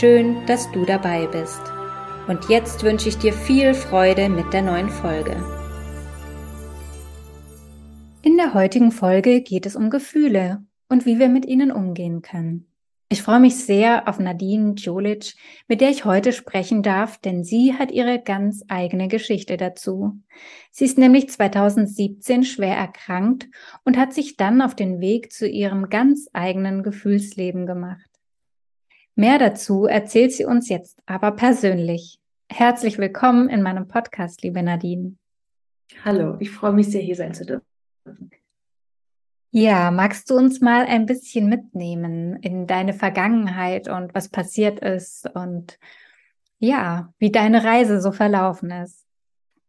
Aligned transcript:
Schön, 0.00 0.46
dass 0.46 0.72
du 0.72 0.86
dabei 0.86 1.26
bist. 1.26 1.60
Und 2.26 2.48
jetzt 2.48 2.82
wünsche 2.82 3.10
ich 3.10 3.18
dir 3.18 3.34
viel 3.34 3.74
Freude 3.74 4.30
mit 4.30 4.50
der 4.54 4.62
neuen 4.62 4.88
Folge. 4.88 5.36
In 8.22 8.38
der 8.38 8.54
heutigen 8.54 8.90
Folge 8.90 9.42
geht 9.42 9.66
es 9.66 9.76
um 9.76 9.90
Gefühle 9.90 10.64
und 10.88 11.04
wie 11.04 11.18
wir 11.18 11.28
mit 11.28 11.44
ihnen 11.44 11.70
umgehen 11.70 12.22
können. 12.22 12.72
Ich 13.10 13.20
freue 13.20 13.40
mich 13.40 13.56
sehr 13.56 14.08
auf 14.08 14.18
Nadine 14.18 14.72
Jolic, 14.76 15.34
mit 15.68 15.82
der 15.82 15.90
ich 15.90 16.06
heute 16.06 16.32
sprechen 16.32 16.82
darf, 16.82 17.18
denn 17.18 17.44
sie 17.44 17.74
hat 17.74 17.90
ihre 17.90 18.18
ganz 18.18 18.64
eigene 18.68 19.08
Geschichte 19.08 19.58
dazu. 19.58 20.18
Sie 20.70 20.86
ist 20.86 20.96
nämlich 20.96 21.28
2017 21.28 22.44
schwer 22.44 22.76
erkrankt 22.76 23.48
und 23.84 23.98
hat 23.98 24.14
sich 24.14 24.38
dann 24.38 24.62
auf 24.62 24.74
den 24.74 25.00
Weg 25.00 25.30
zu 25.32 25.46
ihrem 25.46 25.90
ganz 25.90 26.30
eigenen 26.32 26.82
Gefühlsleben 26.82 27.66
gemacht. 27.66 28.11
Mehr 29.14 29.38
dazu 29.38 29.84
erzählt 29.84 30.32
sie 30.32 30.46
uns 30.46 30.70
jetzt 30.70 30.98
aber 31.04 31.32
persönlich. 31.32 32.18
Herzlich 32.48 32.96
willkommen 32.96 33.50
in 33.50 33.60
meinem 33.60 33.86
Podcast, 33.86 34.42
liebe 34.42 34.62
Nadine. 34.62 35.16
Hallo, 36.02 36.36
ich 36.40 36.50
freue 36.50 36.72
mich 36.72 36.90
sehr, 36.90 37.02
hier 37.02 37.16
sein 37.16 37.34
zu 37.34 37.44
dürfen. 37.44 38.30
Ja, 39.50 39.90
magst 39.90 40.30
du 40.30 40.36
uns 40.36 40.62
mal 40.62 40.86
ein 40.86 41.04
bisschen 41.04 41.50
mitnehmen 41.50 42.36
in 42.36 42.66
deine 42.66 42.94
Vergangenheit 42.94 43.86
und 43.86 44.14
was 44.14 44.30
passiert 44.30 44.80
ist 44.80 45.28
und 45.34 45.78
ja, 46.58 47.12
wie 47.18 47.30
deine 47.30 47.64
Reise 47.64 48.00
so 48.00 48.12
verlaufen 48.12 48.70
ist? 48.70 49.04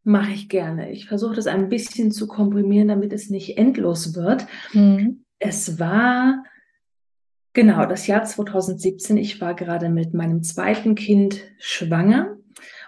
Mache 0.05 0.31
ich 0.31 0.47
gerne. 0.47 0.89
Ich 0.91 1.09
versuche 1.09 1.35
das 1.35 1.47
ein 1.47 1.67
bisschen 1.67 2.11
zu 2.11 2.27
komprimieren, 2.27 2.87
damit 2.87 3.11
es 3.11 3.29
nicht 3.29 3.57
endlos 3.57 4.15
wird. 4.15 4.47
Mhm. 4.71 5.25
Es 5.37 5.79
war 5.79 6.45
Genau, 7.53 7.85
das 7.85 8.07
Jahr 8.07 8.23
2017. 8.23 9.15
Ich 9.17 9.39
war 9.39 9.53
gerade 9.53 9.89
mit 9.89 10.15
meinem 10.15 10.41
zweiten 10.41 10.95
Kind 10.95 11.43
schwanger 11.59 12.35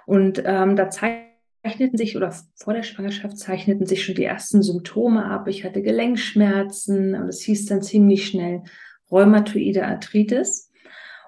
und 0.08 0.42
ähm, 0.44 0.76
da 0.76 0.90
zeichneten 0.90 1.98
sich 1.98 2.18
oder 2.18 2.34
vor 2.56 2.74
der 2.74 2.82
Schwangerschaft 2.82 3.38
zeichneten 3.38 3.86
sich 3.86 4.04
schon 4.04 4.16
die 4.16 4.24
ersten 4.24 4.64
Symptome 4.64 5.24
ab. 5.26 5.48
Ich 5.48 5.64
hatte 5.64 5.84
Gelenkschmerzen 5.84 7.14
und 7.14 7.30
es 7.30 7.42
hieß 7.42 7.68
dann 7.68 7.84
ziemlich 7.84 8.28
schnell 8.28 8.64
rheumatoide 9.12 9.86
Arthritis. 9.86 10.72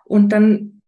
Und 0.03 0.31
dann 0.31 0.81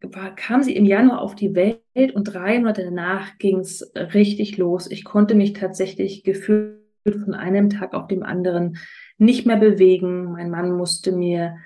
war, 0.00 0.32
kam 0.36 0.62
sie 0.62 0.76
im 0.76 0.84
Januar 0.84 1.20
auf 1.20 1.34
die 1.34 1.56
Welt 1.56 2.14
und 2.14 2.24
drei 2.24 2.58
Monate 2.60 2.84
danach 2.84 3.36
ging 3.38 3.58
es 3.58 3.92
richtig 3.96 4.58
los. 4.58 4.88
Ich 4.88 5.02
konnte 5.02 5.34
mich 5.34 5.54
tatsächlich 5.54 6.22
gefühlt 6.22 6.78
von 7.04 7.34
einem 7.34 7.68
Tag 7.68 7.94
auf 7.94 8.06
dem 8.06 8.22
anderen 8.22 8.78
nicht 9.18 9.44
mehr 9.44 9.56
bewegen. 9.56 10.32
Mein 10.32 10.50
Mann 10.50 10.70
musste 10.70 11.10
mir 11.10 11.56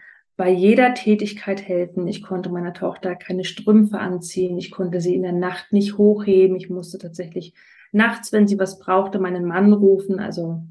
bei 0.41 0.49
jeder 0.49 0.95
Tätigkeit 0.95 1.69
helfen. 1.69 2.09
Ich 2.09 2.23
konnte 2.23 2.49
meiner 2.49 2.73
Tochter 2.73 3.15
keine 3.15 3.45
Strümpfe 3.45 3.99
anziehen. 3.99 4.57
Ich 4.57 4.71
konnte 4.71 5.03
sie 5.03 5.15
in 5.15 5.23
der 5.23 5.35
Nacht 5.35 5.71
nicht 5.71 5.99
hochheben. 5.99 6.57
Ich 6.57 6.71
musste 6.71 6.97
tatsächlich 6.97 7.53
nachts, 7.93 8.33
wenn 8.33 8.49
sie 8.49 8.59
was 8.59 8.79
brauchte, 8.79 9.19
meinen 9.19 9.45
Mann 9.45 9.71
rufen. 9.75 10.19
Also 10.19 10.63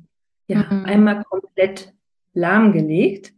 ja, 0.47 0.65
mhm. 0.71 0.85
einmal 0.85 1.23
komplett 1.23 1.93
lahmgelegt. 2.33 3.35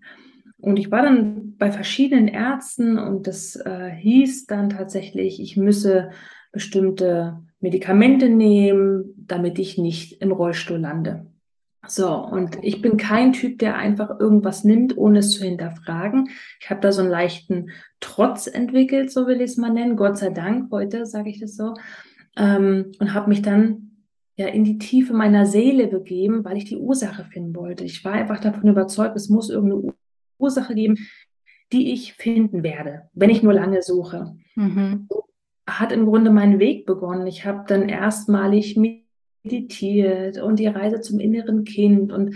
Und 0.57 0.79
ich 0.79 0.89
war 0.89 1.01
dann 1.01 1.57
bei 1.57 1.69
verschiedenen 1.69 2.29
Ärzten 2.29 2.97
und 2.97 3.27
das 3.27 3.57
äh, 3.57 3.89
hieß 3.89 4.45
dann 4.45 4.69
tatsächlich, 4.69 5.41
ich 5.41 5.57
müsse 5.57 6.11
bestimmte 6.53 7.41
Medikamente 7.59 8.29
nehmen, 8.29 9.15
damit 9.17 9.59
ich 9.59 9.77
nicht 9.77 10.21
im 10.21 10.31
Rollstuhl 10.31 10.77
lande. 10.77 11.25
So, 11.87 12.15
und 12.15 12.59
ich 12.61 12.81
bin 12.81 12.97
kein 12.97 13.33
Typ, 13.33 13.57
der 13.57 13.75
einfach 13.75 14.19
irgendwas 14.19 14.63
nimmt, 14.63 14.97
ohne 14.97 15.19
es 15.19 15.31
zu 15.31 15.43
hinterfragen. 15.43 16.29
Ich 16.59 16.69
habe 16.69 16.79
da 16.79 16.91
so 16.91 17.01
einen 17.01 17.09
leichten 17.09 17.71
Trotz 17.99 18.45
entwickelt, 18.45 19.11
so 19.11 19.25
will 19.25 19.41
ich 19.41 19.51
es 19.51 19.57
mal 19.57 19.71
nennen. 19.71 19.97
Gott 19.97 20.17
sei 20.17 20.29
Dank, 20.29 20.71
heute 20.71 21.05
sage 21.05 21.29
ich 21.29 21.39
das 21.39 21.55
so. 21.55 21.73
Ähm, 22.37 22.91
und 22.99 23.13
habe 23.13 23.29
mich 23.29 23.41
dann 23.41 23.91
ja 24.35 24.47
in 24.47 24.63
die 24.63 24.77
Tiefe 24.77 25.13
meiner 25.13 25.45
Seele 25.47 25.87
begeben, 25.87 26.45
weil 26.45 26.57
ich 26.57 26.65
die 26.65 26.77
Ursache 26.77 27.25
finden 27.25 27.55
wollte. 27.55 27.83
Ich 27.83 28.05
war 28.05 28.13
einfach 28.13 28.39
davon 28.39 28.69
überzeugt, 28.69 29.15
es 29.15 29.29
muss 29.29 29.49
irgendeine 29.49 29.93
Ursache 30.37 30.75
geben, 30.75 30.97
die 31.71 31.93
ich 31.93 32.13
finden 32.13 32.63
werde, 32.63 33.09
wenn 33.13 33.29
ich 33.29 33.43
nur 33.43 33.53
lange 33.53 33.81
suche. 33.81 34.35
Mhm. 34.55 35.07
Hat 35.67 35.91
im 35.91 36.05
Grunde 36.05 36.29
mein 36.29 36.59
Weg 36.59 36.85
begonnen. 36.85 37.27
Ich 37.27 37.45
habe 37.45 37.63
dann 37.67 37.89
erstmalig 37.89 38.77
mich 38.77 39.00
meditiert 39.43 40.37
und 40.37 40.59
die 40.59 40.67
Reise 40.67 41.01
zum 41.01 41.19
inneren 41.19 41.63
Kind 41.63 42.11
und 42.11 42.35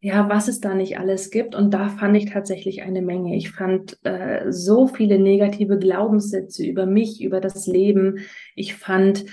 ja, 0.00 0.28
was 0.28 0.46
es 0.46 0.60
da 0.60 0.74
nicht 0.74 0.98
alles 0.98 1.30
gibt. 1.30 1.54
Und 1.54 1.72
da 1.72 1.88
fand 1.88 2.16
ich 2.16 2.26
tatsächlich 2.26 2.82
eine 2.82 3.02
Menge. 3.02 3.34
Ich 3.34 3.50
fand 3.50 3.98
äh, 4.04 4.52
so 4.52 4.86
viele 4.86 5.18
negative 5.18 5.78
Glaubenssätze 5.78 6.64
über 6.64 6.86
mich, 6.86 7.22
über 7.22 7.40
das 7.40 7.66
Leben. 7.66 8.18
Ich 8.54 8.74
fand 8.74 9.24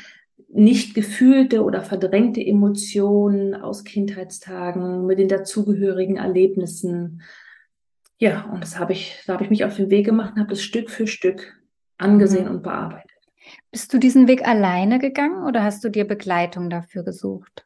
nicht 0.49 0.95
gefühlte 0.95 1.63
oder 1.63 1.81
verdrängte 1.81 2.41
Emotionen 2.43 3.55
aus 3.55 3.83
Kindheitstagen 3.83 5.05
mit 5.05 5.19
den 5.19 5.27
dazugehörigen 5.27 6.17
Erlebnissen. 6.17 7.21
Ja, 8.19 8.49
und 8.51 8.63
das 8.63 8.79
habe 8.79 8.93
ich, 8.93 9.21
da 9.27 9.33
habe 9.33 9.43
ich 9.43 9.49
mich 9.49 9.65
auf 9.65 9.75
den 9.75 9.89
Weg 9.89 10.05
gemacht 10.05 10.33
und 10.33 10.39
habe 10.39 10.51
das 10.51 10.63
Stück 10.63 10.89
für 10.89 11.07
Stück 11.07 11.53
angesehen 11.97 12.45
mhm. 12.45 12.51
und 12.51 12.63
bearbeitet. 12.63 13.12
Bist 13.71 13.93
du 13.93 13.97
diesen 13.97 14.27
Weg 14.27 14.47
alleine 14.47 14.99
gegangen 14.99 15.45
oder 15.45 15.63
hast 15.63 15.83
du 15.83 15.89
dir 15.89 16.05
Begleitung 16.05 16.69
dafür 16.69 17.03
gesucht? 17.03 17.65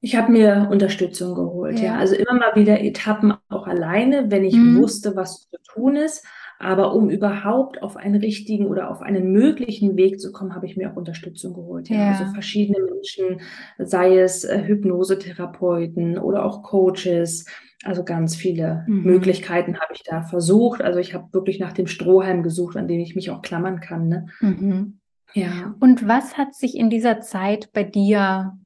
Ich 0.00 0.16
habe 0.16 0.30
mir 0.30 0.68
Unterstützung 0.70 1.34
geholt, 1.34 1.78
ja. 1.78 1.86
ja. 1.86 1.96
Also 1.96 2.14
immer 2.14 2.34
mal 2.34 2.54
wieder 2.54 2.80
Etappen 2.82 3.34
auch 3.48 3.66
alleine, 3.66 4.30
wenn 4.30 4.44
ich 4.44 4.54
mhm. 4.54 4.76
wusste, 4.76 5.16
was 5.16 5.48
zu 5.48 5.56
tun 5.66 5.96
ist. 5.96 6.26
Aber 6.64 6.94
um 6.94 7.10
überhaupt 7.10 7.82
auf 7.82 7.96
einen 7.96 8.16
richtigen 8.16 8.66
oder 8.66 8.90
auf 8.90 9.02
einen 9.02 9.32
möglichen 9.32 9.96
Weg 9.96 10.18
zu 10.18 10.32
kommen, 10.32 10.54
habe 10.54 10.64
ich 10.64 10.78
mir 10.78 10.90
auch 10.90 10.96
Unterstützung 10.96 11.52
geholt. 11.52 11.90
Ja. 11.90 11.96
ja. 11.96 12.10
Also 12.12 12.32
verschiedene 12.32 12.78
Menschen, 12.82 13.42
sei 13.78 14.18
es 14.18 14.44
äh, 14.44 14.64
Hypnosetherapeuten 14.64 16.16
oder 16.16 16.44
auch 16.44 16.62
Coaches. 16.62 17.44
Also 17.84 18.02
ganz 18.02 18.34
viele 18.34 18.84
mhm. 18.86 19.02
Möglichkeiten 19.02 19.78
habe 19.78 19.92
ich 19.92 20.04
da 20.04 20.22
versucht. 20.22 20.80
Also 20.80 21.00
ich 21.00 21.12
habe 21.12 21.32
wirklich 21.32 21.60
nach 21.60 21.74
dem 21.74 21.86
Strohhalm 21.86 22.42
gesucht, 22.42 22.78
an 22.78 22.88
dem 22.88 23.00
ich 23.00 23.14
mich 23.14 23.30
auch 23.30 23.42
klammern 23.42 23.80
kann. 23.80 24.08
Ne? 24.08 24.26
Mhm. 24.40 25.00
Ja. 25.34 25.74
Und 25.80 26.08
was 26.08 26.38
hat 26.38 26.54
sich 26.54 26.78
in 26.78 26.88
dieser 26.88 27.20
Zeit 27.20 27.72
bei 27.74 27.84
dir 27.84 28.56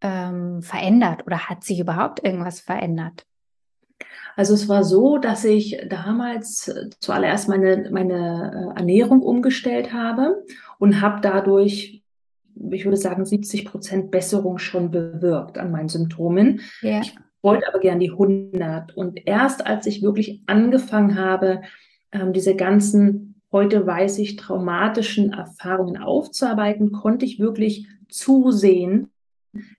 ähm, 0.00 0.62
verändert 0.62 1.24
oder 1.26 1.48
hat 1.48 1.62
sich 1.62 1.78
überhaupt 1.78 2.24
irgendwas 2.24 2.58
verändert? 2.58 3.24
Also 4.36 4.52
es 4.52 4.68
war 4.68 4.84
so, 4.84 5.16
dass 5.16 5.44
ich 5.44 5.78
damals 5.88 6.70
zuallererst 7.00 7.48
meine, 7.48 7.88
meine 7.90 8.74
äh, 8.74 8.78
Ernährung 8.78 9.22
umgestellt 9.22 9.94
habe 9.94 10.44
und 10.78 11.00
habe 11.00 11.20
dadurch, 11.22 12.02
ich 12.70 12.84
würde 12.84 12.98
sagen, 12.98 13.24
70 13.24 13.64
Prozent 13.64 14.10
Besserung 14.10 14.58
schon 14.58 14.90
bewirkt 14.90 15.56
an 15.56 15.70
meinen 15.70 15.88
Symptomen. 15.88 16.60
Ja. 16.82 17.00
Ich 17.00 17.14
wollte 17.42 17.66
aber 17.66 17.80
gern 17.80 17.98
die 17.98 18.10
100. 18.10 18.94
Und 18.94 19.26
erst 19.26 19.66
als 19.66 19.86
ich 19.86 20.02
wirklich 20.02 20.42
angefangen 20.46 21.18
habe, 21.18 21.62
ähm, 22.12 22.34
diese 22.34 22.56
ganzen, 22.56 23.40
heute 23.50 23.86
weiß 23.86 24.18
ich, 24.18 24.36
traumatischen 24.36 25.32
Erfahrungen 25.32 25.96
aufzuarbeiten, 25.96 26.92
konnte 26.92 27.24
ich 27.24 27.40
wirklich 27.40 27.88
zusehen, 28.08 29.10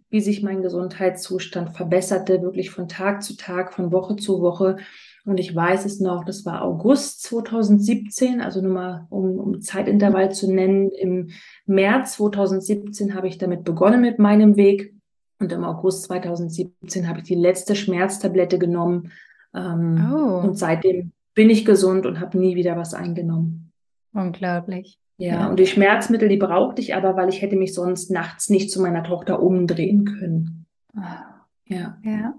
wie 0.09 0.21
sich 0.21 0.43
mein 0.43 0.61
Gesundheitszustand 0.61 1.75
verbesserte, 1.75 2.41
wirklich 2.41 2.69
von 2.69 2.87
Tag 2.87 3.23
zu 3.23 3.35
Tag, 3.35 3.73
von 3.73 3.91
Woche 3.91 4.15
zu 4.15 4.41
Woche. 4.41 4.77
Und 5.25 5.39
ich 5.39 5.53
weiß 5.53 5.85
es 5.85 5.99
noch, 5.99 6.23
das 6.23 6.45
war 6.45 6.61
August 6.61 7.23
2017, 7.23 8.39
also 8.39 8.61
nur 8.61 8.73
mal 8.73 9.07
um, 9.09 9.37
um 9.39 9.61
Zeitintervall 9.61 10.31
zu 10.31 10.51
nennen. 10.51 10.89
Im 10.91 11.29
März 11.65 12.13
2017 12.13 13.13
habe 13.13 13.27
ich 13.27 13.37
damit 13.37 13.65
begonnen 13.65 14.01
mit 14.01 14.19
meinem 14.19 14.55
Weg. 14.55 14.93
Und 15.39 15.51
im 15.51 15.63
August 15.63 16.03
2017 16.03 17.07
habe 17.07 17.19
ich 17.19 17.25
die 17.25 17.35
letzte 17.35 17.75
Schmerztablette 17.75 18.57
genommen. 18.57 19.11
Ähm, 19.53 20.11
oh. 20.11 20.47
Und 20.47 20.57
seitdem 20.57 21.11
bin 21.33 21.49
ich 21.49 21.65
gesund 21.65 22.05
und 22.05 22.19
habe 22.19 22.37
nie 22.37 22.55
wieder 22.55 22.77
was 22.77 22.93
eingenommen. 22.93 23.71
Unglaublich. 24.13 24.97
Ja, 25.17 25.33
ja, 25.33 25.47
und 25.47 25.59
die 25.59 25.65
Schmerzmittel, 25.65 26.29
die 26.29 26.37
brauchte 26.37 26.81
ich 26.81 26.95
aber, 26.95 27.15
weil 27.15 27.29
ich 27.29 27.41
hätte 27.41 27.55
mich 27.55 27.73
sonst 27.73 28.11
nachts 28.11 28.49
nicht 28.49 28.69
zu 28.69 28.81
meiner 28.81 29.03
Tochter 29.03 29.41
umdrehen 29.41 30.05
können. 30.05 30.67
Ah. 30.95 31.37
Ja. 31.65 31.97
Ja. 32.03 32.35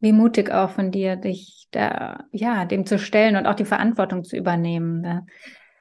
Wie 0.00 0.12
mutig 0.12 0.50
auch 0.50 0.70
von 0.70 0.90
dir, 0.90 1.16
dich 1.16 1.68
da, 1.70 2.24
ja, 2.30 2.64
dem 2.64 2.86
zu 2.86 2.98
stellen 2.98 3.36
und 3.36 3.46
auch 3.46 3.54
die 3.54 3.64
Verantwortung 3.64 4.24
zu 4.24 4.36
übernehmen. 4.36 5.00
Ne? 5.00 5.26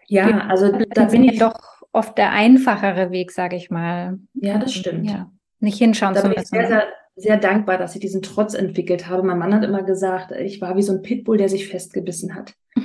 Ja, 0.07 0.47
also 0.47 0.71
da 0.71 1.05
bin 1.05 1.23
ich 1.23 1.39
doch 1.39 1.59
oft 1.91 2.17
der 2.17 2.31
einfachere 2.31 3.11
Weg, 3.11 3.31
sage 3.31 3.55
ich 3.55 3.69
mal. 3.69 4.19
Ja, 4.33 4.57
das 4.57 4.73
stimmt. 4.73 5.09
Ja, 5.09 5.31
nicht 5.59 5.77
hinschauen 5.77 6.13
da 6.13 6.21
zu 6.21 6.27
müssen. 6.27 6.41
Ich 6.41 6.47
sehr, 6.47 6.67
sehr, 6.67 6.83
sehr 7.15 7.37
dankbar, 7.37 7.77
dass 7.77 7.95
ich 7.95 8.01
diesen 8.01 8.21
Trotz 8.21 8.53
entwickelt 8.53 9.07
habe. 9.09 9.23
Mein 9.23 9.37
Mann 9.37 9.53
hat 9.53 9.63
immer 9.63 9.83
gesagt, 9.83 10.31
ich 10.31 10.61
war 10.61 10.75
wie 10.75 10.81
so 10.81 10.93
ein 10.93 11.01
Pitbull, 11.01 11.37
der 11.37 11.49
sich 11.49 11.67
festgebissen 11.67 12.35
hat. 12.35 12.53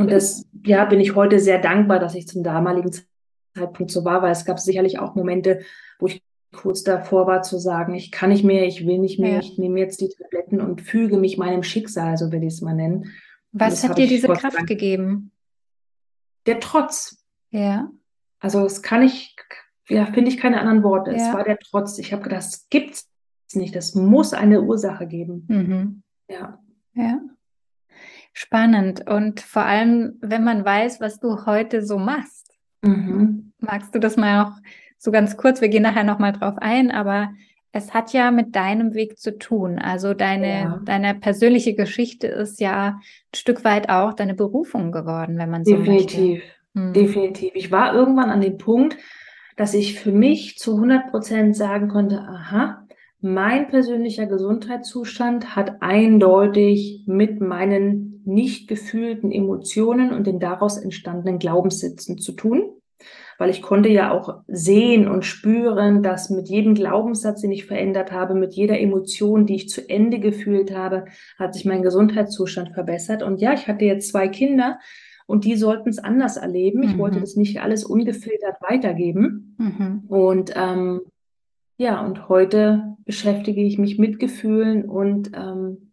Und 0.00 0.10
das, 0.10 0.46
ja, 0.64 0.84
bin 0.84 1.00
ich 1.00 1.14
heute 1.14 1.38
sehr 1.38 1.58
dankbar, 1.58 1.98
dass 1.98 2.14
ich 2.14 2.26
zum 2.26 2.42
damaligen 2.42 2.90
Zeitpunkt 3.54 3.90
so 3.90 4.04
war, 4.04 4.22
weil 4.22 4.32
es 4.32 4.44
gab 4.44 4.58
sicherlich 4.58 4.98
auch 4.98 5.14
Momente, 5.14 5.60
wo 5.98 6.06
ich 6.06 6.22
kurz 6.52 6.82
davor 6.82 7.26
war 7.26 7.42
zu 7.42 7.58
sagen, 7.58 7.94
ich 7.94 8.10
kann 8.10 8.30
nicht 8.30 8.44
mehr, 8.44 8.66
ich 8.66 8.86
will 8.86 8.98
nicht 8.98 9.20
mehr, 9.20 9.34
ja. 9.34 9.38
ich 9.40 9.58
nehme 9.58 9.78
jetzt 9.78 10.00
die 10.00 10.08
Tabletten 10.08 10.60
und 10.60 10.80
füge 10.80 11.16
mich 11.16 11.38
meinem 11.38 11.62
Schicksal, 11.62 12.16
so 12.16 12.32
will 12.32 12.42
ich 12.42 12.54
es 12.54 12.60
mal 12.60 12.74
nennen. 12.74 13.12
Was 13.52 13.86
hat 13.86 13.98
dir 13.98 14.06
diese 14.06 14.28
Kraft 14.28 14.56
Dank. 14.56 14.68
gegeben? 14.68 15.32
Der 16.46 16.60
Trotz. 16.60 17.24
Ja. 17.50 17.90
Also 18.38 18.64
es 18.64 18.82
kann 18.82 19.02
ich, 19.02 19.36
ja, 19.88 20.06
finde 20.06 20.30
ich 20.30 20.38
keine 20.38 20.60
anderen 20.60 20.82
Worte. 20.82 21.10
Ja. 21.10 21.16
Es 21.16 21.34
war 21.34 21.44
der 21.44 21.58
Trotz. 21.58 21.98
Ich 21.98 22.12
habe 22.12 22.22
gedacht, 22.22 22.44
das 22.44 22.68
gibt's 22.70 23.08
nicht. 23.52 23.76
Das 23.76 23.94
muss 23.94 24.32
eine 24.32 24.62
Ursache 24.62 25.06
geben. 25.06 25.44
Mhm. 25.48 26.02
Ja. 26.28 26.58
Ja. 26.94 27.20
Spannend. 28.50 29.08
Und 29.08 29.38
vor 29.38 29.62
allem, 29.62 30.18
wenn 30.20 30.42
man 30.42 30.64
weiß, 30.64 31.00
was 31.00 31.20
du 31.20 31.46
heute 31.46 31.82
so 31.86 31.98
machst. 31.98 32.52
Mhm. 32.82 33.52
Magst 33.60 33.94
du 33.94 34.00
das 34.00 34.16
mal 34.16 34.42
noch 34.42 34.56
so 34.98 35.12
ganz 35.12 35.36
kurz? 35.36 35.60
Wir 35.60 35.68
gehen 35.68 35.84
nachher 35.84 36.02
nochmal 36.02 36.32
drauf 36.32 36.54
ein, 36.58 36.90
aber 36.90 37.30
es 37.70 37.94
hat 37.94 38.12
ja 38.12 38.32
mit 38.32 38.56
deinem 38.56 38.94
Weg 38.94 39.20
zu 39.20 39.38
tun. 39.38 39.78
Also 39.78 40.14
deine, 40.14 40.48
ja. 40.48 40.80
deine 40.84 41.14
persönliche 41.14 41.74
Geschichte 41.74 42.26
ist 42.26 42.60
ja 42.60 42.86
ein 42.88 43.36
Stück 43.36 43.62
weit 43.62 43.88
auch 43.88 44.14
deine 44.14 44.34
Berufung 44.34 44.90
geworden, 44.90 45.38
wenn 45.38 45.50
man 45.50 45.64
so 45.64 45.76
Definitiv. 45.76 46.42
Hm. 46.74 46.92
Definitiv. 46.92 47.52
Ich 47.54 47.70
war 47.70 47.94
irgendwann 47.94 48.30
an 48.30 48.40
dem 48.40 48.58
Punkt, 48.58 48.96
dass 49.56 49.74
ich 49.74 50.00
für 50.00 50.10
mich 50.10 50.58
zu 50.58 50.74
100 50.74 51.12
Prozent 51.12 51.56
sagen 51.56 51.86
konnte, 51.86 52.18
aha, 52.18 52.84
mein 53.20 53.68
persönlicher 53.68 54.26
Gesundheitszustand 54.26 55.54
hat 55.54 55.82
eindeutig 55.82 57.04
mit 57.06 57.40
meinen 57.40 58.09
nicht 58.32 58.68
gefühlten 58.68 59.32
Emotionen 59.32 60.12
und 60.12 60.26
den 60.26 60.40
daraus 60.40 60.78
entstandenen 60.78 61.38
Glaubenssätzen 61.38 62.18
zu 62.18 62.32
tun, 62.32 62.70
weil 63.38 63.50
ich 63.50 63.62
konnte 63.62 63.88
ja 63.88 64.12
auch 64.12 64.42
sehen 64.46 65.08
und 65.08 65.24
spüren, 65.24 66.02
dass 66.02 66.30
mit 66.30 66.48
jedem 66.48 66.74
Glaubenssatz, 66.74 67.40
den 67.40 67.52
ich 67.52 67.66
verändert 67.66 68.12
habe, 68.12 68.34
mit 68.34 68.54
jeder 68.54 68.78
Emotion, 68.78 69.46
die 69.46 69.56
ich 69.56 69.68
zu 69.68 69.88
Ende 69.88 70.18
gefühlt 70.18 70.76
habe, 70.76 71.06
hat 71.38 71.54
sich 71.54 71.64
mein 71.64 71.82
Gesundheitszustand 71.82 72.74
verbessert. 72.74 73.22
Und 73.22 73.40
ja, 73.40 73.52
ich 73.52 73.66
hatte 73.66 73.84
jetzt 73.84 74.08
zwei 74.08 74.28
Kinder, 74.28 74.78
und 75.30 75.44
die 75.44 75.54
sollten 75.54 75.90
es 75.90 76.00
anders 76.00 76.36
erleben. 76.36 76.82
Ich 76.82 76.94
mhm. 76.94 76.98
wollte 76.98 77.20
das 77.20 77.36
nicht 77.36 77.62
alles 77.62 77.84
ungefiltert 77.84 78.56
weitergeben. 78.68 79.54
Mhm. 79.58 80.02
Und 80.08 80.52
ähm, 80.56 81.02
ja, 81.76 82.04
und 82.04 82.28
heute 82.28 82.96
beschäftige 83.04 83.62
ich 83.62 83.78
mich 83.78 83.96
mit 83.96 84.18
Gefühlen 84.18 84.84
und 84.86 85.30
ähm, 85.32 85.89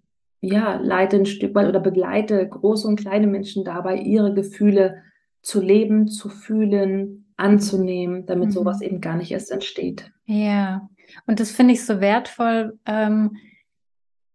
ja, 0.48 0.78
leite 0.78 1.18
ein 1.18 1.26
Stück 1.26 1.54
weit 1.56 1.68
oder 1.68 1.80
begleite 1.80 2.48
große 2.48 2.88
und 2.88 3.00
kleine 3.00 3.28
Menschen 3.28 3.64
dabei, 3.64 3.98
ihre 3.98 4.34
Gefühle 4.34 5.04
zu 5.42 5.62
leben, 5.62 6.08
zu 6.08 6.30
fühlen, 6.30 7.26
anzunehmen, 7.38 8.26
damit 8.26 8.48
mhm. 8.48 8.52
sowas 8.52 8.82
eben 8.82 9.02
gar 9.02 9.16
nicht 9.16 9.32
erst 9.32 9.52
entsteht. 9.52 10.12
Ja, 10.26 10.90
und 11.26 11.40
das 11.40 11.52
finde 11.52 11.74
ich 11.74 11.86
so 11.86 12.02
wertvoll, 12.02 12.78
ähm, 12.86 13.38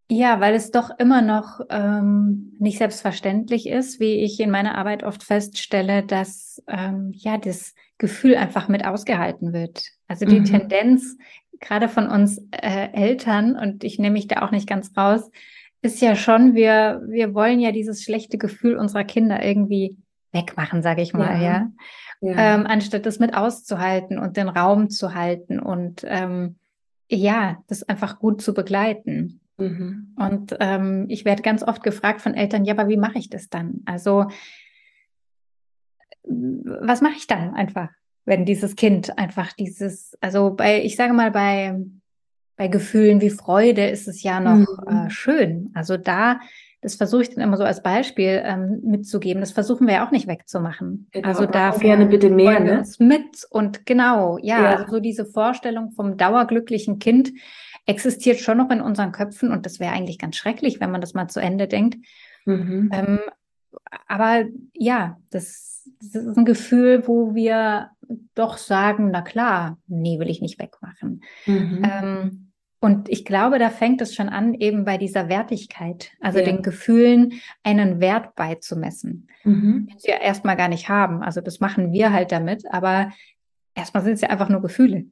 ja, 0.09 0.39
weil 0.39 0.53
es 0.53 0.71
doch 0.71 0.91
immer 0.99 1.21
noch 1.21 1.61
ähm, 1.69 2.53
nicht 2.59 2.77
selbstverständlich 2.77 3.67
ist, 3.67 3.99
wie 3.99 4.23
ich 4.23 4.39
in 4.39 4.51
meiner 4.51 4.77
Arbeit 4.77 5.03
oft 5.03 5.23
feststelle, 5.23 6.03
dass 6.03 6.61
ähm, 6.67 7.11
ja 7.13 7.37
das 7.37 7.73
Gefühl 7.97 8.35
einfach 8.35 8.67
mit 8.67 8.85
ausgehalten 8.85 9.53
wird. 9.53 9.83
Also 10.07 10.25
die 10.25 10.41
mhm. 10.41 10.45
Tendenz, 10.45 11.17
gerade 11.59 11.87
von 11.87 12.07
uns 12.07 12.37
äh, 12.51 12.89
Eltern, 12.93 13.55
und 13.57 13.83
ich 13.83 13.97
nehme 13.97 14.13
mich 14.13 14.27
da 14.27 14.41
auch 14.41 14.51
nicht 14.51 14.67
ganz 14.67 14.95
raus, 14.95 15.31
ist 15.83 16.01
ja 16.01 16.15
schon, 16.15 16.55
wir, 16.55 17.01
wir 17.07 17.33
wollen 17.33 17.59
ja 17.59 17.71
dieses 17.71 18.03
schlechte 18.03 18.37
Gefühl 18.37 18.77
unserer 18.77 19.03
Kinder 19.03 19.43
irgendwie 19.43 19.97
wegmachen, 20.31 20.81
sage 20.81 21.01
ich 21.01 21.13
mal, 21.13 21.35
ja. 21.35 21.41
ja? 21.41 21.71
ja. 22.21 22.55
Ähm, 22.55 22.65
anstatt 22.65 23.05
das 23.05 23.19
mit 23.19 23.35
auszuhalten 23.35 24.17
und 24.17 24.37
den 24.37 24.47
Raum 24.47 24.89
zu 24.89 25.13
halten 25.13 25.59
und 25.59 26.03
ähm, 26.07 26.55
ja, 27.09 27.57
das 27.67 27.83
einfach 27.83 28.17
gut 28.17 28.41
zu 28.41 28.53
begleiten. 28.53 29.41
Mhm. 29.57 30.15
Und 30.17 30.55
ähm, 30.61 31.05
ich 31.09 31.25
werde 31.25 31.43
ganz 31.43 31.63
oft 31.63 31.83
gefragt 31.83 32.21
von 32.21 32.33
Eltern, 32.33 32.63
ja, 32.63 32.73
aber 32.73 32.87
wie 32.87 32.97
mache 32.97 33.19
ich 33.19 33.29
das 33.29 33.49
dann? 33.49 33.81
Also, 33.85 34.27
was 36.23 37.01
mache 37.01 37.17
ich 37.17 37.27
dann 37.27 37.53
einfach, 37.53 37.89
wenn 38.23 38.45
dieses 38.45 38.77
Kind 38.77 39.17
einfach 39.17 39.51
dieses, 39.51 40.17
also 40.21 40.55
bei, 40.55 40.81
ich 40.81 40.95
sage 40.95 41.13
mal, 41.13 41.29
bei, 41.29 41.77
bei 42.55 42.67
Gefühlen 42.67 43.21
wie 43.21 43.29
Freude 43.29 43.87
ist 43.87 44.07
es 44.07 44.23
ja 44.23 44.39
noch 44.39 44.67
mhm. 44.87 45.07
äh, 45.07 45.09
schön. 45.09 45.71
Also 45.73 45.97
da 45.97 46.39
das 46.83 46.95
versuche 46.95 47.21
ich 47.21 47.29
dann 47.29 47.41
immer 47.43 47.55
so 47.55 47.63
als 47.63 47.81
Beispiel 47.81 48.41
ähm, 48.43 48.81
mitzugeben. 48.83 49.39
Das 49.39 49.53
versuchen 49.53 49.87
wir 49.87 49.95
ja 49.95 50.05
auch 50.05 50.11
nicht 50.11 50.27
wegzumachen. 50.27 51.07
Genau, 51.11 51.27
also 51.29 51.45
da 51.45 51.71
gerne 51.71 52.05
bitte 52.05 52.29
mehr, 52.29 52.59
ne? 52.59 52.83
Mit 52.99 53.47
und 53.49 53.85
genau, 53.85 54.37
ja, 54.41 54.61
ja. 54.61 54.75
Also 54.75 54.91
so 54.91 54.99
diese 54.99 55.25
Vorstellung 55.25 55.91
vom 55.91 56.17
dauerglücklichen 56.17 56.99
Kind 56.99 57.31
existiert 57.85 58.39
schon 58.39 58.57
noch 58.57 58.69
in 58.69 58.81
unseren 58.81 59.13
Köpfen 59.13 59.51
und 59.51 59.65
das 59.65 59.79
wäre 59.79 59.93
eigentlich 59.93 60.19
ganz 60.19 60.35
schrecklich, 60.35 60.81
wenn 60.81 60.91
man 60.91 60.99
das 60.99 61.13
mal 61.13 61.29
zu 61.29 61.39
Ende 61.39 61.67
denkt. 61.67 62.05
Mhm. 62.45 62.89
Ähm, 62.93 63.19
aber 64.07 64.43
ja, 64.73 65.17
das, 65.31 65.89
das, 66.01 66.23
ist 66.23 66.37
ein 66.37 66.45
Gefühl, 66.45 67.07
wo 67.07 67.33
wir 67.33 67.91
doch 68.35 68.57
sagen, 68.57 69.11
na 69.11 69.21
klar, 69.21 69.77
nee, 69.87 70.19
will 70.19 70.29
ich 70.29 70.41
nicht 70.41 70.59
wegmachen. 70.59 71.23
Mhm. 71.45 71.81
Ähm, 71.83 72.51
und 72.79 73.07
ich 73.07 73.23
glaube, 73.23 73.59
da 73.59 73.69
fängt 73.69 74.01
es 74.01 74.13
schon 74.13 74.27
an, 74.27 74.53
eben 74.53 74.83
bei 74.83 74.97
dieser 74.97 75.29
Wertigkeit, 75.29 76.11
also 76.19 76.39
ja. 76.39 76.45
den 76.45 76.61
Gefühlen 76.63 77.33
einen 77.63 78.01
Wert 78.01 78.35
beizumessen, 78.35 79.27
mhm. 79.45 79.87
den 79.87 79.99
sie 79.99 80.09
ja 80.09 80.17
erstmal 80.17 80.57
gar 80.57 80.67
nicht 80.67 80.89
haben. 80.89 81.23
Also 81.23 81.39
das 81.39 81.61
machen 81.61 81.93
wir 81.93 82.11
halt 82.11 82.33
damit, 82.33 82.65
aber 82.69 83.11
erstmal 83.73 84.03
sind 84.03 84.13
es 84.13 84.21
ja 84.21 84.29
einfach 84.29 84.49
nur 84.49 84.61
Gefühle. 84.61 85.05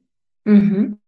Mhm. 0.44 0.98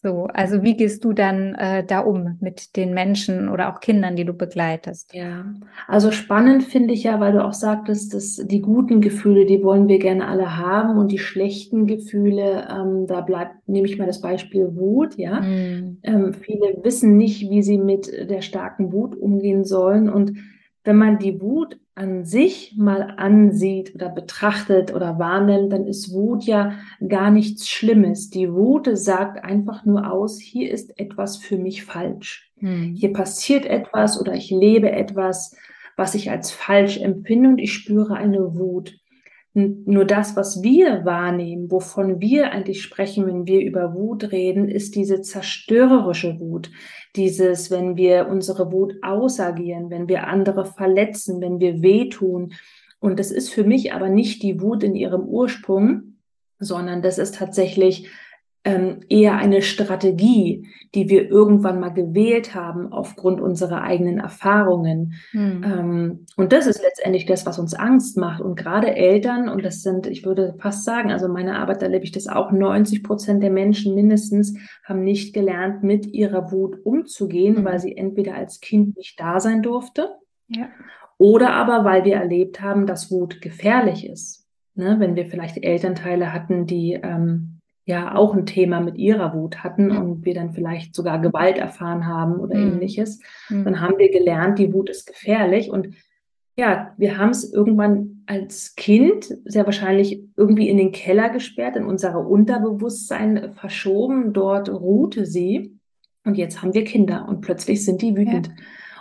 So, 0.00 0.26
also 0.32 0.62
wie 0.62 0.76
gehst 0.76 1.04
du 1.04 1.12
dann 1.12 1.56
äh, 1.56 1.84
da 1.84 2.00
um 2.00 2.36
mit 2.40 2.76
den 2.76 2.94
Menschen 2.94 3.48
oder 3.48 3.72
auch 3.72 3.80
Kindern, 3.80 4.14
die 4.14 4.24
du 4.24 4.32
begleitest? 4.32 5.12
Ja, 5.12 5.44
also 5.88 6.12
spannend 6.12 6.62
finde 6.62 6.94
ich 6.94 7.02
ja, 7.02 7.18
weil 7.18 7.32
du 7.32 7.44
auch 7.44 7.52
sagtest, 7.52 8.14
dass 8.14 8.36
die 8.36 8.60
guten 8.60 9.00
Gefühle, 9.00 9.44
die 9.44 9.64
wollen 9.64 9.88
wir 9.88 9.98
gerne 9.98 10.28
alle 10.28 10.56
haben 10.56 10.98
und 10.98 11.10
die 11.10 11.18
schlechten 11.18 11.88
Gefühle, 11.88 12.68
ähm, 12.70 13.08
da 13.08 13.22
bleibt, 13.22 13.68
nehme 13.68 13.88
ich 13.88 13.98
mal 13.98 14.06
das 14.06 14.20
Beispiel 14.20 14.76
Wut, 14.76 15.16
ja. 15.16 15.40
Mhm. 15.40 15.98
Ähm, 16.04 16.32
viele 16.32 16.78
wissen 16.84 17.16
nicht, 17.16 17.50
wie 17.50 17.62
sie 17.62 17.78
mit 17.78 18.06
der 18.06 18.42
starken 18.42 18.92
Wut 18.92 19.16
umgehen 19.16 19.64
sollen 19.64 20.08
und 20.08 20.38
wenn 20.84 20.96
man 20.96 21.18
die 21.18 21.40
Wut 21.40 21.78
an 21.98 22.24
sich 22.24 22.74
mal 22.76 23.14
ansieht 23.16 23.94
oder 23.94 24.08
betrachtet 24.08 24.94
oder 24.94 25.18
wahrnimmt, 25.18 25.72
dann 25.72 25.86
ist 25.86 26.12
Wut 26.12 26.44
ja 26.44 26.78
gar 27.06 27.30
nichts 27.30 27.68
Schlimmes. 27.68 28.30
Die 28.30 28.52
Wut 28.52 28.88
sagt 28.92 29.44
einfach 29.44 29.84
nur 29.84 30.10
aus, 30.10 30.40
hier 30.40 30.70
ist 30.70 30.98
etwas 30.98 31.36
für 31.36 31.58
mich 31.58 31.84
falsch. 31.84 32.52
Hm. 32.58 32.94
Hier 32.94 33.12
passiert 33.12 33.66
etwas 33.66 34.20
oder 34.20 34.34
ich 34.34 34.50
lebe 34.50 34.92
etwas, 34.92 35.56
was 35.96 36.14
ich 36.14 36.30
als 36.30 36.52
falsch 36.52 36.98
empfinde 36.98 37.48
und 37.48 37.58
ich 37.58 37.72
spüre 37.72 38.14
eine 38.14 38.54
Wut. 38.54 38.94
Nur 39.54 40.04
das, 40.04 40.36
was 40.36 40.62
wir 40.62 41.04
wahrnehmen, 41.04 41.70
wovon 41.70 42.20
wir 42.20 42.52
eigentlich 42.52 42.82
sprechen, 42.82 43.26
wenn 43.26 43.46
wir 43.46 43.60
über 43.60 43.94
Wut 43.94 44.30
reden, 44.30 44.68
ist 44.68 44.94
diese 44.94 45.20
zerstörerische 45.22 46.38
Wut. 46.38 46.70
Dieses, 47.16 47.70
wenn 47.70 47.96
wir 47.96 48.28
unsere 48.28 48.70
Wut 48.70 48.94
ausagieren, 49.02 49.90
wenn 49.90 50.08
wir 50.08 50.28
andere 50.28 50.64
verletzen, 50.64 51.40
wenn 51.40 51.58
wir 51.60 51.82
wehtun. 51.82 52.52
Und 53.00 53.18
das 53.18 53.30
ist 53.30 53.48
für 53.50 53.64
mich 53.64 53.92
aber 53.92 54.08
nicht 54.08 54.42
die 54.42 54.60
Wut 54.60 54.82
in 54.82 54.94
ihrem 54.94 55.22
Ursprung, 55.22 56.18
sondern 56.58 57.02
das 57.02 57.18
ist 57.18 57.36
tatsächlich 57.36 58.08
ähm, 58.64 59.00
eher 59.08 59.36
eine 59.36 59.62
Strategie, 59.62 60.68
die 60.94 61.08
wir 61.08 61.30
irgendwann 61.30 61.80
mal 61.80 61.90
gewählt 61.90 62.54
haben 62.54 62.92
aufgrund 62.92 63.40
unserer 63.40 63.82
eigenen 63.82 64.18
Erfahrungen. 64.18 65.14
Hm. 65.30 65.62
Ähm, 65.64 66.26
und 66.36 66.52
das 66.52 66.66
ist 66.66 66.82
letztendlich 66.82 67.24
das, 67.26 67.46
was 67.46 67.58
uns 67.58 67.74
Angst 67.74 68.16
macht. 68.16 68.40
Und 68.40 68.56
gerade 68.56 68.94
Eltern, 68.94 69.48
und 69.48 69.64
das 69.64 69.82
sind, 69.82 70.06
ich 70.06 70.24
würde 70.24 70.54
fast 70.58 70.84
sagen, 70.84 71.10
also 71.10 71.28
meine 71.28 71.58
Arbeit 71.58 71.82
erlebe 71.82 72.04
ich 72.04 72.12
das 72.12 72.26
auch, 72.26 72.50
90 72.50 73.02
Prozent 73.02 73.42
der 73.42 73.50
Menschen 73.50 73.94
mindestens 73.94 74.58
haben 74.84 75.04
nicht 75.04 75.34
gelernt, 75.34 75.82
mit 75.82 76.06
ihrer 76.06 76.50
Wut 76.50 76.76
umzugehen, 76.84 77.58
hm. 77.58 77.64
weil 77.64 77.78
sie 77.78 77.96
entweder 77.96 78.34
als 78.34 78.60
Kind 78.60 78.96
nicht 78.96 79.20
da 79.20 79.40
sein 79.40 79.62
durfte. 79.62 80.10
Ja. 80.48 80.68
Oder 81.16 81.52
aber, 81.54 81.84
weil 81.84 82.04
wir 82.04 82.16
erlebt 82.16 82.60
haben, 82.60 82.86
dass 82.86 83.10
Wut 83.10 83.40
gefährlich 83.40 84.08
ist. 84.08 84.46
Ne, 84.74 84.96
wenn 85.00 85.16
wir 85.16 85.26
vielleicht 85.26 85.64
Elternteile 85.64 86.32
hatten, 86.32 86.64
die 86.64 86.92
ähm, 86.92 87.57
ja 87.88 88.14
auch 88.14 88.34
ein 88.34 88.44
Thema 88.44 88.80
mit 88.80 88.98
ihrer 88.98 89.32
Wut 89.34 89.64
hatten 89.64 89.90
und 89.90 90.24
wir 90.26 90.34
dann 90.34 90.52
vielleicht 90.52 90.94
sogar 90.94 91.20
Gewalt 91.20 91.56
erfahren 91.56 92.06
haben 92.06 92.34
oder 92.34 92.54
mhm. 92.54 92.74
ähnliches, 92.74 93.20
mhm. 93.48 93.64
dann 93.64 93.80
haben 93.80 93.98
wir 93.98 94.10
gelernt, 94.10 94.58
die 94.58 94.72
Wut 94.72 94.90
ist 94.90 95.06
gefährlich 95.06 95.70
und 95.70 95.88
ja, 96.54 96.92
wir 96.96 97.16
haben 97.16 97.30
es 97.30 97.52
irgendwann 97.52 98.24
als 98.26 98.74
Kind 98.74 99.32
sehr 99.44 99.64
wahrscheinlich 99.64 100.20
irgendwie 100.36 100.68
in 100.68 100.76
den 100.76 100.90
Keller 100.90 101.30
gesperrt, 101.30 101.76
in 101.76 101.84
unser 101.84 102.18
Unterbewusstsein 102.26 103.54
verschoben. 103.54 104.32
Dort 104.32 104.68
ruhte 104.68 105.24
sie. 105.24 105.78
Und 106.24 106.36
jetzt 106.36 106.60
haben 106.60 106.74
wir 106.74 106.82
Kinder 106.82 107.26
und 107.28 107.42
plötzlich 107.42 107.84
sind 107.84 108.02
die 108.02 108.16
wütend. 108.16 108.48
Ja. 108.48 108.54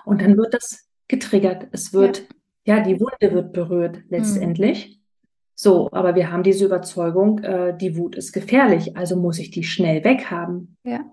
Und 0.06 0.22
dann 0.22 0.38
wird 0.38 0.54
das 0.54 0.88
getriggert. 1.08 1.68
Es 1.72 1.94
wird, 1.94 2.28
ja, 2.64 2.78
ja 2.78 2.84
die 2.84 3.00
Wunde 3.00 3.34
wird 3.34 3.54
berührt 3.54 4.02
letztendlich. 4.10 4.90
Mhm. 4.90 4.97
So, 5.60 5.90
aber 5.92 6.14
wir 6.14 6.32
haben 6.32 6.44
diese 6.44 6.66
Überzeugung, 6.66 7.40
äh, 7.40 7.76
die 7.76 7.98
Wut 7.98 8.16
ist 8.16 8.32
gefährlich, 8.32 8.96
also 8.96 9.16
muss 9.16 9.40
ich 9.40 9.50
die 9.50 9.64
schnell 9.64 10.04
weghaben. 10.04 10.78
Ja. 10.84 11.12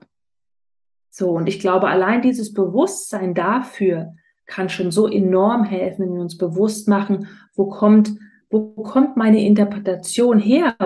So, 1.09 1.31
und 1.31 1.49
ich 1.49 1.61
glaube, 1.61 1.89
allein 1.89 2.21
dieses 2.21 2.53
Bewusstsein 2.53 3.33
dafür 3.33 4.13
kann 4.45 4.69
schon 4.69 4.91
so 4.91 5.09
enorm 5.09 5.65
helfen, 5.65 6.05
wenn 6.05 6.15
wir 6.17 6.21
uns 6.21 6.37
bewusst 6.37 6.89
machen, 6.89 7.27
wo 7.55 7.71
kommt, 7.71 8.13
wo 8.51 8.83
kommt 8.83 9.17
meine 9.17 9.43
Interpretation 9.43 10.39
her? 10.39 10.77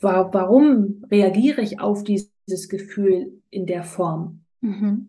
Warum 0.00 1.02
reagiere 1.10 1.62
ich 1.62 1.80
auf 1.80 2.04
dieses 2.04 2.68
Gefühl 2.68 3.40
in 3.48 3.64
der 3.64 3.82
Form? 3.82 4.44
Mhm. 4.60 5.08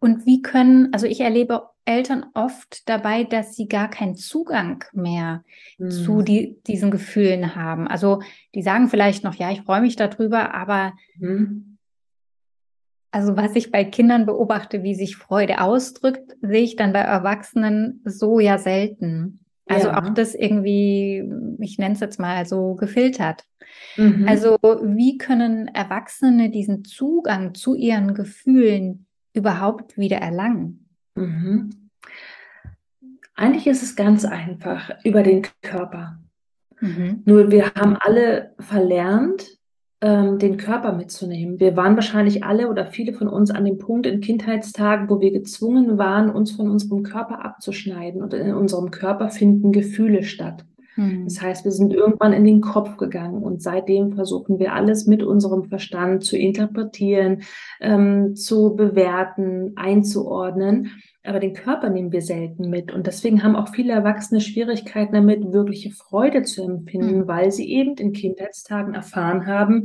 Und 0.00 0.26
wie 0.26 0.42
können, 0.42 0.92
also 0.92 1.06
ich 1.06 1.20
erlebe 1.20 1.68
Eltern 1.84 2.26
oft 2.34 2.88
dabei, 2.88 3.24
dass 3.24 3.56
sie 3.56 3.66
gar 3.66 3.90
keinen 3.90 4.14
Zugang 4.14 4.84
mehr 4.92 5.44
mhm. 5.78 5.90
zu 5.90 6.22
die, 6.22 6.60
diesen 6.66 6.90
Gefühlen 6.90 7.56
haben. 7.56 7.88
Also 7.88 8.22
die 8.54 8.62
sagen 8.62 8.88
vielleicht 8.88 9.24
noch, 9.24 9.34
ja, 9.34 9.50
ich 9.50 9.62
freue 9.62 9.80
mich 9.80 9.96
darüber, 9.96 10.54
aber 10.54 10.92
mhm. 11.18 11.78
also 13.10 13.36
was 13.36 13.56
ich 13.56 13.72
bei 13.72 13.84
Kindern 13.84 14.26
beobachte, 14.26 14.82
wie 14.82 14.94
sich 14.94 15.16
Freude 15.16 15.60
ausdrückt, 15.60 16.36
sehe 16.40 16.62
ich 16.62 16.76
dann 16.76 16.92
bei 16.92 17.00
Erwachsenen 17.00 18.00
so 18.04 18.38
ja 18.38 18.58
selten. 18.58 19.40
Also 19.66 19.88
ja. 19.88 20.02
auch 20.02 20.14
das 20.14 20.34
irgendwie, 20.34 21.24
ich 21.60 21.78
nenne 21.78 21.94
es 21.94 22.00
jetzt 22.00 22.20
mal 22.20 22.46
so 22.46 22.74
gefiltert. 22.74 23.44
Mhm. 23.96 24.26
Also 24.28 24.56
wie 24.60 25.18
können 25.18 25.68
Erwachsene 25.68 26.50
diesen 26.50 26.84
Zugang 26.84 27.54
zu 27.54 27.74
ihren 27.74 28.14
Gefühlen 28.14 29.06
überhaupt 29.32 29.96
wieder 29.96 30.18
erlangen? 30.18 30.81
Mhm. 31.14 31.70
Eigentlich 33.34 33.66
ist 33.66 33.82
es 33.82 33.96
ganz 33.96 34.24
einfach 34.24 34.90
über 35.04 35.22
den 35.22 35.42
Körper. 35.62 36.18
Mhm. 36.80 37.22
Nur 37.24 37.50
wir 37.50 37.72
haben 37.74 37.96
alle 37.96 38.54
verlernt, 38.58 39.58
ähm, 40.02 40.38
den 40.38 40.56
Körper 40.56 40.92
mitzunehmen. 40.92 41.60
Wir 41.60 41.76
waren 41.76 41.94
wahrscheinlich 41.94 42.42
alle 42.42 42.68
oder 42.68 42.86
viele 42.86 43.12
von 43.12 43.28
uns 43.28 43.50
an 43.50 43.64
dem 43.64 43.78
Punkt 43.78 44.06
in 44.06 44.20
Kindheitstagen, 44.20 45.08
wo 45.08 45.20
wir 45.20 45.30
gezwungen 45.30 45.96
waren, 45.96 46.28
uns 46.28 46.50
von 46.50 46.68
unserem 46.68 47.04
Körper 47.04 47.44
abzuschneiden. 47.44 48.20
Und 48.20 48.34
in 48.34 48.52
unserem 48.52 48.90
Körper 48.90 49.30
finden 49.30 49.70
Gefühle 49.72 50.24
statt. 50.24 50.64
Mhm. 50.96 51.24
Das 51.24 51.40
heißt, 51.40 51.64
wir 51.64 51.72
sind 51.72 51.92
irgendwann 51.92 52.32
in 52.32 52.44
den 52.44 52.60
Kopf 52.60 52.96
gegangen 52.96 53.42
und 53.42 53.62
seitdem 53.62 54.14
versuchen 54.14 54.58
wir 54.58 54.74
alles 54.74 55.06
mit 55.06 55.22
unserem 55.22 55.64
Verstand 55.64 56.24
zu 56.24 56.36
interpretieren, 56.36 57.42
ähm, 57.80 58.34
zu 58.34 58.74
bewerten, 58.76 59.72
einzuordnen. 59.76 60.90
Aber 61.24 61.38
den 61.38 61.54
Körper 61.54 61.88
nehmen 61.88 62.10
wir 62.10 62.22
selten 62.22 62.68
mit. 62.68 62.92
Und 62.92 63.06
deswegen 63.06 63.42
haben 63.42 63.54
auch 63.54 63.68
viele 63.68 63.92
Erwachsene 63.92 64.40
Schwierigkeiten 64.40 65.14
damit, 65.14 65.52
wirkliche 65.52 65.90
Freude 65.90 66.42
zu 66.42 66.64
empfinden, 66.64 67.20
mhm. 67.20 67.28
weil 67.28 67.52
sie 67.52 67.70
eben 67.70 67.94
in 67.94 68.12
Kindheitstagen 68.12 68.94
erfahren 68.94 69.46
haben, 69.46 69.84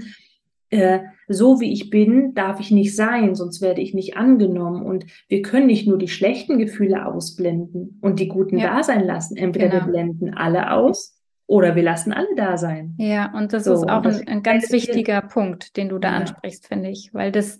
äh, 0.69 0.99
so 1.27 1.59
wie 1.59 1.71
ich 1.73 1.89
bin, 1.89 2.33
darf 2.33 2.59
ich 2.59 2.71
nicht 2.71 2.95
sein, 2.95 3.35
sonst 3.35 3.61
werde 3.61 3.81
ich 3.81 3.93
nicht 3.93 4.17
angenommen. 4.17 4.85
Und 4.85 5.05
wir 5.27 5.41
können 5.41 5.67
nicht 5.67 5.87
nur 5.87 5.97
die 5.97 6.07
schlechten 6.07 6.57
Gefühle 6.57 7.05
ausblenden 7.05 7.99
und 8.01 8.19
die 8.19 8.27
guten 8.27 8.57
ja. 8.57 8.75
da 8.75 8.83
sein 8.83 9.05
lassen. 9.05 9.37
Entweder 9.37 9.69
genau. 9.69 9.85
wir 9.85 9.91
blenden 9.91 10.33
alle 10.33 10.71
aus 10.71 11.17
oder 11.45 11.75
wir 11.75 11.83
lassen 11.83 12.11
alle 12.11 12.35
da 12.35 12.57
sein. 12.57 12.95
Ja, 12.97 13.33
und 13.33 13.53
das 13.53 13.63
so, 13.65 13.73
ist 13.73 13.89
auch 13.89 14.01
das 14.01 14.21
ein, 14.21 14.27
ein, 14.27 14.43
ganz 14.43 14.71
wichtiger 14.71 15.21
Punkt, 15.21 15.77
den 15.77 15.89
du 15.89 15.99
da 15.99 16.11
ja. 16.11 16.17
ansprichst, 16.17 16.67
finde 16.67 16.89
ich, 16.89 17.13
weil 17.13 17.31
das 17.31 17.59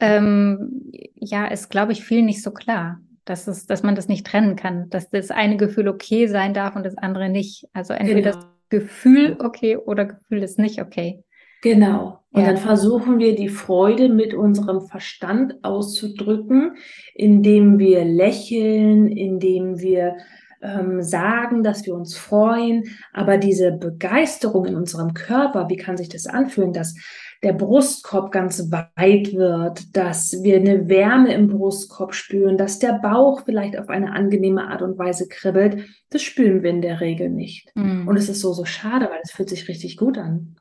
ähm, 0.00 0.90
ja 1.14 1.46
ist, 1.46 1.68
glaube 1.68 1.92
ich, 1.92 2.04
vielen 2.04 2.26
nicht 2.26 2.42
so 2.42 2.50
klar. 2.50 3.00
Dass, 3.24 3.48
es, 3.48 3.66
dass 3.66 3.82
man 3.82 3.96
das 3.96 4.06
nicht 4.06 4.24
trennen 4.24 4.54
kann, 4.54 4.88
dass 4.88 5.10
das 5.10 5.32
eine 5.32 5.56
Gefühl 5.56 5.88
okay 5.88 6.28
sein 6.28 6.54
darf 6.54 6.76
und 6.76 6.86
das 6.86 6.96
andere 6.96 7.28
nicht. 7.28 7.66
Also 7.72 7.92
entweder 7.92 8.30
genau. 8.30 8.36
das 8.36 8.46
Gefühl 8.68 9.36
okay 9.40 9.76
oder 9.76 10.04
Gefühl 10.04 10.44
ist 10.44 10.60
nicht 10.60 10.80
okay. 10.80 11.24
Genau. 11.66 12.20
Und 12.30 12.42
ja. 12.42 12.46
dann 12.46 12.58
versuchen 12.58 13.18
wir 13.18 13.34
die 13.34 13.48
Freude 13.48 14.08
mit 14.08 14.34
unserem 14.34 14.82
Verstand 14.82 15.54
auszudrücken, 15.64 16.76
indem 17.12 17.80
wir 17.80 18.04
lächeln, 18.04 19.08
indem 19.08 19.80
wir 19.80 20.16
ähm, 20.62 21.02
sagen, 21.02 21.64
dass 21.64 21.84
wir 21.84 21.94
uns 21.94 22.16
freuen. 22.16 22.84
Aber 23.12 23.36
diese 23.36 23.72
Begeisterung 23.72 24.66
in 24.66 24.76
unserem 24.76 25.12
Körper, 25.12 25.68
wie 25.68 25.76
kann 25.76 25.96
sich 25.96 26.08
das 26.08 26.28
anfühlen, 26.28 26.72
dass 26.72 26.94
der 27.42 27.52
Brustkorb 27.52 28.30
ganz 28.30 28.70
weit 28.70 29.34
wird, 29.34 29.96
dass 29.96 30.44
wir 30.44 30.58
eine 30.58 30.88
Wärme 30.88 31.34
im 31.34 31.48
Brustkorb 31.48 32.14
spüren, 32.14 32.56
dass 32.56 32.78
der 32.78 33.00
Bauch 33.02 33.42
vielleicht 33.44 33.76
auf 33.76 33.88
eine 33.88 34.12
angenehme 34.12 34.68
Art 34.68 34.82
und 34.82 34.98
Weise 34.98 35.26
kribbelt, 35.26 35.84
das 36.10 36.22
spüren 36.22 36.62
wir 36.62 36.70
in 36.70 36.80
der 36.80 37.00
Regel 37.00 37.28
nicht. 37.28 37.72
Mhm. 37.74 38.06
Und 38.06 38.16
es 38.16 38.28
ist 38.28 38.40
so, 38.40 38.52
so 38.52 38.64
schade, 38.64 39.06
weil 39.06 39.20
es 39.24 39.32
fühlt 39.32 39.48
sich 39.48 39.66
richtig 39.66 39.96
gut 39.96 40.16
an. 40.16 40.54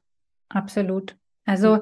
Absolut. 0.55 1.15
Also 1.45 1.79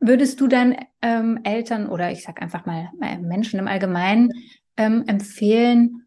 würdest 0.00 0.40
du 0.40 0.48
dann 0.48 0.76
ähm, 1.02 1.40
Eltern 1.44 1.88
oder 1.88 2.10
ich 2.10 2.22
sage 2.22 2.42
einfach 2.42 2.66
mal 2.66 2.88
äh, 3.02 3.18
Menschen 3.18 3.60
im 3.60 3.68
Allgemeinen 3.68 4.32
ähm, 4.76 5.04
empfehlen, 5.06 6.06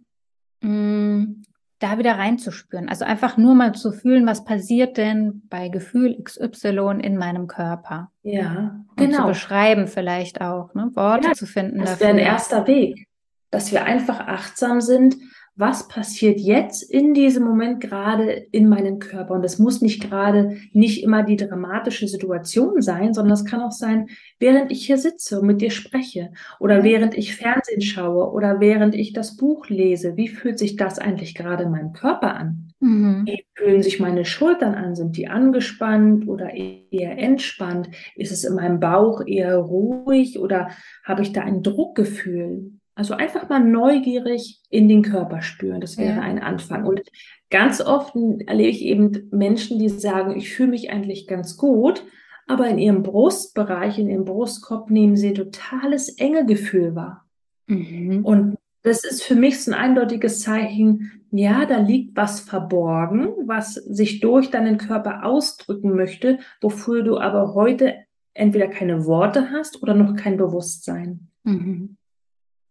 mh, 0.61 0.69
mm, 0.71 1.43
da 1.79 1.97
wieder 1.97 2.17
reinzuspüren? 2.17 2.89
Also 2.89 3.05
einfach 3.05 3.37
nur 3.37 3.55
mal 3.55 3.73
zu 3.73 3.91
fühlen, 3.91 4.25
was 4.25 4.43
passiert 4.43 4.97
denn 4.97 5.43
bei 5.49 5.69
Gefühl 5.69 6.21
XY 6.21 6.99
in 7.01 7.15
meinem 7.15 7.47
Körper? 7.47 8.11
Ja, 8.23 8.83
Und 8.89 8.97
genau. 8.97 9.21
zu 9.21 9.27
beschreiben 9.27 9.87
vielleicht 9.87 10.41
auch, 10.41 10.73
ne? 10.73 10.89
Worte 10.95 11.29
ja, 11.29 11.33
zu 11.33 11.45
finden. 11.45 11.79
Das 11.79 11.99
wäre 11.99 12.11
ein 12.11 12.17
erster 12.17 12.67
Weg, 12.67 13.07
dass 13.51 13.71
wir 13.71 13.85
einfach 13.85 14.19
achtsam 14.19 14.81
sind 14.81 15.15
was 15.59 15.89
passiert 15.89 16.39
jetzt 16.39 16.83
in 16.83 17.13
diesem 17.13 17.43
Moment 17.43 17.81
gerade 17.81 18.31
in 18.31 18.69
meinem 18.69 18.97
Körper. 18.99 19.33
Und 19.33 19.41
das 19.41 19.59
muss 19.59 19.81
nicht 19.81 20.09
gerade 20.09 20.57
nicht 20.71 21.03
immer 21.03 21.21
die 21.23 21.35
dramatische 21.35 22.07
Situation 22.07 22.81
sein, 22.81 23.13
sondern 23.13 23.33
es 23.33 23.43
kann 23.43 23.59
auch 23.59 23.73
sein, 23.73 24.07
während 24.39 24.71
ich 24.71 24.85
hier 24.85 24.97
sitze 24.97 25.41
und 25.41 25.47
mit 25.47 25.59
dir 25.59 25.69
spreche 25.69 26.31
oder 26.61 26.85
während 26.85 27.13
ich 27.13 27.35
Fernsehen 27.35 27.81
schaue 27.81 28.31
oder 28.31 28.61
während 28.61 28.95
ich 28.95 29.11
das 29.11 29.35
Buch 29.35 29.67
lese. 29.67 30.15
Wie 30.15 30.29
fühlt 30.29 30.57
sich 30.57 30.77
das 30.77 30.97
eigentlich 30.97 31.35
gerade 31.35 31.65
in 31.65 31.71
meinem 31.71 31.91
Körper 31.91 32.35
an? 32.35 32.71
Mhm. 32.79 33.25
Wie 33.25 33.45
fühlen 33.53 33.83
sich 33.83 33.99
meine 33.99 34.23
Schultern 34.23 34.75
an? 34.75 34.95
Sind 34.95 35.17
die 35.17 35.27
angespannt 35.27 36.25
oder 36.25 36.53
eher 36.53 37.17
entspannt? 37.17 37.89
Ist 38.15 38.31
es 38.31 38.45
in 38.45 38.55
meinem 38.55 38.79
Bauch 38.79 39.27
eher 39.27 39.57
ruhig 39.57 40.39
oder 40.39 40.69
habe 41.03 41.21
ich 41.21 41.33
da 41.33 41.41
ein 41.41 41.63
Druckgefühl? 41.63 42.78
Also 42.99 43.13
einfach 43.13 43.47
mal 43.47 43.61
neugierig 43.61 44.59
in 44.69 44.89
den 44.89 45.03
Körper 45.03 45.41
spüren. 45.41 45.79
Das 45.79 45.97
wäre 45.97 46.17
ja. 46.17 46.21
ein 46.21 46.37
Anfang. 46.37 46.85
Und 46.85 47.01
ganz 47.49 47.79
oft 47.79 48.13
erlebe 48.13 48.69
ich 48.69 48.81
eben 48.81 49.29
Menschen, 49.31 49.79
die 49.79 49.87
sagen, 49.87 50.35
ich 50.35 50.53
fühle 50.53 50.71
mich 50.71 50.91
eigentlich 50.91 51.25
ganz 51.25 51.55
gut, 51.55 52.03
aber 52.45 52.67
in 52.67 52.77
ihrem 52.77 53.01
Brustbereich, 53.01 53.99
in 53.99 54.09
ihrem 54.09 54.25
Brustkorb 54.25 54.89
nehmen 54.89 55.15
sie 55.15 55.33
totales 55.33 56.09
enge 56.17 56.45
Gefühl 56.45 56.93
wahr. 56.93 57.25
Mhm. 57.67 58.25
Und 58.25 58.57
das 58.81 59.05
ist 59.05 59.23
für 59.23 59.35
mich 59.35 59.63
so 59.63 59.71
ein 59.71 59.79
eindeutiges 59.79 60.41
Zeichen, 60.41 61.23
ja, 61.31 61.65
da 61.65 61.77
liegt 61.77 62.17
was 62.17 62.41
verborgen, 62.41 63.29
was 63.45 63.75
sich 63.75 64.19
durch 64.19 64.51
deinen 64.51 64.77
Körper 64.77 65.23
ausdrücken 65.23 65.95
möchte, 65.95 66.39
wofür 66.59 67.03
du 67.03 67.17
aber 67.17 67.53
heute 67.53 67.95
entweder 68.33 68.67
keine 68.67 69.05
Worte 69.05 69.51
hast 69.51 69.81
oder 69.81 69.93
noch 69.93 70.17
kein 70.17 70.35
Bewusstsein. 70.35 71.29
Mhm. 71.45 71.95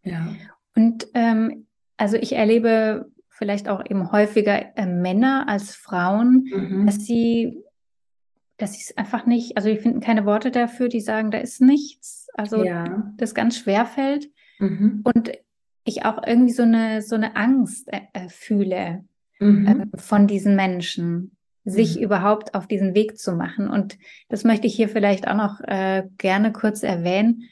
Ja. 0.08 0.28
Und 0.74 1.08
ähm, 1.14 1.66
also 1.96 2.16
ich 2.16 2.34
erlebe 2.34 3.10
vielleicht 3.30 3.68
auch 3.68 3.84
eben 3.88 4.10
häufiger 4.10 4.76
äh, 4.76 4.86
Männer 4.86 5.46
als 5.48 5.74
Frauen, 5.74 6.48
mhm. 6.52 6.86
dass 6.86 7.04
sie 7.04 7.62
dass 8.58 8.72
sie 8.72 8.80
es 8.82 8.96
einfach 8.96 9.24
nicht, 9.24 9.56
also 9.56 9.68
die 9.68 9.78
finden 9.78 10.00
keine 10.00 10.26
Worte 10.26 10.50
dafür, 10.50 10.88
die 10.88 11.00
sagen, 11.00 11.30
da 11.30 11.38
ist 11.38 11.60
nichts. 11.60 12.26
Also 12.34 12.64
ja. 12.64 13.12
das 13.16 13.34
ganz 13.34 13.56
schwer 13.56 13.86
fällt. 13.86 14.28
Mhm. 14.58 15.02
Und 15.04 15.30
ich 15.84 16.04
auch 16.04 16.20
irgendwie 16.26 16.52
so 16.52 16.64
eine, 16.64 17.00
so 17.00 17.14
eine 17.14 17.36
Angst 17.36 17.88
äh, 17.92 18.00
äh 18.12 18.28
fühle 18.28 19.04
mhm. 19.38 19.66
äh, 19.94 19.98
von 19.98 20.26
diesen 20.26 20.56
Menschen, 20.56 21.36
sich 21.64 21.96
mhm. 21.96 22.02
überhaupt 22.02 22.54
auf 22.54 22.66
diesen 22.66 22.94
Weg 22.94 23.16
zu 23.16 23.32
machen. 23.32 23.68
Und 23.68 23.96
das 24.28 24.42
möchte 24.42 24.66
ich 24.66 24.74
hier 24.74 24.88
vielleicht 24.88 25.28
auch 25.28 25.36
noch 25.36 25.60
äh, 25.60 26.08
gerne 26.18 26.52
kurz 26.52 26.82
erwähnen 26.82 27.44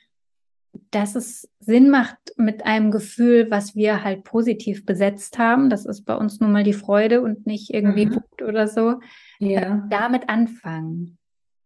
dass 0.90 1.14
es 1.14 1.48
Sinn 1.60 1.90
macht 1.90 2.18
mit 2.36 2.64
einem 2.64 2.90
Gefühl, 2.90 3.50
was 3.50 3.74
wir 3.74 4.04
halt 4.04 4.24
positiv 4.24 4.84
besetzt 4.86 5.38
haben. 5.38 5.70
Das 5.70 5.84
ist 5.86 6.02
bei 6.04 6.14
uns 6.14 6.40
nun 6.40 6.52
mal 6.52 6.64
die 6.64 6.72
Freude 6.72 7.22
und 7.22 7.46
nicht 7.46 7.72
irgendwie 7.72 8.06
mhm. 8.06 8.16
Wut 8.16 8.42
oder 8.42 8.68
so. 8.68 9.00
Ja. 9.38 9.60
Äh, 9.60 9.80
damit 9.90 10.28
anfangen. 10.28 11.18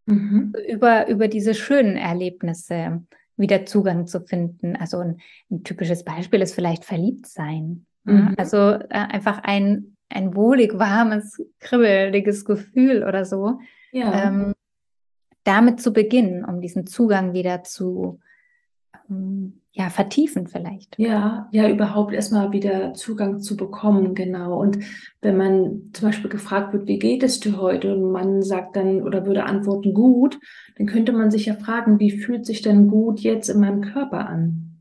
Mhm. 0.05 0.53
Über, 0.67 1.07
über 1.07 1.27
diese 1.27 1.53
schönen 1.53 1.95
Erlebnisse 1.95 3.03
wieder 3.37 3.65
Zugang 3.65 4.07
zu 4.07 4.21
finden. 4.21 4.75
Also 4.75 4.99
ein, 4.99 5.17
ein 5.49 5.63
typisches 5.63 6.03
Beispiel 6.03 6.41
ist 6.41 6.53
vielleicht 6.53 6.85
verliebt 6.85 7.27
sein. 7.27 7.85
Mhm. 8.03 8.35
Also 8.37 8.57
äh, 8.57 8.87
einfach 8.89 9.39
ein 9.43 9.95
ein 10.11 10.35
wohlig 10.35 10.77
warmes, 10.77 11.41
kribbeliges 11.59 12.45
Gefühl 12.45 13.03
oder 13.03 13.25
so. 13.25 13.59
Ja. 13.91 14.27
Ähm, 14.27 14.53
damit 15.43 15.81
zu 15.81 15.91
beginnen, 15.91 16.45
um 16.45 16.61
diesen 16.61 16.85
Zugang 16.85 17.33
wieder 17.33 17.63
zu 17.63 18.19
ja, 19.73 19.89
vertiefen 19.89 20.47
vielleicht. 20.47 20.97
Ja, 20.99 21.47
ja, 21.51 21.69
überhaupt 21.69 22.13
erstmal 22.13 22.51
wieder 22.51 22.93
Zugang 22.93 23.39
zu 23.39 23.55
bekommen, 23.55 24.15
genau. 24.15 24.59
Und 24.59 24.79
wenn 25.21 25.37
man 25.37 25.91
zum 25.93 26.09
Beispiel 26.09 26.29
gefragt 26.29 26.73
wird, 26.73 26.87
wie 26.87 26.99
geht 26.99 27.23
es 27.23 27.39
dir 27.39 27.57
heute? 27.57 27.95
Und 27.95 28.11
man 28.11 28.41
sagt 28.41 28.75
dann 28.75 29.01
oder 29.01 29.25
würde 29.25 29.45
antworten, 29.45 29.93
gut, 29.93 30.39
dann 30.77 30.87
könnte 30.87 31.13
man 31.13 31.31
sich 31.31 31.45
ja 31.45 31.53
fragen, 31.53 31.99
wie 31.99 32.11
fühlt 32.11 32.45
sich 32.45 32.61
denn 32.61 32.89
gut 32.89 33.21
jetzt 33.21 33.49
in 33.49 33.61
meinem 33.61 33.81
Körper 33.81 34.27
an? 34.27 34.71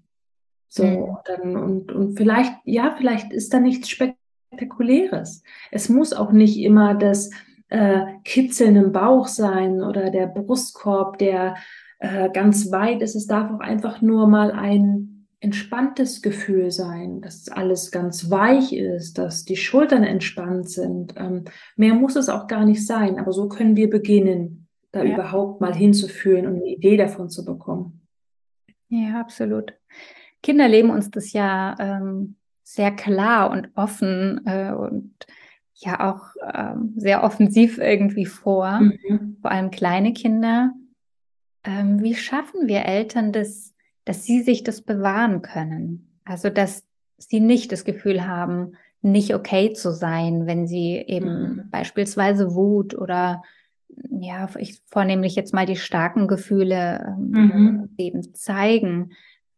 So, 0.68 0.84
mhm. 0.84 1.16
dann, 1.25 1.56
und, 1.56 1.92
und 1.92 2.16
vielleicht, 2.16 2.52
ja, 2.64 2.94
vielleicht 2.96 3.32
ist 3.32 3.54
da 3.54 3.60
nichts 3.60 3.90
Spektakuläres. 3.90 5.44
Es 5.70 5.88
muss 5.88 6.12
auch 6.12 6.32
nicht 6.32 6.58
immer 6.58 6.94
das 6.94 7.30
äh, 7.68 8.02
Kitzeln 8.25 8.75
im 8.75 8.90
Bauch 8.90 9.28
sein 9.28 9.82
oder 9.82 10.10
der 10.10 10.26
Brustkorb, 10.26 11.18
der 11.18 11.54
äh, 12.00 12.30
ganz 12.30 12.73
weit 12.73 13.02
ist. 13.02 13.14
Es 13.14 13.26
darf 13.26 13.50
auch 13.50 13.61
einfach 13.61 14.00
nur 14.00 14.26
mal 14.26 14.50
ein 14.50 15.26
entspanntes 15.40 16.21
Gefühl 16.21 16.71
sein, 16.71 17.21
dass 17.21 17.49
alles 17.49 17.90
ganz 17.90 18.30
weich 18.30 18.73
ist, 18.73 19.16
dass 19.16 19.45
die 19.45 19.57
Schultern 19.57 20.02
entspannt 20.02 20.69
sind. 20.69 21.14
Ähm, 21.16 21.45
mehr 21.76 21.95
muss 21.95 22.16
es 22.16 22.28
auch 22.28 22.47
gar 22.47 22.64
nicht 22.64 22.87
sein, 22.87 23.19
aber 23.19 23.33
so 23.33 23.49
können 23.49 23.76
wir 23.76 23.88
beginnen, 23.88 24.66
da 24.92 25.02
ja. 25.02 25.14
überhaupt 25.14 25.61
mal 25.61 25.75
hinzufühlen 25.75 26.47
und 26.47 26.57
eine 26.57 26.69
Idee 26.69 26.97
davon 26.97 27.30
zu 27.30 27.45
bekommen. 27.45 28.07
Ja, 28.88 29.21
absolut. 29.21 29.75
Kinder 30.42 30.69
leben 30.69 30.90
uns 30.90 31.11
das 31.11 31.33
ja 31.33 31.75
ähm, 31.78 32.37
sehr 32.62 32.90
klar 32.90 33.50
und 33.50 33.69
offen 33.75 34.40
äh, 34.47 34.73
und 34.73 35.14
ja 35.75 36.11
auch 36.11 36.35
ähm, 36.54 36.95
sehr 36.97 37.25
offensiv 37.25 37.78
irgendwie 37.78 38.26
vor, 38.26 38.80
mhm. 38.80 39.37
vor 39.40 39.50
allem 39.50 39.71
kleine 39.71 40.12
Kinder 40.12 40.73
ähm, 41.64 42.02
wie 42.02 42.14
schaffen 42.14 42.67
wir 42.69 42.85
Eltern 42.85 43.33
das, 43.33 43.75
dass 44.05 44.25
sie 44.25 44.43
sich 44.43 44.64
das 44.64 44.83
bewahren 44.83 45.43
können? 45.43 46.19
Also, 46.25 46.50
dass 46.50 46.85
sie 47.19 47.40
nicht 47.40 47.73
das 47.73 47.85
Gefühl 47.85 48.26
haben, 48.26 48.76
nicht 49.02 49.35
okay 49.35 49.73
zu 49.73 49.93
sein, 49.93 50.47
wenn 50.47 50.67
sie 50.67 50.97
eben 50.97 51.26
mhm. 51.26 51.71
beispielsweise 51.71 52.55
Wut 52.55 52.95
oder 52.95 53.43
ja, 54.11 54.49
ich 54.59 54.81
vornehmlich 54.87 55.35
jetzt 55.35 55.55
mal 55.55 55.67
die 55.67 55.76
starken 55.76 56.29
Gefühle 56.29 57.17
ähm, 57.19 57.31
mhm. 57.31 57.88
eben 57.99 58.35
zeigen. 58.35 59.12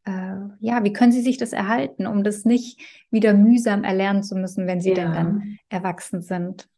Äh, 0.05 0.37
ja, 0.61 0.83
wie 0.85 0.93
können 0.93 1.13
sie 1.13 1.21
sich 1.21 1.37
das 1.37 1.53
erhalten, 1.53 2.07
um 2.07 2.25
das 2.25 2.45
nicht 2.45 2.81
wieder 3.11 3.35
mühsam 3.35 3.85
erlernen 3.85 4.23
zu 4.23 4.35
müssen, 4.35 4.67
wenn 4.67 4.81
sie 4.81 4.91
ja. 4.91 4.95
denn 4.95 5.13
dann 5.13 5.59
erwachsen 5.69 6.23
sind? 6.23 6.69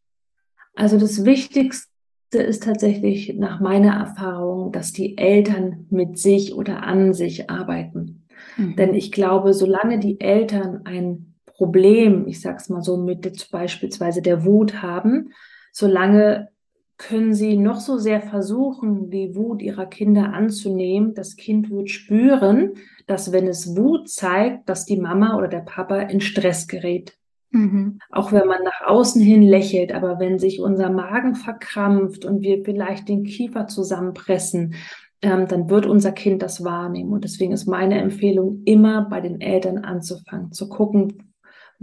Also 0.75 0.99
das 0.99 1.25
Wichtigste 1.25 1.94
ist 2.33 2.65
tatsächlich 2.65 3.35
nach 3.35 3.61
meiner 3.61 3.95
Erfahrung, 3.95 4.73
dass 4.73 4.93
die 4.93 5.17
Eltern 5.19 5.87
mit 5.91 6.19
sich 6.19 6.55
oder 6.55 6.83
an 6.83 7.15
sich 7.15 7.51
arbeiten. 7.51 8.27
Mhm. 8.57 8.77
Denn 8.77 8.95
ich 8.95 9.13
glaube, 9.13 9.55
solange 9.55 9.99
die 9.99 10.21
Eltern 10.21 10.83
ein 10.85 11.35
Problem, 11.47 12.27
ich 12.27 12.41
sag's 12.41 12.69
mal 12.69 12.83
so, 12.83 12.97
mit 12.97 13.51
beispielsweise 13.51 14.23
der 14.23 14.45
Wut 14.45 14.83
haben, 14.83 15.31
solange 15.73 16.49
können 16.97 17.35
sie 17.35 17.57
noch 17.57 17.81
so 17.81 17.99
sehr 17.99 18.21
versuchen, 18.21 19.11
die 19.11 19.35
Wut 19.35 19.63
ihrer 19.63 19.87
Kinder 19.87 20.33
anzunehmen. 20.33 21.15
Das 21.15 21.37
Kind 21.37 21.71
wird 21.71 21.91
spüren, 21.91 22.75
dass 23.07 23.33
wenn 23.33 23.47
es 23.49 23.77
Wut 23.77 24.09
zeigt, 24.09 24.69
dass 24.69 24.85
die 24.85 24.97
Mama 24.97 25.37
oder 25.37 25.49
der 25.49 25.61
Papa 25.61 26.01
in 26.01 26.21
Stress 26.21 26.69
gerät. 26.69 27.17
Mhm. 27.55 28.01
Auch 28.11 28.33
wenn 28.33 28.49
man 28.49 28.65
nach 28.65 28.87
außen 28.87 29.23
hin 29.23 29.43
lächelt, 29.43 29.93
aber 29.95 30.19
wenn 30.19 30.41
sich 30.41 30.61
unser 30.61 30.91
Magen 30.91 31.37
verkrampft 31.37 32.25
und 32.25 32.43
wir 32.43 32.65
vielleicht 32.65 33.09
den 33.09 33.23
Kiefer 33.23 33.69
zusammenpressen, 33.69 34.75
ähm, 35.23 35.47
dann 35.47 35.71
wird 35.71 35.87
unser 35.87 36.11
Kind 36.11 36.43
das 36.43 36.65
wahrnehmen. 36.65 37.13
Und 37.13 37.23
deswegen 37.23 37.53
ist 37.53 37.67
meine 37.67 38.01
Empfehlung, 38.01 38.63
immer 38.65 39.09
bei 39.09 39.21
den 39.21 39.41
Eltern 39.41 39.79
anzufangen, 39.79 40.51
zu 40.51 40.69
gucken, 40.69 41.33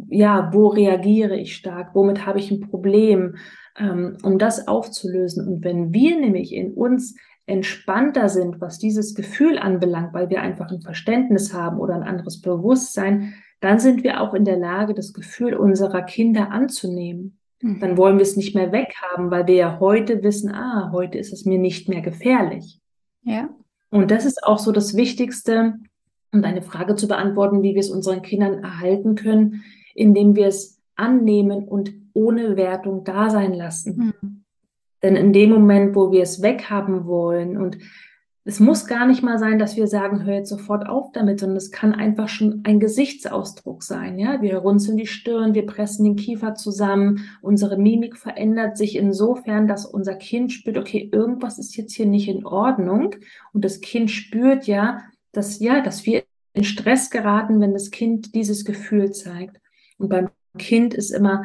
ja, 0.09 0.49
wo 0.53 0.67
reagiere 0.67 1.37
ich 1.37 1.55
stark, 1.55 1.95
womit 1.95 2.25
habe 2.25 2.39
ich 2.39 2.51
ein 2.51 2.59
Problem, 2.59 3.37
ähm, 3.77 4.17
um 4.23 4.37
das 4.37 4.67
aufzulösen. 4.67 5.47
Und 5.47 5.63
wenn 5.63 5.93
wir 5.93 6.19
nämlich 6.19 6.53
in 6.53 6.73
uns 6.73 7.15
entspannter 7.45 8.27
sind, 8.27 8.59
was 8.59 8.77
dieses 8.77 9.15
Gefühl 9.15 9.57
anbelangt, 9.57 10.13
weil 10.13 10.29
wir 10.29 10.41
einfach 10.41 10.69
ein 10.69 10.81
Verständnis 10.81 11.53
haben 11.53 11.79
oder 11.79 11.95
ein 11.95 12.03
anderes 12.03 12.41
Bewusstsein, 12.41 13.35
dann 13.61 13.79
sind 13.79 14.03
wir 14.03 14.21
auch 14.21 14.33
in 14.33 14.43
der 14.43 14.57
Lage, 14.57 14.93
das 14.93 15.13
Gefühl 15.13 15.53
unserer 15.53 16.01
Kinder 16.01 16.51
anzunehmen. 16.51 17.37
Mhm. 17.61 17.79
Dann 17.79 17.97
wollen 17.97 18.17
wir 18.17 18.23
es 18.23 18.35
nicht 18.35 18.55
mehr 18.55 18.71
weghaben, 18.71 19.31
weil 19.31 19.47
wir 19.47 19.55
ja 19.55 19.79
heute 19.79 20.23
wissen, 20.23 20.51
ah, 20.51 20.89
heute 20.91 21.17
ist 21.17 21.31
es 21.31 21.45
mir 21.45 21.59
nicht 21.59 21.87
mehr 21.87 22.01
gefährlich. 22.01 22.81
Ja. 23.23 23.49
Und 23.91 24.09
das 24.09 24.25
ist 24.25 24.43
auch 24.43 24.57
so 24.57 24.71
das 24.71 24.95
Wichtigste, 24.95 25.75
um 26.33 26.41
deine 26.41 26.61
Frage 26.61 26.95
zu 26.95 27.07
beantworten, 27.07 27.61
wie 27.61 27.75
wir 27.75 27.81
es 27.81 27.89
unseren 27.89 28.23
Kindern 28.23 28.63
erhalten 28.63 29.15
können, 29.15 29.63
indem 29.93 30.35
wir 30.35 30.47
es 30.47 30.79
annehmen 30.95 31.67
und 31.67 31.93
ohne 32.13 32.55
Wertung 32.55 33.03
da 33.03 33.29
sein 33.29 33.53
lassen. 33.53 34.15
Mhm. 34.21 34.43
Denn 35.03 35.15
in 35.15 35.33
dem 35.33 35.51
Moment, 35.51 35.95
wo 35.95 36.11
wir 36.11 36.23
es 36.23 36.41
weghaben 36.41 37.05
wollen 37.05 37.57
und 37.57 37.77
es 38.43 38.59
muss 38.59 38.87
gar 38.87 39.05
nicht 39.05 39.21
mal 39.21 39.37
sein, 39.37 39.59
dass 39.59 39.77
wir 39.77 39.85
sagen, 39.85 40.25
hör 40.25 40.35
jetzt 40.35 40.49
sofort 40.49 40.87
auf 40.87 41.11
damit, 41.11 41.39
sondern 41.39 41.57
es 41.57 41.69
kann 41.71 41.93
einfach 41.93 42.27
schon 42.27 42.61
ein 42.63 42.79
Gesichtsausdruck 42.79 43.83
sein. 43.83 44.17
Ja, 44.17 44.41
wir 44.41 44.57
runzeln 44.57 44.97
die 44.97 45.05
Stirn, 45.05 45.53
wir 45.53 45.65
pressen 45.67 46.05
den 46.05 46.15
Kiefer 46.15 46.55
zusammen, 46.55 47.29
unsere 47.41 47.77
Mimik 47.77 48.17
verändert 48.17 48.77
sich 48.77 48.95
insofern, 48.95 49.67
dass 49.67 49.85
unser 49.85 50.15
Kind 50.15 50.51
spürt, 50.51 50.77
okay, 50.77 51.07
irgendwas 51.11 51.59
ist 51.59 51.77
jetzt 51.77 51.93
hier 51.93 52.07
nicht 52.07 52.27
in 52.27 52.43
Ordnung. 52.43 53.13
Und 53.53 53.63
das 53.63 53.79
Kind 53.79 54.09
spürt 54.09 54.65
ja, 54.65 55.01
dass, 55.31 55.59
ja, 55.59 55.81
dass 55.81 56.05
wir 56.07 56.23
in 56.53 56.63
Stress 56.63 57.11
geraten, 57.11 57.61
wenn 57.61 57.73
das 57.73 57.91
Kind 57.91 58.33
dieses 58.33 58.65
Gefühl 58.65 59.11
zeigt. 59.11 59.57
Und 59.99 60.09
beim 60.09 60.29
Kind 60.57 60.95
ist 60.95 61.11
immer 61.11 61.43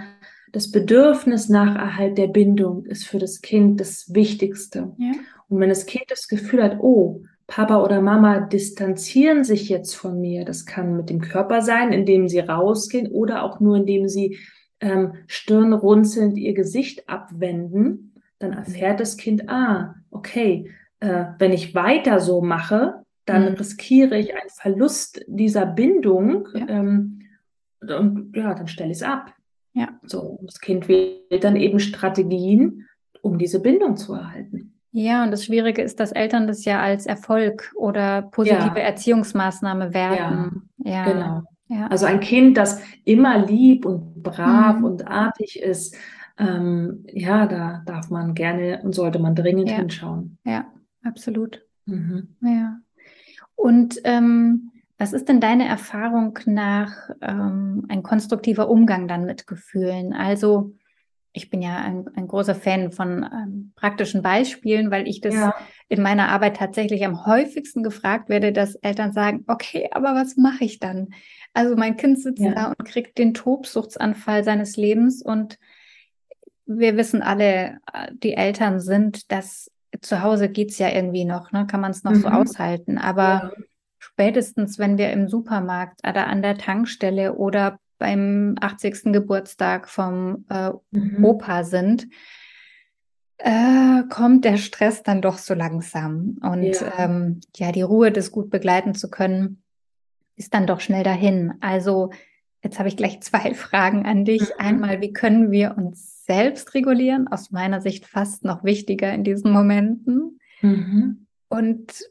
das 0.53 0.71
Bedürfnis 0.71 1.51
nach 1.51 1.75
Erhalt 1.75 2.17
der 2.17 2.29
Bindung 2.29 2.87
ist 2.87 3.07
für 3.07 3.19
das 3.19 3.43
Kind 3.43 3.79
das 3.79 4.15
Wichtigste. 4.15 4.95
Ja. 4.97 5.13
Und 5.49 5.61
wenn 5.61 5.69
das 5.69 5.87
Kind 5.87 6.05
das 6.09 6.29
Gefühl 6.29 6.63
hat, 6.63 6.79
oh, 6.81 7.23
Papa 7.47 7.83
oder 7.83 8.01
Mama 8.01 8.41
distanzieren 8.41 9.45
sich 9.45 9.69
jetzt 9.69 9.95
von 9.95 10.21
mir, 10.21 10.45
das 10.45 10.67
kann 10.67 10.97
mit 10.97 11.11
dem 11.11 11.21
Körper 11.21 11.63
sein, 11.63 11.93
indem 11.93 12.29
sie 12.29 12.41
rausgehen 12.41 13.07
oder 13.09 13.45
auch 13.45 13.61
nur 13.61 13.77
indem 13.77 14.09
sie 14.09 14.39
ähm, 14.81 15.15
stirnrunzelnd 15.27 16.37
ihr 16.37 16.55
Gesicht 16.55 17.09
abwenden, 17.09 18.13
dann 18.39 18.53
erfährt 18.53 19.01
das 19.01 19.17
Kind, 19.17 19.49
ah, 19.49 19.95
okay, 20.11 20.71
äh, 21.01 21.27
wenn 21.39 21.53
ich 21.53 21.75
weiter 21.75 22.21
so 22.21 22.41
mache, 22.41 23.05
dann 23.25 23.51
mhm. 23.51 23.57
riskiere 23.57 24.19
ich 24.19 24.35
einen 24.35 24.51
Verlust 24.51 25.25
dieser 25.27 25.67
Bindung 25.67 26.49
ja. 26.55 26.69
ähm, 26.69 27.23
und 27.81 28.33
ja, 28.35 28.55
dann 28.55 28.69
stelle 28.69 28.91
ich 28.91 28.99
es 28.99 29.03
ab. 29.03 29.35
Ja. 29.75 30.01
So, 30.05 30.39
das 30.43 30.61
Kind 30.61 30.89
wählt 30.89 31.45
dann 31.45 31.57
eben 31.57 31.79
Strategien, 31.79 32.87
um 33.21 33.39
diese 33.39 33.61
Bindung 33.61 33.97
zu 33.97 34.15
erhalten. 34.15 34.66
Ja, 34.99 35.25
und 35.25 35.31
das 35.31 35.45
Schwierige 35.45 35.83
ist, 35.83 36.01
dass 36.01 36.11
Eltern 36.11 36.47
das 36.47 36.65
ja 36.65 36.81
als 36.81 37.05
Erfolg 37.05 37.71
oder 37.77 38.23
positive 38.23 38.79
ja. 38.79 38.85
Erziehungsmaßnahme 38.85 39.93
werten. 39.93 40.71
Ja, 40.79 40.91
ja. 40.91 41.05
genau. 41.05 41.43
Ja. 41.69 41.89
Also 41.89 42.07
ein 42.07 42.21
Kind, 42.21 42.57
das 42.57 42.81
immer 43.05 43.45
lieb 43.45 43.85
und 43.85 44.23
brav 44.23 44.79
mhm. 44.79 44.85
und 44.85 45.07
artig 45.07 45.61
ist, 45.61 45.95
ähm, 46.39 47.05
ja, 47.13 47.45
da 47.45 47.83
darf 47.85 48.09
man 48.09 48.35
gerne 48.35 48.81
und 48.85 48.95
sollte 48.95 49.19
man 49.19 49.35
dringend 49.35 49.69
hinschauen. 49.69 50.39
Ja, 50.45 50.65
absolut. 51.05 51.63
Mhm. 51.85 52.35
Ja. 52.41 52.79
Und 53.55 54.01
ähm, 54.05 54.71
was 54.97 55.13
ist 55.13 55.29
denn 55.29 55.41
deine 55.43 55.69
Erfahrung 55.69 56.39
nach 56.47 57.11
ähm, 57.21 57.85
ein 57.91 58.03
konstruktiver 58.03 58.71
Umgang 58.71 59.09
dann 59.09 59.27
mit 59.27 59.47
Gefühlen? 59.47 60.15
Also 60.15 60.73
ich 61.37 61.51
bin 61.51 61.61
ja 61.61 61.77
ein, 61.77 62.07
ein 62.17 62.29
großer 62.29 62.55
Fan 62.55 62.91
von 62.91 63.23
ähm, 63.23 63.73
praktischen 63.77 64.23
Beispielen, 64.23 64.91
weil 64.91 65.07
ich 65.07 65.21
das 65.21 65.35
ja. 65.35 65.55
in 65.89 66.03
meiner 66.03 66.29
Arbeit 66.31 66.57
tatsächlich 66.57 67.05
am 67.05 67.27
häufigsten 67.27 67.83
gefragt 67.83 68.31
werde, 68.31 68.53
dass 68.53 68.75
Eltern 68.77 69.13
sagen, 69.13 69.45
okay, 69.47 69.89
aber 69.93 70.15
was 70.15 70.37
mache 70.37 70.65
ich 70.65 70.79
dann? 70.79 71.09
Also 71.53 71.77
mein 71.77 71.97
Kind 71.97 72.21
sitzt 72.21 72.43
ja. 72.43 72.53
da 72.53 72.67
und 72.69 72.85
kriegt 72.85 73.19
den 73.19 73.35
Tobsuchtsanfall 73.35 74.45
seines 74.45 74.77
Lebens 74.77 75.23
und 75.23 75.59
wir 76.65 76.97
wissen 76.97 77.23
alle, 77.23 77.79
äh, 77.93 78.09
die 78.13 78.35
Eltern 78.35 78.81
sind, 78.81 79.31
dass 79.31 79.71
zu 80.01 80.23
Hause 80.23 80.49
geht's 80.49 80.79
ja 80.79 80.91
irgendwie 80.91 81.27
noch, 81.27 81.53
ne? 81.53 81.67
kann 81.67 81.81
man 81.81 81.91
es 81.91 82.03
noch 82.03 82.13
mhm. 82.13 82.23
so 82.23 82.29
aushalten. 82.29 82.97
Aber 82.97 83.25
ja. 83.25 83.53
spätestens, 83.99 84.79
wenn 84.79 84.97
wir 84.97 85.11
im 85.11 85.29
Supermarkt 85.29 86.01
oder 86.09 86.29
an 86.29 86.41
der 86.41 86.57
Tankstelle 86.57 87.35
oder 87.35 87.79
beim 87.99 88.57
80. 88.61 89.13
Geburtstag 89.13 89.89
vom 89.89 90.45
äh, 90.49 90.71
mhm. 90.91 91.25
Opa 91.25 91.65
sind, 91.65 92.09
äh, 93.39 94.03
kommt 94.09 94.45
der 94.45 94.57
Stress 94.57 95.03
dann 95.03 95.23
doch 95.23 95.39
so 95.39 95.55
langsam. 95.55 96.39
Und 96.43 96.63
ja. 96.63 96.93
Ähm, 96.99 97.41
ja, 97.57 97.73
die 97.73 97.83
Ruhe, 97.83 98.13
das 98.13 98.33
gut 98.33 98.51
begleiten 98.51 98.95
zu 98.95 99.11
können, 99.11 99.63
ist 100.37 100.55
dann 100.55 100.67
doch 100.67 100.81
schnell 100.81 101.03
dahin. 101.03 101.55
Also 101.61 102.11
Jetzt 102.67 102.81
habe 102.81 102.89
ich 102.89 102.97
gleich 102.97 103.21
zwei 103.21 103.55
Fragen 103.55 104.07
an 104.07 104.25
dich. 104.25 104.43
Mhm. 104.43 104.55
Einmal, 104.59 105.01
wie 105.01 105.13
können 105.13 105.53
wir 105.53 105.77
uns 105.77 106.25
selbst 106.25 106.75
regulieren? 106.75 107.29
Aus 107.29 107.53
meiner 107.53 107.81
Sicht 107.81 108.07
fast 108.07 108.45
noch 108.45 108.65
wichtiger 108.65 109.13
in 109.13 109.23
diesen 109.23 109.53
Momenten. 109.53 110.41
Mhm. 110.63 111.27
Und 111.49 112.11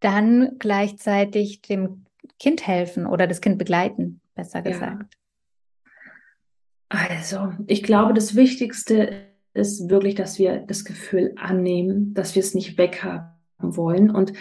dann 0.00 0.56
gleichzeitig 0.58 1.62
dem 1.62 2.04
Kind 2.40 2.66
helfen 2.66 3.06
oder 3.06 3.28
das 3.28 3.40
Kind 3.40 3.58
begleiten, 3.58 4.20
besser 4.36 4.62
gesagt. 4.62 5.16
Also, 6.88 7.52
ich 7.66 7.82
glaube, 7.82 8.14
das 8.14 8.36
Wichtigste 8.36 9.32
ist 9.54 9.90
wirklich, 9.90 10.14
dass 10.14 10.38
wir 10.38 10.58
das 10.58 10.84
Gefühl 10.84 11.34
annehmen, 11.36 12.14
dass 12.14 12.34
wir 12.36 12.40
es 12.40 12.54
nicht 12.54 12.78
weghaben 12.78 13.32
wollen. 13.58 14.10
Und 14.10 14.32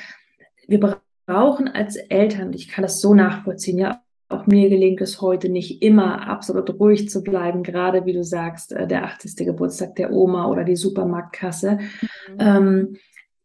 wir 0.68 1.00
brauchen 1.26 1.68
als 1.68 1.96
Eltern, 1.96 2.54
ich 2.54 2.68
kann 2.68 2.84
das 2.84 3.02
so 3.02 3.16
nachvollziehen, 3.16 3.80
ja, 3.80 4.02
auch 4.28 4.48
mir 4.48 4.70
gelingt 4.70 5.02
es 5.02 5.22
heute 5.22 5.50
nicht 5.50 5.84
immer 5.84 6.28
absolut 6.28 6.80
ruhig 6.80 7.10
zu 7.10 7.24
bleiben, 7.24 7.62
gerade 7.64 8.06
wie 8.06 8.14
du 8.14 8.24
sagst, 8.24 8.74
äh, 8.74 8.88
der 8.88 9.06
80. 9.06 9.46
Geburtstag 9.46 9.96
der 9.96 10.12
Oma 10.12 10.48
oder 10.48 10.64
die 10.64 10.76
Supermarktkasse. 10.76 11.78
Mhm. 11.78 12.38
Ähm, 12.40 12.98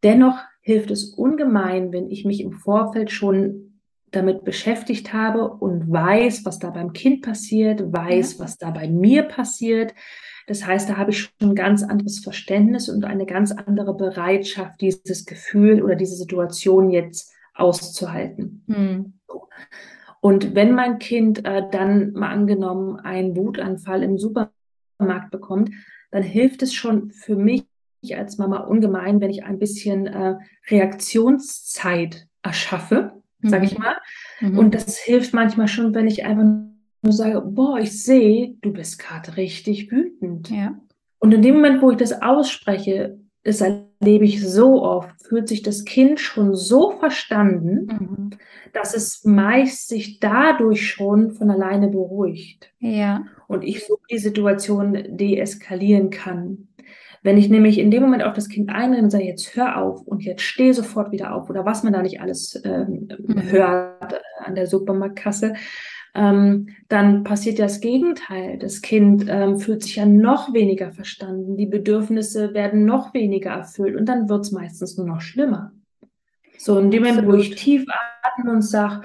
dennoch 0.02 0.38
hilft 0.62 0.90
es 0.90 1.04
ungemein, 1.04 1.92
wenn 1.92 2.10
ich 2.10 2.24
mich 2.24 2.40
im 2.40 2.52
Vorfeld 2.52 3.10
schon 3.10 3.69
damit 4.10 4.44
beschäftigt 4.44 5.12
habe 5.12 5.48
und 5.48 5.90
weiß, 5.90 6.44
was 6.44 6.58
da 6.58 6.70
beim 6.70 6.92
Kind 6.92 7.22
passiert, 7.22 7.92
weiß, 7.92 8.34
ja. 8.34 8.44
was 8.44 8.58
da 8.58 8.70
bei 8.70 8.88
mir 8.88 9.22
passiert. 9.22 9.94
Das 10.46 10.66
heißt, 10.66 10.90
da 10.90 10.96
habe 10.96 11.10
ich 11.10 11.20
schon 11.20 11.50
ein 11.50 11.54
ganz 11.54 11.82
anderes 11.82 12.18
Verständnis 12.20 12.88
und 12.88 13.04
eine 13.04 13.26
ganz 13.26 13.52
andere 13.52 13.96
Bereitschaft, 13.96 14.80
dieses 14.80 15.24
Gefühl 15.24 15.82
oder 15.82 15.94
diese 15.94 16.16
Situation 16.16 16.90
jetzt 16.90 17.32
auszuhalten. 17.54 18.64
Mhm. 18.66 19.14
Und 20.20 20.54
wenn 20.54 20.72
mein 20.72 20.98
Kind 20.98 21.44
äh, 21.46 21.62
dann 21.70 22.12
mal 22.12 22.30
angenommen 22.30 22.96
einen 22.96 23.36
Wutanfall 23.36 24.02
im 24.02 24.18
Supermarkt 24.18 25.30
bekommt, 25.30 25.70
dann 26.10 26.22
hilft 26.22 26.62
es 26.62 26.74
schon 26.74 27.10
für 27.10 27.36
mich 27.36 27.64
als 28.12 28.38
Mama 28.38 28.58
ungemein, 28.58 29.20
wenn 29.20 29.30
ich 29.30 29.44
ein 29.44 29.58
bisschen 29.58 30.06
äh, 30.06 30.36
Reaktionszeit 30.68 32.26
erschaffe. 32.42 33.19
Sage 33.42 33.66
ich 33.66 33.78
mal. 33.78 33.96
Mhm. 34.40 34.58
Und 34.58 34.74
das 34.74 34.98
hilft 34.98 35.34
manchmal 35.34 35.68
schon, 35.68 35.94
wenn 35.94 36.06
ich 36.06 36.24
einfach 36.24 36.44
nur 37.02 37.12
sage, 37.12 37.40
boah, 37.40 37.78
ich 37.78 38.02
sehe, 38.02 38.56
du 38.60 38.72
bist 38.72 38.98
gerade 38.98 39.36
richtig 39.36 39.90
wütend. 39.90 40.50
Ja. 40.50 40.78
Und 41.18 41.32
in 41.32 41.42
dem 41.42 41.56
Moment, 41.56 41.82
wo 41.82 41.90
ich 41.90 41.96
das 41.96 42.22
ausspreche, 42.22 43.18
das 43.42 43.60
erlebe 43.60 44.24
ich 44.24 44.46
so 44.46 44.82
oft, 44.82 45.10
fühlt 45.26 45.48
sich 45.48 45.62
das 45.62 45.84
Kind 45.84 46.20
schon 46.20 46.54
so 46.54 46.92
verstanden, 46.98 47.86
mhm. 47.86 48.30
dass 48.72 48.94
es 48.94 49.24
meist 49.24 49.88
sich 49.88 50.20
dadurch 50.20 50.86
schon 50.88 51.32
von 51.32 51.50
alleine 51.50 51.88
beruhigt. 51.88 52.72
Ja. 52.78 53.24
Und 53.48 53.62
ich 53.62 53.86
so 53.86 53.98
die 54.10 54.18
Situation 54.18 55.16
deeskalieren 55.16 56.10
kann. 56.10 56.68
Wenn 57.22 57.36
ich 57.36 57.50
nämlich 57.50 57.78
in 57.78 57.90
dem 57.90 58.02
Moment 58.02 58.22
auf 58.22 58.32
das 58.32 58.48
Kind 58.48 58.70
einrede 58.70 59.02
und 59.02 59.10
sage, 59.10 59.24
jetzt 59.24 59.54
hör 59.54 59.76
auf 59.76 60.02
und 60.02 60.24
jetzt 60.24 60.42
steh 60.42 60.72
sofort 60.72 61.12
wieder 61.12 61.34
auf 61.34 61.50
oder 61.50 61.66
was 61.66 61.82
man 61.82 61.92
da 61.92 62.02
nicht 62.02 62.20
alles 62.20 62.60
ähm, 62.64 63.08
mhm. 63.26 63.42
hört 63.50 64.20
an 64.38 64.54
der 64.54 64.66
Supermarktkasse, 64.66 65.54
ähm, 66.14 66.68
dann 66.88 67.22
passiert 67.22 67.58
ja 67.58 67.66
das 67.66 67.80
Gegenteil. 67.80 68.58
Das 68.58 68.80
Kind 68.80 69.26
ähm, 69.28 69.58
fühlt 69.58 69.82
sich 69.82 69.96
ja 69.96 70.06
noch 70.06 70.54
weniger 70.54 70.92
verstanden, 70.92 71.56
die 71.56 71.66
Bedürfnisse 71.66 72.54
werden 72.54 72.84
noch 72.84 73.12
weniger 73.12 73.50
erfüllt 73.50 73.96
und 73.96 74.06
dann 74.06 74.28
wird 74.28 74.46
es 74.46 74.52
meistens 74.52 74.96
nur 74.96 75.06
noch 75.06 75.20
schlimmer. 75.20 75.72
So, 76.58 76.78
in 76.78 76.90
dem 76.90 77.04
Moment, 77.04 77.26
wo 77.26 77.34
ich 77.34 77.54
tief 77.54 77.86
atme 78.22 78.52
und 78.52 78.62
sage, 78.62 79.02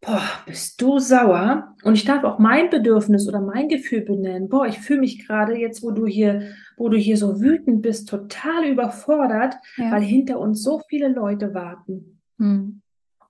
boah, 0.00 0.22
bist 0.46 0.80
du 0.80 0.98
sauer? 0.98 1.74
Und 1.84 1.94
ich 1.94 2.04
darf 2.04 2.24
auch 2.24 2.38
mein 2.38 2.70
Bedürfnis 2.70 3.28
oder 3.28 3.40
mein 3.40 3.68
Gefühl 3.68 4.00
benennen. 4.00 4.48
Boah, 4.48 4.66
ich 4.66 4.78
fühle 4.78 5.00
mich 5.00 5.26
gerade 5.26 5.56
jetzt, 5.56 5.82
wo 5.82 5.90
du 5.90 6.06
hier, 6.06 6.52
wo 6.80 6.88
du 6.88 6.96
hier 6.96 7.18
so 7.18 7.40
wütend 7.42 7.82
bist, 7.82 8.08
total 8.08 8.64
überfordert, 8.64 9.54
ja. 9.76 9.92
weil 9.92 10.00
hinter 10.00 10.40
uns 10.40 10.62
so 10.62 10.80
viele 10.88 11.08
Leute 11.08 11.52
warten. 11.52 12.22
Hm. 12.38 12.80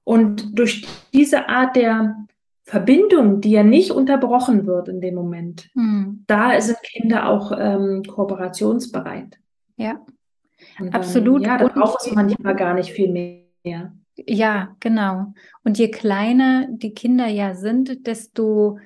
Und 0.05 0.57
durch 0.57 0.87
diese 1.13 1.49
Art 1.49 1.75
der 1.75 2.17
Verbindung, 2.63 3.41
die 3.41 3.51
ja 3.51 3.65
nicht 3.65 3.91
unterbrochen 3.91 4.67
wird 4.67 4.89
in 4.89 5.01
dem 5.01 5.17
Moment, 5.17 5.69
hm. 5.75 6.23
da 6.29 6.61
sind 6.61 6.79
Kinder 6.85 7.29
auch 7.29 7.51
ähm, 7.59 8.05
kooperationsbereit. 8.05 9.41
Ja, 9.77 10.01
dann, 10.79 10.91
absolut. 10.91 11.45
Ja, 11.45 11.59
da 11.59 11.67
braucht 11.67 12.07
es 12.07 12.15
manchmal 12.15 12.55
gar 12.55 12.75
nicht 12.75 12.93
viel 12.93 13.11
mehr. 13.11 13.93
Ja, 14.15 14.77
genau. 14.79 15.35
Und 15.65 15.77
je 15.77 15.91
kleiner 15.91 16.69
die 16.71 16.95
Kinder 16.95 17.27
ja 17.27 17.55
sind, 17.55 18.07
desto, 18.07 18.79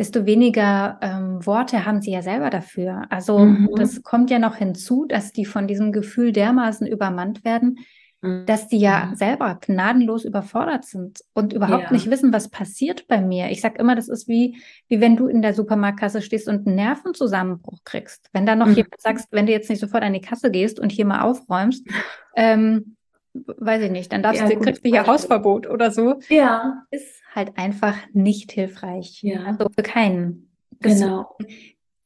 desto 0.00 0.24
weniger 0.24 0.98
ähm, 1.02 1.44
Worte 1.44 1.84
haben 1.84 2.00
sie 2.00 2.10
ja 2.10 2.22
selber 2.22 2.48
dafür. 2.48 3.02
Also 3.10 3.40
mhm. 3.40 3.68
das 3.76 4.02
kommt 4.02 4.30
ja 4.30 4.38
noch 4.38 4.56
hinzu, 4.56 5.04
dass 5.04 5.30
die 5.30 5.44
von 5.44 5.68
diesem 5.68 5.92
Gefühl 5.92 6.32
dermaßen 6.32 6.86
übermannt 6.86 7.44
werden, 7.44 7.80
dass 8.22 8.66
die 8.66 8.78
ja 8.78 9.10
mhm. 9.10 9.14
selber 9.16 9.58
gnadenlos 9.60 10.24
überfordert 10.24 10.86
sind 10.86 11.20
und 11.34 11.52
überhaupt 11.52 11.84
ja. 11.84 11.92
nicht 11.92 12.10
wissen, 12.10 12.32
was 12.32 12.48
passiert 12.48 13.08
bei 13.08 13.20
mir. 13.20 13.50
Ich 13.50 13.60
sag 13.60 13.78
immer, 13.78 13.94
das 13.94 14.08
ist 14.08 14.26
wie, 14.26 14.56
wie 14.88 15.02
wenn 15.02 15.16
du 15.16 15.26
in 15.26 15.42
der 15.42 15.52
Supermarktkasse 15.52 16.22
stehst 16.22 16.48
und 16.48 16.66
einen 16.66 16.76
Nervenzusammenbruch 16.76 17.80
kriegst. 17.84 18.30
Wenn 18.32 18.46
da 18.46 18.56
noch 18.56 18.68
mhm. 18.68 18.76
jemand 18.76 19.00
sagst, 19.02 19.28
wenn 19.32 19.44
du 19.44 19.52
jetzt 19.52 19.68
nicht 19.68 19.80
sofort 19.80 20.02
an 20.02 20.14
die 20.14 20.22
Kasse 20.22 20.50
gehst 20.50 20.80
und 20.80 20.92
hier 20.92 21.04
mal 21.04 21.20
aufräumst, 21.20 21.86
ähm, 22.36 22.96
weiß 23.34 23.82
ich 23.82 23.90
nicht, 23.90 24.12
dann 24.12 24.22
darfst 24.22 24.42
ja, 24.42 24.48
du, 24.48 24.58
kriegst 24.58 24.84
du 24.84 24.88
hier 24.88 25.06
Hausverbot 25.06 25.66
oder 25.66 25.90
so. 25.90 26.20
Ja. 26.28 26.84
Ist 26.90 27.22
halt 27.34 27.56
einfach 27.56 27.96
nicht 28.12 28.52
hilfreich. 28.52 29.22
Ja. 29.22 29.44
Also 29.44 29.68
für 29.74 29.82
keinen. 29.82 30.50
Genau. 30.80 31.36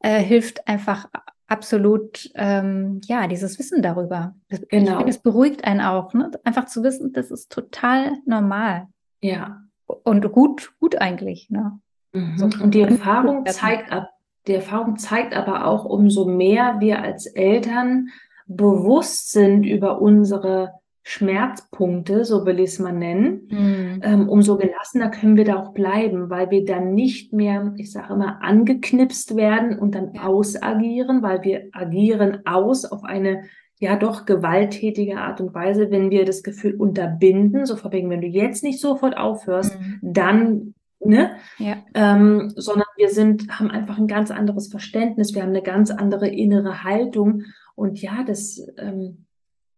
äh, 0.01 0.21
hilft 0.21 0.67
einfach 0.67 1.09
absolut, 1.47 2.31
ähm, 2.35 3.01
ja, 3.05 3.29
dieses 3.29 3.59
Wissen 3.59 3.83
darüber. 3.83 4.35
Genau. 4.49 4.65
Ich 4.71 4.97
finde, 4.97 5.09
es 5.09 5.19
beruhigt 5.19 5.65
einen 5.65 5.81
auch, 5.81 6.13
ne? 6.13 6.31
einfach 6.43 6.67
zu 6.67 6.83
wissen, 6.83 7.13
das 7.13 7.31
ist 7.31 7.53
total 7.53 8.13
normal. 8.27 8.89
Ja. 9.21 9.63
Und 9.87 10.31
gut, 10.33 10.73
gut 10.81 10.97
eigentlich. 11.01 11.51
Ne? 11.51 11.79
Mhm. 12.13 12.39
So, 12.39 12.47
und 12.47 12.75
die 12.75 12.81
Erfahrung 12.81 13.47
zeigt 13.47 13.93
ab, 13.93 14.11
die 14.47 14.55
Erfahrung 14.55 14.99
zeigt 14.99 15.35
aber 15.35 15.67
auch, 15.67 15.85
umso 15.85 16.27
mehr 16.27 16.81
wir 16.81 17.03
als 17.03 17.27
Eltern 17.27 18.09
bewusst 18.47 19.33
sind 19.33 19.65
über 19.65 20.03
unsere 20.03 20.75
Schmerzpunkte, 21.07 22.25
so 22.25 22.47
will 22.47 22.59
ich 22.61 22.71
es 22.71 22.79
mal 22.79 22.93
nennen, 22.93 23.47
mhm. 23.51 24.01
ähm, 24.03 24.29
umso 24.29 24.57
gelassener 24.57 25.11
können 25.11 25.37
wir 25.37 25.45
da 25.45 25.57
auch 25.57 25.75
bleiben, 25.75 26.31
weil 26.31 26.51
wir 26.51 26.65
dann 26.65 26.95
nicht 26.95 27.35
mehr, 27.35 27.75
ich 27.77 27.93
sage 27.93 28.15
immer, 28.15 28.43
angeknipst 28.43 29.37
werden 29.37 29.79
und 29.79 29.95
dann 29.95 30.17
ausagieren, 30.19 31.23
weil 31.23 31.45
wir 31.45 31.69
agieren 31.73 32.39
aus 32.47 32.87
auf 32.87 33.05
eine 33.05 33.43
ja 33.79 33.97
doch 33.97 34.25
gewalttätige 34.25 35.19
Art 35.19 35.43
und 35.43 35.53
Weise, 35.53 35.91
wenn 35.91 36.11
wir 36.11 36.25
das 36.25 36.43
Gefühl 36.43 36.75
unterbinden, 36.75 37.67
so 37.67 37.77
verbringen, 37.77 38.09
wenn 38.09 38.23
du 38.23 38.27
jetzt 38.27 38.65
nicht 38.65 38.81
sofort 38.81 39.15
aufhörst, 39.15 39.79
mhm. 39.79 39.99
dann 40.01 40.75
ne? 41.05 41.33
Ja. 41.59 41.77
Ähm, 41.93 42.51
sondern 42.57 42.89
wir 42.97 43.11
sind, 43.11 43.61
haben 43.61 43.71
einfach 43.71 43.99
ein 43.99 44.07
ganz 44.07 44.31
anderes 44.31 44.69
Verständnis, 44.69 45.35
wir 45.35 45.43
haben 45.43 45.51
eine 45.51 45.61
ganz 45.61 45.91
andere 45.91 46.29
innere 46.29 46.83
Haltung 46.83 47.43
und 47.75 48.01
ja, 48.01 48.25
das 48.27 48.67
ähm, 48.79 49.24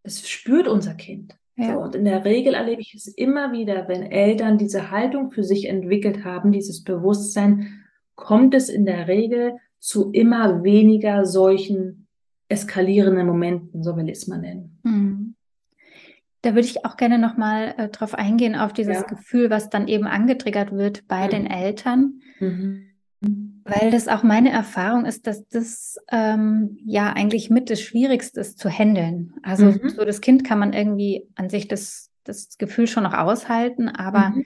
es 0.07 0.29
spürt 0.29 0.69
unser 0.69 0.95
Kind. 0.95 1.37
Ja. 1.57 1.75
So, 1.75 1.81
und 1.81 1.95
in 1.95 2.05
der 2.05 2.25
Regel 2.25 2.55
erlebe 2.55 2.81
ich 2.81 2.95
es 2.95 3.07
immer 3.09 3.53
wieder, 3.53 3.88
wenn 3.88 4.03
Eltern 4.03 4.59
diese 4.59 4.90
Haltung 4.90 5.31
für 5.31 5.42
sich 5.42 5.69
entwickelt 5.69 6.25
haben, 6.25 6.53
dieses 6.53 6.85
Bewusstsein, 6.85 7.83
kommt 8.14 8.55
es 8.55 8.69
in 8.69 8.85
der 8.87 9.09
Regel 9.09 9.57
zu 9.79 10.11
immer 10.12 10.62
weniger 10.64 11.25
solchen 11.25 12.07
eskalierenden 12.49 13.27
Momenten, 13.27 13.83
so 13.83 13.97
will 13.97 14.09
ich 14.09 14.19
es 14.19 14.27
mal 14.27 14.38
nennen. 14.38 14.79
Mhm. 14.83 15.35
Da 16.42 16.55
würde 16.55 16.69
ich 16.69 16.85
auch 16.85 16.97
gerne 16.97 17.19
nochmal 17.19 17.75
äh, 17.77 17.88
drauf 17.88 18.14
eingehen, 18.14 18.55
auf 18.55 18.73
dieses 18.73 18.99
ja. 18.99 19.03
Gefühl, 19.03 19.51
was 19.51 19.69
dann 19.69 19.88
eben 19.88 20.07
angetriggert 20.07 20.73
wird 20.73 21.09
bei 21.09 21.27
mhm. 21.27 21.31
den 21.31 21.47
Eltern. 21.47 22.21
Mhm. 22.38 22.90
Weil 23.65 23.91
das 23.91 24.07
auch 24.07 24.23
meine 24.23 24.51
Erfahrung 24.51 25.07
ist, 25.07 25.27
dass 25.27 25.47
das 25.49 25.99
ähm, 26.12 26.79
ja 26.85 27.12
eigentlich 27.12 27.51
mit 27.51 27.69
das 27.69 27.81
Schwierigste 27.81 28.41
ist 28.41 28.59
zu 28.59 28.71
handeln. 28.71 29.35
Also 29.43 29.67
mhm. 29.67 29.89
so 29.89 30.05
das 30.05 30.21
Kind 30.21 30.45
kann 30.45 30.61
man 30.61 30.73
irgendwie 30.73 31.27
an 31.35 31.51
sich 31.51 31.67
das, 31.67 32.11
das 32.23 32.59
Gefühl 32.59 32.87
schon 32.87 33.03
noch 33.03 33.15
aushalten, 33.15 33.89
aber 33.89 34.31
mhm. 34.31 34.45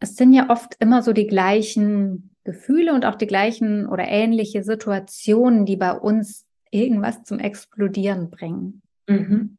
es 0.00 0.16
sind 0.16 0.32
ja 0.32 0.48
oft 0.48 0.76
immer 0.78 1.02
so 1.02 1.12
die 1.12 1.26
gleichen 1.26 2.30
Gefühle 2.44 2.94
und 2.94 3.04
auch 3.04 3.16
die 3.16 3.26
gleichen 3.26 3.86
oder 3.86 4.08
ähnliche 4.08 4.62
Situationen, 4.62 5.66
die 5.66 5.76
bei 5.76 5.92
uns 5.92 6.46
irgendwas 6.70 7.24
zum 7.24 7.38
Explodieren 7.40 8.30
bringen. 8.30 8.80
Mhm. 9.06 9.58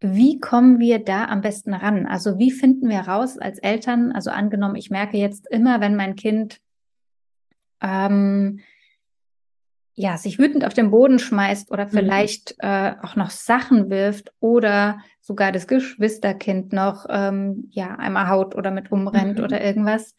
Wie 0.00 0.38
kommen 0.40 0.78
wir 0.78 0.98
da 0.98 1.26
am 1.26 1.40
besten 1.40 1.74
ran? 1.74 2.06
Also 2.06 2.38
wie 2.38 2.50
finden 2.50 2.88
wir 2.88 3.00
raus 3.00 3.38
als 3.38 3.58
Eltern? 3.58 4.12
Also 4.12 4.30
angenommen, 4.30 4.76
ich 4.76 4.90
merke 4.90 5.16
jetzt 5.16 5.48
immer, 5.50 5.80
wenn 5.80 5.96
mein 5.96 6.16
Kind 6.16 6.60
ähm, 7.80 8.60
ja, 9.98 10.16
sich 10.16 10.38
wütend 10.38 10.64
auf 10.64 10.74
den 10.74 10.92
Boden 10.92 11.18
schmeißt 11.18 11.72
oder 11.72 11.86
mhm. 11.86 11.90
vielleicht 11.90 12.56
mhm. 12.62 12.68
äh, 12.68 12.94
auch 13.02 13.16
noch 13.16 13.30
Sachen 13.30 13.90
wirft 13.90 14.32
oder 14.38 15.00
sogar 15.20 15.50
das 15.50 15.66
Geschwisterkind 15.66 16.72
noch 16.72 17.06
ähm, 17.08 17.68
ja 17.70 17.96
einmal 17.96 18.28
haut 18.28 18.54
oder 18.54 18.70
mit 18.70 18.92
umrennt 18.92 19.38
mhm. 19.38 19.44
oder 19.44 19.60
irgendwas. 19.60 20.14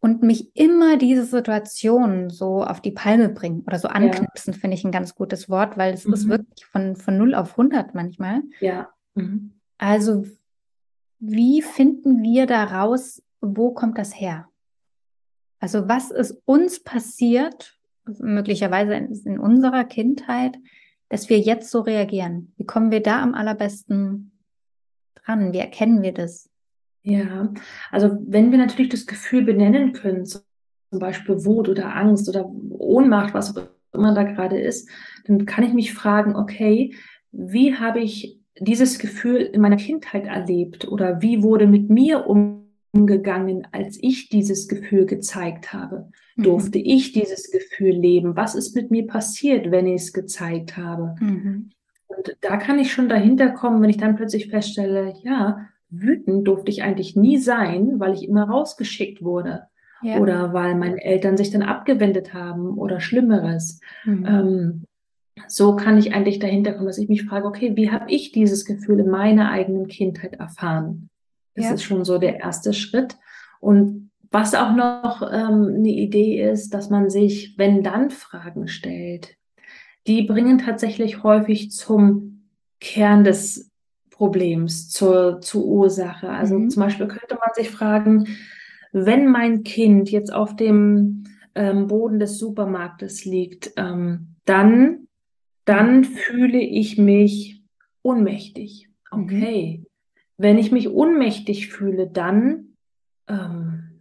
und 0.00 0.22
mich 0.22 0.54
immer 0.56 0.96
diese 0.96 1.24
Situation 1.24 2.28
so 2.28 2.64
auf 2.64 2.80
die 2.80 2.90
Palme 2.90 3.28
bringen 3.28 3.62
oder 3.66 3.78
so 3.78 3.86
anknipsen, 3.86 4.54
ja. 4.54 4.58
finde 4.58 4.76
ich 4.76 4.84
ein 4.84 4.92
ganz 4.92 5.14
gutes 5.14 5.48
Wort, 5.48 5.78
weil 5.78 5.94
es 5.94 6.04
mhm. 6.04 6.14
ist 6.14 6.28
wirklich 6.28 6.66
von, 6.66 6.96
von 6.96 7.16
0 7.16 7.34
auf 7.36 7.52
100 7.52 7.94
manchmal. 7.94 8.42
Ja. 8.60 8.88
Mhm. 9.14 9.52
Also, 9.78 10.24
wie 11.20 11.62
finden 11.62 12.22
wir 12.22 12.46
daraus, 12.46 13.22
wo 13.40 13.72
kommt 13.72 13.98
das 13.98 14.12
her? 14.18 14.47
Also, 15.60 15.88
was 15.88 16.10
ist 16.10 16.40
uns 16.44 16.80
passiert, 16.82 17.78
möglicherweise 18.18 18.94
in, 18.94 19.12
in 19.24 19.38
unserer 19.38 19.84
Kindheit, 19.84 20.56
dass 21.08 21.28
wir 21.28 21.38
jetzt 21.38 21.70
so 21.70 21.80
reagieren? 21.80 22.52
Wie 22.56 22.64
kommen 22.64 22.90
wir 22.90 23.02
da 23.02 23.22
am 23.22 23.34
allerbesten 23.34 24.32
dran? 25.14 25.52
Wie 25.52 25.58
erkennen 25.58 26.02
wir 26.02 26.12
das? 26.12 26.48
Ja, 27.02 27.52
also 27.90 28.18
wenn 28.26 28.50
wir 28.50 28.58
natürlich 28.58 28.90
das 28.90 29.06
Gefühl 29.06 29.44
benennen 29.44 29.92
können, 29.92 30.26
zum 30.26 30.42
Beispiel 30.90 31.44
Wut 31.44 31.68
oder 31.68 31.94
Angst 31.94 32.28
oder 32.28 32.50
Ohnmacht, 32.70 33.34
was 33.34 33.56
auch 33.56 33.68
immer 33.92 34.14
da 34.14 34.24
gerade 34.24 34.60
ist, 34.60 34.88
dann 35.26 35.46
kann 35.46 35.64
ich 35.64 35.72
mich 35.72 35.94
fragen, 35.94 36.36
okay, 36.36 36.94
wie 37.32 37.76
habe 37.76 38.00
ich 38.00 38.38
dieses 38.58 38.98
Gefühl 38.98 39.36
in 39.36 39.60
meiner 39.60 39.76
Kindheit 39.76 40.26
erlebt 40.26 40.88
oder 40.88 41.22
wie 41.22 41.42
wurde 41.42 41.66
mit 41.66 41.88
mir 41.90 42.26
umgegangen, 42.26 42.67
als 43.72 43.98
ich 44.00 44.28
dieses 44.28 44.68
Gefühl 44.68 45.06
gezeigt 45.06 45.72
habe? 45.72 46.10
Mhm. 46.36 46.42
Durfte 46.42 46.78
ich 46.78 47.12
dieses 47.12 47.50
Gefühl 47.50 47.92
leben? 47.92 48.36
Was 48.36 48.54
ist 48.54 48.74
mit 48.74 48.90
mir 48.90 49.06
passiert, 49.06 49.70
wenn 49.70 49.86
ich 49.86 50.02
es 50.02 50.12
gezeigt 50.12 50.76
habe? 50.76 51.14
Mhm. 51.20 51.70
Und 52.06 52.36
da 52.40 52.56
kann 52.56 52.78
ich 52.78 52.92
schon 52.92 53.08
dahinter 53.08 53.50
kommen, 53.50 53.82
wenn 53.82 53.90
ich 53.90 53.98
dann 53.98 54.16
plötzlich 54.16 54.48
feststelle, 54.48 55.14
ja, 55.22 55.68
wütend 55.90 56.46
durfte 56.46 56.70
ich 56.70 56.82
eigentlich 56.82 57.16
nie 57.16 57.38
sein, 57.38 58.00
weil 58.00 58.14
ich 58.14 58.26
immer 58.26 58.48
rausgeschickt 58.48 59.22
wurde. 59.22 59.64
Ja. 60.02 60.18
Oder 60.18 60.52
weil 60.52 60.74
meine 60.74 61.02
Eltern 61.02 61.36
sich 61.36 61.50
dann 61.50 61.62
abgewendet 61.62 62.32
haben 62.32 62.78
oder 62.78 63.00
Schlimmeres. 63.00 63.80
Mhm. 64.04 64.26
Ähm, 64.26 64.84
so 65.46 65.76
kann 65.76 65.98
ich 65.98 66.14
eigentlich 66.14 66.38
dahinter 66.38 66.72
kommen, 66.72 66.86
dass 66.86 66.98
ich 66.98 67.08
mich 67.08 67.24
frage, 67.24 67.46
okay, 67.46 67.76
wie 67.76 67.90
habe 67.90 68.10
ich 68.10 68.32
dieses 68.32 68.64
Gefühl 68.64 69.00
in 69.00 69.10
meiner 69.10 69.50
eigenen 69.50 69.86
Kindheit 69.88 70.34
erfahren? 70.34 71.10
Das 71.58 71.66
ja. 71.66 71.74
ist 71.74 71.82
schon 71.82 72.04
so 72.04 72.18
der 72.18 72.40
erste 72.40 72.72
Schritt. 72.72 73.16
Und 73.60 74.10
was 74.30 74.54
auch 74.54 74.74
noch 74.74 75.22
ähm, 75.22 75.74
eine 75.76 75.88
Idee 75.88 76.42
ist, 76.50 76.70
dass 76.70 76.90
man 76.90 77.10
sich, 77.10 77.56
wenn 77.58 77.82
dann 77.82 78.10
Fragen 78.10 78.68
stellt, 78.68 79.36
die 80.06 80.22
bringen 80.22 80.58
tatsächlich 80.58 81.22
häufig 81.22 81.70
zum 81.70 82.48
Kern 82.80 83.24
des 83.24 83.70
Problems, 84.10 84.88
zur, 84.88 85.40
zur 85.40 85.64
Ursache. 85.64 86.30
Also 86.30 86.58
mhm. 86.58 86.70
zum 86.70 86.82
Beispiel 86.82 87.08
könnte 87.08 87.34
man 87.36 87.50
sich 87.54 87.70
fragen, 87.70 88.26
wenn 88.92 89.26
mein 89.28 89.64
Kind 89.64 90.10
jetzt 90.10 90.32
auf 90.32 90.56
dem 90.56 91.24
ähm, 91.54 91.86
Boden 91.86 92.18
des 92.18 92.38
Supermarktes 92.38 93.24
liegt, 93.24 93.72
ähm, 93.76 94.36
dann, 94.44 95.08
dann 95.64 96.04
fühle 96.04 96.60
ich 96.60 96.98
mich 96.98 97.62
ohnmächtig. 98.02 98.88
Mhm. 99.12 99.22
Okay. 99.22 99.78
Mhm. 99.80 99.87
Wenn 100.38 100.56
ich 100.56 100.72
mich 100.72 100.88
ohnmächtig 100.88 101.68
fühle, 101.68 102.06
dann, 102.06 102.76
ähm, 103.28 104.00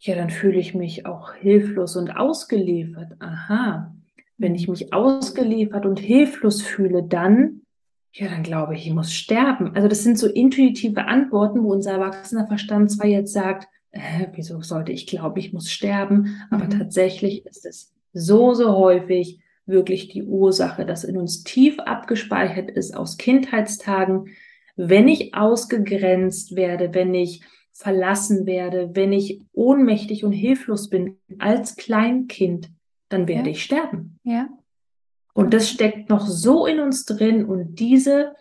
ja, 0.00 0.14
dann 0.14 0.30
fühle 0.30 0.58
ich 0.58 0.74
mich 0.74 1.06
auch 1.06 1.32
hilflos 1.32 1.96
und 1.96 2.10
ausgeliefert. 2.10 3.12
Aha. 3.20 3.94
Wenn 4.36 4.54
ich 4.54 4.68
mich 4.68 4.92
ausgeliefert 4.92 5.86
und 5.86 6.00
hilflos 6.00 6.60
fühle, 6.60 7.02
dann 7.02 7.62
ja, 8.16 8.28
dann 8.28 8.44
glaube 8.44 8.76
ich, 8.76 8.86
ich 8.86 8.92
muss 8.92 9.12
sterben. 9.12 9.74
Also 9.74 9.88
das 9.88 10.04
sind 10.04 10.20
so 10.20 10.28
intuitive 10.28 11.06
Antworten, 11.06 11.64
wo 11.64 11.72
unser 11.72 11.94
erwachsener 11.94 12.46
Verstand 12.46 12.92
zwar 12.92 13.06
jetzt 13.06 13.32
sagt, 13.32 13.66
äh, 13.90 14.28
wieso 14.34 14.62
sollte 14.62 14.92
ich 14.92 15.08
glauben, 15.08 15.38
ich 15.38 15.52
muss 15.52 15.68
sterben, 15.70 16.40
aber 16.50 16.66
mhm. 16.66 16.78
tatsächlich 16.78 17.44
ist 17.44 17.66
es 17.66 17.92
so, 18.12 18.54
so 18.54 18.76
häufig 18.76 19.40
wirklich 19.66 20.08
die 20.08 20.22
Ursache, 20.22 20.86
dass 20.86 21.02
in 21.02 21.16
uns 21.16 21.42
tief 21.42 21.80
abgespeichert 21.80 22.70
ist 22.70 22.96
aus 22.96 23.16
Kindheitstagen, 23.16 24.28
wenn 24.76 25.08
ich 25.08 25.34
ausgegrenzt 25.34 26.56
werde, 26.56 26.94
wenn 26.94 27.14
ich 27.14 27.42
verlassen 27.72 28.46
werde, 28.46 28.90
wenn 28.94 29.12
ich 29.12 29.42
ohnmächtig 29.52 30.24
und 30.24 30.32
hilflos 30.32 30.88
bin 30.88 31.18
als 31.38 31.76
Kleinkind, 31.76 32.70
dann 33.08 33.28
werde 33.28 33.50
ja. 33.50 33.52
ich 33.52 33.64
sterben. 33.64 34.18
Ja. 34.22 34.48
Und 35.32 35.52
das 35.52 35.68
steckt 35.68 36.08
noch 36.08 36.26
so 36.26 36.66
in 36.66 36.78
uns 36.78 37.04
drin 37.04 37.44
und 37.44 37.80
diese 37.80 38.34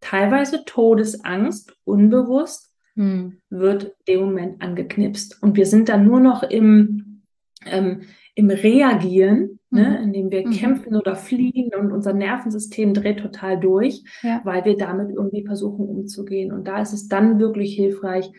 teilweise 0.00 0.64
Todesangst 0.64 1.76
unbewusst 1.84 2.72
hm. 2.94 3.40
wird 3.50 3.96
dem 4.06 4.20
Moment 4.20 4.62
angeknipst. 4.62 5.42
Und 5.42 5.56
wir 5.56 5.66
sind 5.66 5.88
dann 5.88 6.06
nur 6.06 6.20
noch 6.20 6.44
im, 6.44 7.22
ähm, 7.66 8.02
im 8.38 8.50
Reagieren, 8.50 9.58
ne, 9.70 9.82
mhm. 9.82 9.90
ne, 9.90 10.02
indem 10.04 10.30
wir 10.30 10.46
mhm. 10.46 10.52
kämpfen 10.52 10.94
oder 10.94 11.16
fliehen 11.16 11.72
und 11.74 11.90
unser 11.90 12.12
Nervensystem 12.12 12.94
dreht 12.94 13.18
total 13.18 13.58
durch, 13.58 14.04
ja. 14.22 14.40
weil 14.44 14.64
wir 14.64 14.76
damit 14.76 15.10
irgendwie 15.10 15.44
versuchen 15.44 15.88
umzugehen. 15.88 16.52
Und 16.52 16.68
da 16.68 16.80
ist 16.80 16.92
es 16.92 17.08
dann 17.08 17.40
wirklich 17.40 17.74
hilfreich. 17.74 18.30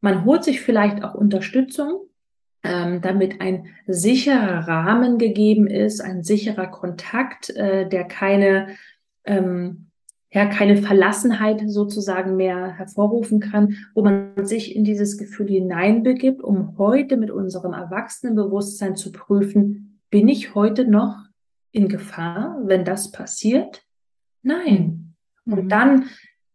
Man 0.00 0.24
holt 0.24 0.42
sich 0.42 0.60
vielleicht 0.60 1.04
auch 1.04 1.14
Unterstützung, 1.14 2.00
ähm, 2.64 3.00
damit 3.00 3.40
ein 3.40 3.66
sicherer 3.86 4.66
Rahmen 4.66 5.18
gegeben 5.18 5.68
ist, 5.68 6.00
ein 6.00 6.24
sicherer 6.24 6.66
Kontakt, 6.66 7.50
äh, 7.50 7.88
der 7.88 8.02
keine, 8.02 8.74
ähm, 9.24 9.87
ja, 10.30 10.46
keine 10.46 10.76
Verlassenheit 10.76 11.62
sozusagen 11.66 12.36
mehr 12.36 12.72
hervorrufen 12.72 13.40
kann, 13.40 13.76
wo 13.94 14.02
man 14.02 14.44
sich 14.44 14.76
in 14.76 14.84
dieses 14.84 15.16
Gefühl 15.16 15.48
hineinbegibt, 15.48 16.42
um 16.42 16.76
heute 16.76 17.16
mit 17.16 17.30
unserem 17.30 17.72
Erwachsenenbewusstsein 17.72 18.94
zu 18.94 19.10
prüfen, 19.10 20.00
bin 20.10 20.28
ich 20.28 20.54
heute 20.54 20.86
noch 20.86 21.16
in 21.72 21.88
Gefahr, 21.88 22.58
wenn 22.64 22.84
das 22.84 23.10
passiert? 23.10 23.84
Nein. 24.42 25.14
Mhm. 25.44 25.52
Und 25.52 25.68
dann 25.68 26.04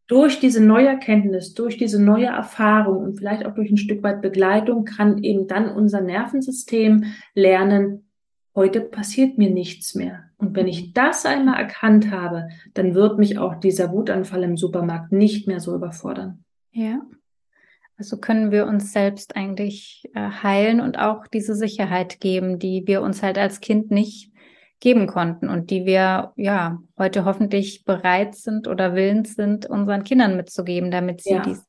durch 0.08 0.40
diese 0.40 0.64
neue 0.64 0.88
Erkenntnis, 0.88 1.54
durch 1.54 1.78
diese 1.78 2.02
neue 2.02 2.28
Erfahrung 2.28 2.98
und 2.98 3.18
vielleicht 3.18 3.46
auch 3.46 3.56
durch 3.56 3.72
ein 3.72 3.78
Stück 3.78 4.04
weit 4.04 4.22
Begleitung 4.22 4.86
kann 4.86 5.24
eben 5.24 5.48
dann 5.48 5.70
unser 5.70 6.02
Nervensystem 6.02 7.06
lernen, 7.34 8.10
heute 8.54 8.82
passiert 8.82 9.38
mir 9.38 9.50
nichts 9.50 9.96
mehr. 9.96 10.30
Und 10.44 10.56
wenn 10.58 10.68
ich 10.68 10.92
das 10.92 11.26
einmal 11.26 11.58
erkannt 11.60 12.12
habe, 12.12 12.50
dann 12.74 12.96
wird 12.96 13.18
mich 13.18 13.38
auch 13.38 13.56
dieser 13.56 13.92
Wutanfall 13.92 14.44
im 14.44 14.58
Supermarkt 14.58 15.14
nicht 15.14 15.48
mehr 15.48 15.62
so 15.62 15.74
überfordern. 15.74 16.44
Ja. 16.72 17.02
Also 17.98 18.18
können 18.18 18.52
wir 18.52 18.68
uns 18.68 18.92
selbst 18.92 19.38
eigentlich 19.38 20.04
äh, 20.14 20.20
heilen 20.20 20.82
und 20.82 21.00
auch 21.00 21.28
diese 21.28 21.56
Sicherheit 21.56 22.20
geben, 22.20 22.60
die 22.60 22.84
wir 22.86 23.02
uns 23.02 23.24
halt 23.24 23.38
als 23.38 23.62
Kind 23.62 23.90
nicht 23.90 24.32
geben 24.82 25.08
konnten 25.08 25.48
und 25.48 25.70
die 25.70 25.86
wir 25.86 26.34
ja 26.36 26.80
heute 27.00 27.24
hoffentlich 27.24 27.86
bereit 27.86 28.36
sind 28.36 28.68
oder 28.68 28.96
willens 28.96 29.36
sind, 29.36 29.66
unseren 29.68 30.04
Kindern 30.04 30.36
mitzugeben, 30.36 30.92
damit 30.92 31.22
sie 31.22 31.36
ja. 31.36 31.42
dies, 31.42 31.66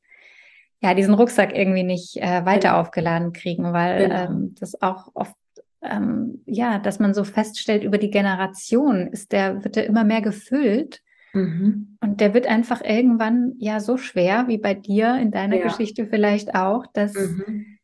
ja, 0.81 0.95
diesen 0.95 1.15
Rucksack 1.15 1.57
irgendwie 1.57 1.85
nicht 1.85 2.17
äh, 2.17 2.45
weiter 2.45 2.71
genau. 2.71 2.81
aufgeladen 2.81 3.33
kriegen, 3.33 3.73
weil 3.73 4.09
genau. 4.09 4.25
ähm, 4.25 4.57
das 4.59 4.83
auch 4.83 5.13
oft 5.15 5.37
ähm, 5.85 6.42
ja, 6.47 6.79
dass 6.79 6.99
man 6.99 7.14
so 7.14 7.25
feststellt 7.25 7.85
über 7.85 7.99
die 7.99 8.11
Generation, 8.11 9.09
ist 9.09 9.33
der, 9.33 9.64
wird 9.64 9.77
der 9.77 9.87
immer 9.87 10.05
mehr 10.05 10.23
gefüllt. 10.23 11.03
Mhm. 11.33 11.97
Und 12.01 12.20
der 12.20 12.33
wird 12.33 12.47
einfach 12.47 12.83
irgendwann 12.83 13.55
ja 13.59 13.81
so 13.81 13.97
schwer, 13.97 14.47
wie 14.49 14.59
bei 14.59 14.75
dir 14.75 15.16
in 15.16 15.31
deiner 15.31 15.57
ja. 15.57 15.64
Geschichte 15.64 16.07
vielleicht 16.07 16.55
auch, 16.55 16.87
dass 16.92 17.14
mhm 17.14 17.75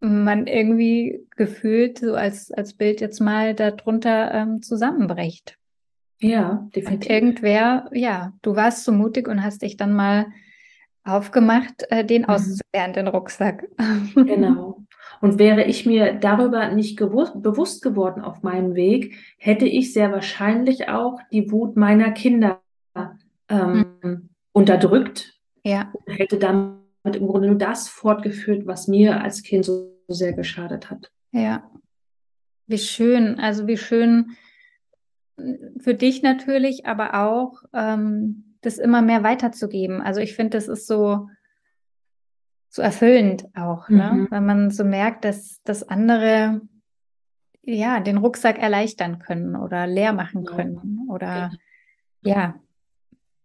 man 0.00 0.46
irgendwie 0.46 1.26
gefühlt 1.36 1.98
so 1.98 2.14
als, 2.14 2.50
als 2.50 2.74
Bild 2.74 3.00
jetzt 3.00 3.20
mal 3.20 3.54
darunter 3.54 4.32
ähm, 4.32 4.62
zusammenbricht. 4.62 5.56
Ja, 6.18 6.68
definitiv. 6.74 7.08
Und 7.08 7.10
irgendwer, 7.10 7.90
ja, 7.92 8.32
du 8.42 8.56
warst 8.56 8.84
so 8.84 8.92
mutig 8.92 9.28
und 9.28 9.42
hast 9.42 9.62
dich 9.62 9.76
dann 9.76 9.92
mal 9.92 10.26
aufgemacht, 11.04 11.84
äh, 11.90 12.04
den 12.04 12.22
mhm. 12.22 12.28
auszulernen, 12.28 12.94
den 12.94 13.08
Rucksack. 13.08 13.66
Genau. 14.14 14.82
Und 15.20 15.38
wäre 15.38 15.64
ich 15.64 15.86
mir 15.86 16.14
darüber 16.14 16.70
nicht 16.70 16.96
gewusst, 16.96 17.42
bewusst 17.42 17.82
geworden 17.82 18.22
auf 18.22 18.42
meinem 18.42 18.74
Weg, 18.74 19.16
hätte 19.38 19.66
ich 19.66 19.92
sehr 19.92 20.12
wahrscheinlich 20.12 20.88
auch 20.88 21.18
die 21.32 21.50
Wut 21.50 21.76
meiner 21.76 22.12
Kinder 22.12 22.60
ähm, 23.48 23.86
mhm. 24.02 24.28
unterdrückt. 24.52 25.38
Ja. 25.64 25.92
Und 25.92 26.18
hätte 26.18 26.38
damit 26.38 27.16
im 27.16 27.26
Grunde 27.26 27.48
nur 27.48 27.58
das 27.58 27.88
fortgeführt, 27.88 28.66
was 28.66 28.88
mir 28.88 29.20
als 29.22 29.42
Kind 29.42 29.64
so 29.64 29.90
sehr 30.08 30.32
geschadet 30.32 30.90
hat. 30.90 31.10
Ja, 31.32 31.70
wie 32.66 32.78
schön. 32.78 33.38
Also 33.38 33.66
wie 33.66 33.76
schön 33.76 34.36
für 35.78 35.94
dich 35.94 36.22
natürlich, 36.22 36.86
aber 36.86 37.14
auch 37.14 37.62
ähm, 37.72 38.56
das 38.60 38.78
immer 38.78 39.02
mehr 39.02 39.22
weiterzugeben. 39.22 40.00
Also 40.00 40.20
ich 40.20 40.34
finde, 40.34 40.56
das 40.56 40.68
ist 40.68 40.86
so 40.86 41.28
so 42.70 42.82
erfüllend 42.82 43.46
auch, 43.56 43.88
ne? 43.88 44.10
mhm. 44.12 44.22
ne? 44.22 44.26
wenn 44.30 44.46
man 44.46 44.70
so 44.70 44.84
merkt, 44.84 45.24
dass 45.24 45.60
das 45.64 45.88
andere 45.88 46.62
ja 47.62 48.00
den 48.00 48.16
Rucksack 48.16 48.58
erleichtern 48.58 49.18
können 49.18 49.56
oder 49.56 49.86
leer 49.86 50.12
machen 50.12 50.44
können 50.44 51.04
ja. 51.08 51.14
oder 51.14 51.52
ja, 52.22 52.32
ja 52.32 52.54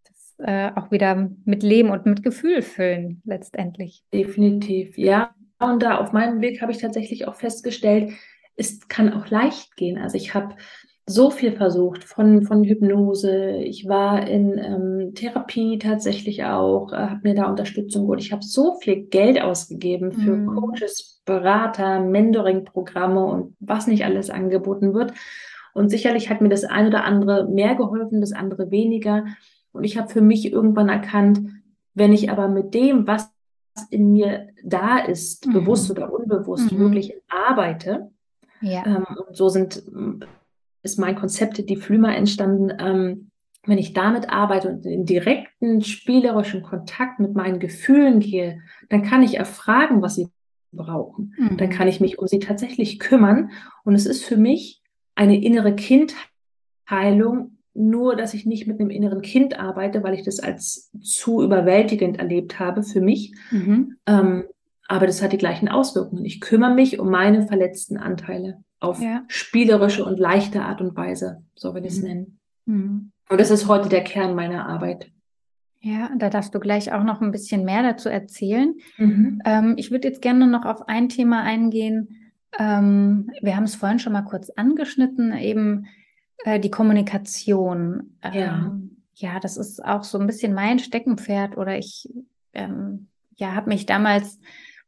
das, 0.08 0.36
äh, 0.48 0.72
auch 0.76 0.92
wieder 0.92 1.30
mit 1.44 1.64
Leben 1.64 1.90
und 1.90 2.06
mit 2.06 2.24
Gefühl 2.24 2.62
füllen 2.62 3.22
letztendlich. 3.26 4.04
Definitiv, 4.14 4.98
ja. 4.98 5.34
und 5.60 5.82
da 5.82 5.98
auf 5.98 6.14
meinem 6.14 6.42
Weg 6.42 6.62
habe 6.62 6.72
ich 6.72 6.78
tatsächlich 6.78 7.28
auch 7.28 7.36
festgestellt, 7.36 8.14
es 8.56 8.88
kann 8.88 9.12
auch 9.12 9.30
leicht 9.30 9.76
gehen. 9.76 9.98
Also 9.98 10.16
ich 10.18 10.34
habe 10.34 10.56
so 11.08 11.30
viel 11.30 11.52
versucht 11.52 12.04
von, 12.04 12.44
von 12.44 12.64
Hypnose. 12.64 13.58
Ich 13.58 13.88
war 13.88 14.28
in 14.28 14.58
ähm, 14.58 15.12
Therapie 15.14 15.78
tatsächlich 15.78 16.44
auch, 16.46 16.92
äh, 16.92 16.98
habe 16.98 17.20
mir 17.24 17.36
da 17.36 17.48
Unterstützung 17.48 18.04
geholt. 18.04 18.22
Ich 18.22 18.32
habe 18.32 18.44
so 18.44 18.76
viel 18.76 19.04
Geld 19.04 19.40
ausgegeben 19.40 20.14
für 20.14 20.36
mm. 20.36 20.56
Coaches, 20.56 21.22
Berater, 21.26 22.00
Mentoring-Programme 22.00 23.24
und 23.24 23.56
was 23.60 23.86
nicht 23.86 24.04
alles 24.04 24.32
angeboten 24.32 24.96
wird. 24.96 25.14
Und 25.76 25.90
sicherlich 25.90 26.30
hat 26.30 26.42
mir 26.42 26.50
das 26.50 26.64
eine 26.64 26.88
oder 26.88 27.04
andere 27.04 27.48
mehr 27.50 27.76
geholfen, 27.76 28.22
das 28.22 28.32
andere 28.32 28.72
weniger. 28.72 29.26
Und 29.74 29.84
ich 29.84 29.98
habe 29.98 30.10
für 30.10 30.22
mich 30.22 30.52
irgendwann 30.52 30.90
erkannt, 30.90 31.42
wenn 31.94 32.14
ich 32.14 32.32
aber 32.32 32.48
mit 32.48 32.74
dem, 32.74 33.06
was 33.06 33.30
in 33.92 34.14
mir 34.14 34.48
da 34.64 34.98
ist, 35.00 35.46
mhm. 35.46 35.54
bewusst 35.54 35.92
oder 35.92 36.12
unbewusst, 36.12 36.72
mhm. 36.72 36.80
wirklich 36.80 37.14
arbeite, 37.30 38.10
ja. 38.62 38.86
ähm, 38.86 39.06
und 39.28 39.36
so 39.36 39.50
sind 39.50 39.84
ist 40.86 40.98
mein 40.98 41.16
Konzept 41.16 41.70
die 41.70 41.76
Flümer 41.76 42.16
entstanden. 42.16 42.72
Ähm, 42.80 43.32
wenn 43.68 43.78
ich 43.80 43.94
damit 43.94 44.30
arbeite 44.30 44.70
und 44.70 44.86
in 44.86 45.06
direkten 45.06 45.82
spielerischen 45.82 46.62
Kontakt 46.62 47.20
mit 47.20 47.34
meinen 47.34 47.60
Gefühlen 47.60 48.20
gehe, 48.20 48.62
dann 48.90 49.02
kann 49.02 49.24
ich 49.24 49.38
erfragen, 49.38 50.02
was 50.02 50.16
sie 50.16 50.28
brauchen. 50.72 51.34
Mhm. 51.38 51.58
Dann 51.58 51.70
kann 51.70 51.88
ich 51.88 52.00
mich 52.00 52.20
um 52.20 52.28
sie 52.28 52.40
tatsächlich 52.40 53.00
kümmern. 53.00 53.52
Und 53.84 53.96
es 53.96 54.06
ist 54.06 54.24
für 54.24 54.38
mich 54.38 54.82
eine 55.16 55.42
innere 55.42 55.76
Kindheilung, 55.76 57.58
nur 57.74 58.16
dass 58.16 58.34
ich 58.34 58.46
nicht 58.46 58.68
mit 58.68 58.80
einem 58.80 58.92
inneren 58.92 59.22
Kind 59.22 59.60
arbeite, 59.60 60.04
weil 60.04 60.14
ich 60.14 60.24
das 60.24 60.40
als 60.40 60.92
zu 61.02 61.42
überwältigend 61.42 62.20
erlebt 62.20 62.60
habe 62.60 62.84
für 62.84 63.02
mich. 63.02 63.34
Mhm. 63.52 63.96
Ähm, 64.06 64.44
aber 64.88 65.08
das 65.08 65.24
hat 65.24 65.34
die 65.34 65.38
gleichen 65.38 65.68
Auswirkungen. 65.68 66.26
Ich 66.26 66.40
kümmere 66.40 66.74
mich 66.74 67.00
um 67.00 67.10
meine 67.10 67.48
verletzten 67.48 67.98
Anteile 67.98 68.64
auf 68.86 69.02
ja. 69.02 69.24
spielerische 69.28 70.06
und 70.06 70.20
leichte 70.20 70.62
Art 70.62 70.82
und 70.82 70.96
Weise, 70.96 71.44
so 71.56 71.74
will 71.74 71.86
ich 71.86 71.94
es 71.94 72.02
mhm. 72.02 72.08
nennen. 72.08 72.40
Mhm. 72.66 73.12
Und 73.30 73.42
das 73.42 73.50
ist 73.50 73.68
heute 73.68 73.90
der 73.90 74.04
Kern 74.04 74.36
meiner 74.36 74.68
Arbeit. 74.68 75.12
Ja, 75.82 76.10
da 76.18 76.30
darfst 76.30 76.56
du 76.56 76.60
gleich 76.60 76.92
auch 76.94 77.04
noch 77.04 77.22
ein 77.22 77.32
bisschen 77.32 77.64
mehr 77.64 77.84
dazu 77.84 78.10
erzählen. 78.10 78.74
Mhm. 78.98 79.42
Ähm, 79.46 79.74
ich 79.78 79.92
würde 79.92 80.08
jetzt 80.08 80.22
gerne 80.22 80.48
noch 80.48 80.66
auf 80.66 80.88
ein 80.88 81.10
Thema 81.10 81.44
eingehen. 81.44 82.32
Ähm, 82.58 83.30
wir 83.42 83.56
haben 83.56 83.66
es 83.66 83.76
vorhin 83.76 84.00
schon 84.00 84.14
mal 84.14 84.24
kurz 84.24 84.50
angeschnitten, 84.50 85.34
eben 85.38 85.86
äh, 86.44 86.60
die 86.60 86.72
Kommunikation. 86.72 88.18
Ähm, 88.24 88.34
ja. 88.34 89.34
ja, 89.34 89.40
das 89.40 89.58
ist 89.58 89.84
auch 89.84 90.04
so 90.04 90.18
ein 90.18 90.28
bisschen 90.28 90.54
mein 90.54 90.80
Steckenpferd 90.80 91.58
oder 91.58 91.78
ich 91.78 92.10
ähm, 92.54 93.08
ja, 93.36 93.54
habe 93.54 93.70
mich 93.70 93.86
damals 93.86 94.40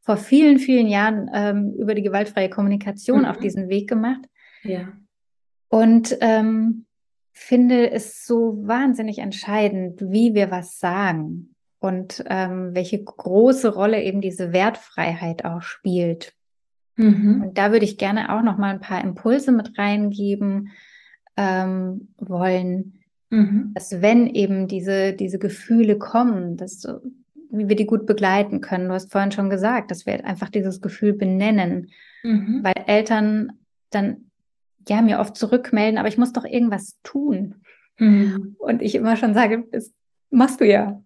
vor 0.08 0.15
vielen, 0.15 0.58
vielen 0.58 0.88
Jahren 0.88 1.30
ähm, 1.34 1.74
über 1.78 1.93
die 1.93 2.02
gewaltfreie 2.02 2.50
Kommunikation 2.50 3.20
mhm. 3.20 3.26
auf 3.26 3.39
diesen 3.39 3.67
Weg 3.67 3.89
gemacht. 3.89 4.22
Ja. 4.63 4.93
Und 5.67 6.17
ähm, 6.22 6.86
finde 7.34 7.91
es 7.91 8.26
so 8.26 8.58
wahnsinnig 8.65 9.20
entscheidend, 9.20 10.00
wie 10.00 10.34
wir 10.34 10.50
was 10.50 10.80
sagen 10.80 11.56
und 11.80 12.24
ähm, 12.30 12.70
welche 12.74 13.04
große 13.04 13.74
Rolle 13.74 14.02
eben 14.02 14.22
diese 14.22 14.54
Wertfreiheit 14.54 15.43
auch 15.43 15.62
spielt. 15.62 16.34
Mhm. 16.96 17.41
Und 17.41 17.58
da 17.58 17.74
würde 17.74 17.84
ich 17.84 17.98
gerne 17.98 18.34
auch 18.34 18.43
noch 18.43 18.58
mal 18.58 18.70
ein 18.70 18.80
paar 18.80 19.04
Impulse 19.04 19.52
mit 19.52 19.78
reingeben 19.78 20.70
ähm, 21.36 22.13
wollen, 22.17 23.02
mhm. 23.30 23.72
dass 23.74 24.02
wenn 24.02 24.26
eben 24.26 24.70
diese 24.70 25.12
diese 25.12 25.38
Gefühle 25.38 25.98
kommen, 25.98 26.56
dass 26.56 26.88
wie 27.50 27.70
wir 27.70 27.76
die 27.76 27.86
gut 27.86 28.06
begleiten 28.06 28.62
können. 28.62 28.88
Du 28.88 28.94
hast 28.94 29.12
vorhin 29.12 29.32
schon 29.32 29.50
gesagt, 29.50 29.92
dass 29.92 30.06
wir 30.06 30.26
einfach 30.26 30.50
dieses 30.50 30.82
Gefühl 30.82 31.14
benennen, 31.14 31.92
mhm. 32.24 32.60
weil 32.64 32.76
Eltern 32.86 33.54
dann 33.90 34.32
ja 34.88 35.02
mir 35.02 35.20
oft 35.20 35.36
zurückmelden, 35.36 35.98
aber 35.98 36.08
ich 36.08 36.18
muss 36.18 36.34
doch 36.34 36.46
irgendwas 36.46 36.98
tun. 37.04 37.56
Mhm. 37.98 38.56
Und 38.60 38.82
ich 38.82 38.96
immer 38.96 39.16
schon 39.16 39.34
sage, 39.34 39.66
das 39.72 39.94
machst 40.30 40.62
du 40.62 40.66
ja. 40.66 41.02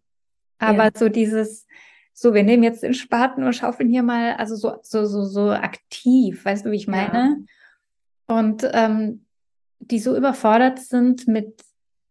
Aber 0.60 0.86
ja. 0.86 0.92
so 0.94 1.10
dieses, 1.10 1.68
so, 2.14 2.34
wir 2.34 2.44
nehmen 2.44 2.64
jetzt 2.64 2.84
den 2.84 2.94
Spaten 2.94 3.44
und 3.44 3.54
schaufeln 3.54 3.90
hier 3.90 4.04
mal, 4.04 4.34
also 4.34 4.56
so, 4.56 4.76
so, 4.84 5.06
so, 5.06 5.24
so 5.24 5.52
aktiv, 5.52 6.46
weißt 6.46 6.66
du, 6.66 6.72
wie 6.72 6.76
ich 6.76 6.88
meine? 6.88 7.44
Ja. 8.30 8.36
Und 8.38 8.70
ähm, 8.74 9.26
die 9.80 10.00
so 10.00 10.16
überfordert 10.16 10.80
sind 10.80 11.28
mit 11.28 11.62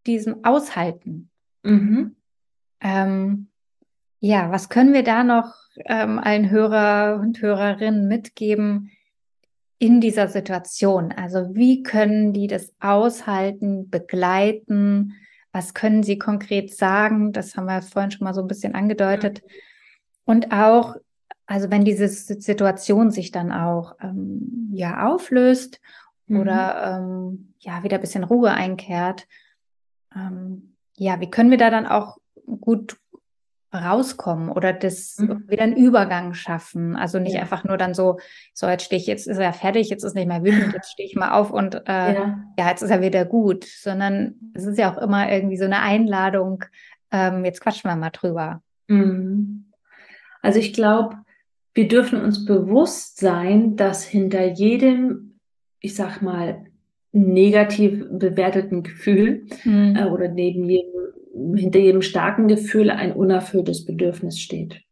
diesem 0.07 0.45
Aushalten. 0.45 1.31
Mhm. 1.62 2.16
Ähm, 2.81 3.50
ja, 4.20 4.52
was 4.52 4.68
können 4.68 4.92
wir 4.92 5.02
da 5.02 5.24
noch 5.24 5.54
ähm, 5.87 6.18
allen 6.18 6.50
Hörer 6.50 7.18
und 7.20 7.40
Hörerinnen 7.40 8.06
mitgeben 8.06 8.90
in 9.78 10.00
dieser 10.00 10.28
Situation? 10.28 11.11
Also 11.12 11.54
wie 11.54 11.83
können 11.83 12.35
die 12.35 12.46
das 12.46 12.72
aushalten, 12.80 13.88
begleiten? 13.88 15.14
Was 15.52 15.72
können 15.74 16.02
sie 16.02 16.18
konkret 16.18 16.74
sagen? 16.74 17.33
Das 17.33 17.56
haben 17.56 17.64
wir 17.64 17.80
vorhin 17.83 18.11
schon 18.11 18.24
mal 18.24 18.35
so 18.35 18.42
ein 18.42 18.48
bisschen 18.48 18.74
angedeutet. 18.74 19.42
Und 20.24 20.52
auch, 20.52 20.96
also 21.46 21.70
wenn 21.70 21.85
diese 21.85 22.06
Situation 22.09 23.11
sich 23.11 23.33
dann 23.33 23.50
auch 23.50 23.96
ähm, 24.02 24.70
ja 24.72 25.09
auflöst 25.09 25.80
mhm. 26.26 26.40
oder 26.40 26.98
ähm, 26.98 27.54
ja 27.59 27.83
wieder 27.83 27.96
ein 27.96 28.02
bisschen 28.02 28.24
Ruhe 28.24 28.50
einkehrt, 28.50 29.26
ähm, 30.14 30.76
ja, 30.96 31.20
wie 31.20 31.30
können 31.30 31.50
wir 31.50 31.59
da 31.59 31.70
dann 31.70 31.87
auch 31.87 32.18
gut 32.61 32.98
rauskommen 33.72 34.50
oder 34.50 34.72
das 34.72 35.18
mhm. 35.18 35.44
wieder 35.48 35.62
einen 35.62 35.76
Übergang 35.76 36.35
schaffen. 36.35 36.96
Also 36.96 37.18
nicht 37.18 37.35
ja. 37.35 37.40
einfach 37.40 37.64
nur 37.64 37.76
dann 37.76 37.94
so, 37.94 38.18
so 38.52 38.66
jetzt 38.66 38.85
stehe 38.85 39.00
ich, 39.00 39.06
jetzt 39.06 39.26
ist 39.26 39.38
er 39.38 39.52
fertig, 39.52 39.88
jetzt 39.90 40.04
ist 40.04 40.14
nicht 40.14 40.26
mehr 40.26 40.42
wütend, 40.42 40.72
jetzt 40.74 40.90
stehe 40.92 41.09
ich 41.09 41.14
mal 41.14 41.33
auf 41.33 41.50
und 41.50 41.74
äh, 41.87 42.14
ja. 42.14 42.44
ja. 42.59 42.68
jetzt 42.68 42.83
ist 42.83 42.90
er 42.90 43.00
wieder 43.00 43.24
gut, 43.24 43.64
sondern 43.64 44.35
es 44.54 44.64
ist 44.64 44.78
ja 44.78 44.92
auch 44.92 44.98
immer 44.98 45.30
irgendwie 45.30 45.56
so 45.56 45.64
eine 45.64 45.80
Einladung, 45.80 46.64
ähm, 47.12 47.44
jetzt 47.44 47.61
quatschen 47.61 47.88
wir 47.90 47.96
mal 47.96 48.11
drüber. 48.11 48.62
Mhm. 48.88 49.66
Also 50.42 50.59
ich 50.59 50.72
glaube, 50.72 51.16
wir 51.74 51.87
dürfen 51.87 52.20
uns 52.20 52.44
bewusst 52.44 53.18
sein, 53.18 53.76
dass 53.76 54.04
hinter 54.04 54.44
jedem, 54.44 55.38
ich 55.78 55.94
sag 55.94 56.22
mal, 56.22 56.64
negativ 57.12 58.04
bewerteten 58.11 58.83
Gefühl 58.83 59.46
mhm. 59.64 59.96
äh, 59.96 60.04
oder 60.06 60.28
neben 60.28 60.68
jedem 60.68 61.00
hinter 61.33 61.79
jedem 61.79 62.03
starken 62.03 62.49
Gefühl 62.49 62.90
ein 62.90 63.12
unerfülltes 63.12 63.85
Bedürfnis 63.85 64.38
steht. 64.38 64.83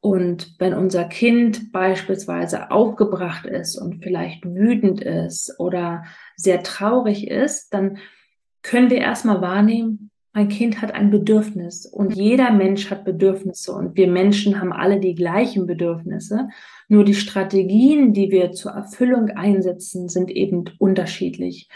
Und 0.00 0.56
wenn 0.58 0.74
unser 0.74 1.04
Kind 1.04 1.70
beispielsweise 1.70 2.72
aufgebracht 2.72 3.46
ist 3.46 3.76
und 3.78 4.02
vielleicht 4.02 4.44
wütend 4.44 5.00
ist 5.00 5.54
oder 5.60 6.04
sehr 6.36 6.62
traurig 6.64 7.28
ist, 7.28 7.72
dann 7.72 7.98
können 8.62 8.90
wir 8.90 8.98
erstmal 8.98 9.40
wahrnehmen, 9.40 10.10
mein 10.34 10.48
Kind 10.48 10.80
hat 10.80 10.94
ein 10.94 11.10
Bedürfnis 11.10 11.84
und 11.84 12.16
jeder 12.16 12.50
Mensch 12.52 12.90
hat 12.90 13.04
Bedürfnisse 13.04 13.72
und 13.72 13.96
wir 13.96 14.08
Menschen 14.08 14.60
haben 14.60 14.72
alle 14.72 14.98
die 14.98 15.14
gleichen 15.14 15.66
Bedürfnisse. 15.66 16.48
Nur 16.88 17.04
die 17.04 17.14
Strategien, 17.14 18.14
die 18.14 18.30
wir 18.30 18.52
zur 18.52 18.72
Erfüllung 18.72 19.28
einsetzen, 19.28 20.08
sind 20.08 20.30
eben 20.30 20.64
unterschiedlich. 20.78 21.68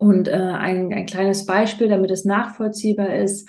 Und 0.00 0.28
äh, 0.28 0.32
ein, 0.32 0.94
ein 0.94 1.04
kleines 1.04 1.44
Beispiel, 1.44 1.86
damit 1.88 2.10
es 2.10 2.24
nachvollziehbar 2.24 3.16
ist. 3.16 3.46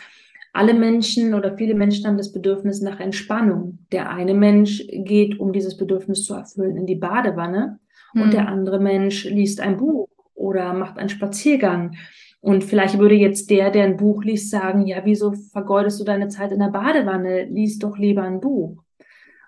Alle 0.51 0.73
Menschen 0.73 1.33
oder 1.33 1.55
viele 1.55 1.75
Menschen 1.75 2.05
haben 2.05 2.17
das 2.17 2.33
Bedürfnis 2.33 2.81
nach 2.81 2.99
Entspannung. 2.99 3.79
Der 3.93 4.09
eine 4.09 4.33
Mensch 4.33 4.85
geht, 4.91 5.39
um 5.39 5.53
dieses 5.53 5.77
Bedürfnis 5.77 6.25
zu 6.25 6.33
erfüllen, 6.33 6.75
in 6.75 6.85
die 6.85 6.97
Badewanne 6.97 7.79
mhm. 8.13 8.21
und 8.21 8.33
der 8.33 8.49
andere 8.49 8.81
Mensch 8.81 9.23
liest 9.23 9.61
ein 9.61 9.77
Buch 9.77 10.09
oder 10.35 10.73
macht 10.73 10.97
einen 10.97 11.07
Spaziergang. 11.07 11.95
Und 12.41 12.65
vielleicht 12.65 12.99
würde 12.99 13.15
jetzt 13.15 13.49
der, 13.49 13.71
der 13.71 13.85
ein 13.85 13.95
Buch 13.95 14.25
liest, 14.25 14.49
sagen, 14.49 14.85
ja, 14.85 14.97
wieso 15.05 15.31
vergeudest 15.31 16.01
du 16.01 16.03
deine 16.03 16.27
Zeit 16.27 16.51
in 16.51 16.59
der 16.59 16.67
Badewanne? 16.67 17.45
Lies 17.45 17.79
doch 17.79 17.97
lieber 17.97 18.23
ein 18.23 18.41
Buch. 18.41 18.83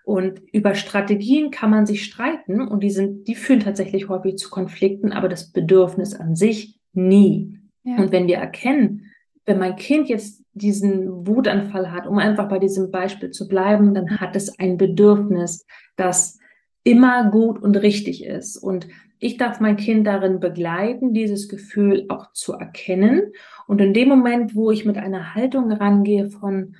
Und 0.05 0.39
über 0.53 0.73
Strategien 0.73 1.51
kann 1.51 1.69
man 1.69 1.85
sich 1.85 2.05
streiten 2.05 2.61
und 2.61 2.81
die 2.81 2.91
sind, 2.91 3.27
die 3.27 3.35
führen 3.35 3.59
tatsächlich 3.59 4.07
häufig 4.07 4.37
zu 4.37 4.49
Konflikten, 4.49 5.11
aber 5.11 5.27
das 5.27 5.51
Bedürfnis 5.51 6.15
an 6.15 6.37
sich 6.37 6.79
Nie. 6.93 7.59
Ja. 7.83 7.97
Und 7.97 8.11
wenn 8.11 8.27
wir 8.27 8.37
erkennen, 8.37 9.11
wenn 9.45 9.59
mein 9.59 9.75
Kind 9.75 10.07
jetzt 10.07 10.43
diesen 10.53 11.27
Wutanfall 11.27 11.91
hat, 11.91 12.07
um 12.07 12.17
einfach 12.17 12.47
bei 12.47 12.59
diesem 12.59 12.91
Beispiel 12.91 13.31
zu 13.31 13.47
bleiben, 13.47 13.93
dann 13.93 14.19
hat 14.19 14.35
es 14.35 14.57
ein 14.59 14.77
Bedürfnis, 14.77 15.65
das 15.95 16.39
immer 16.83 17.29
gut 17.31 17.61
und 17.61 17.75
richtig 17.77 18.23
ist. 18.23 18.57
Und 18.57 18.87
ich 19.19 19.37
darf 19.37 19.59
mein 19.59 19.77
Kind 19.77 20.05
darin 20.05 20.39
begleiten, 20.39 21.13
dieses 21.13 21.47
Gefühl 21.49 22.05
auch 22.09 22.33
zu 22.33 22.53
erkennen. 22.53 23.31
Und 23.67 23.81
in 23.81 23.93
dem 23.93 24.09
Moment, 24.09 24.55
wo 24.55 24.69
ich 24.69 24.85
mit 24.85 24.97
einer 24.97 25.33
Haltung 25.33 25.71
rangehe 25.71 26.29
von, 26.29 26.75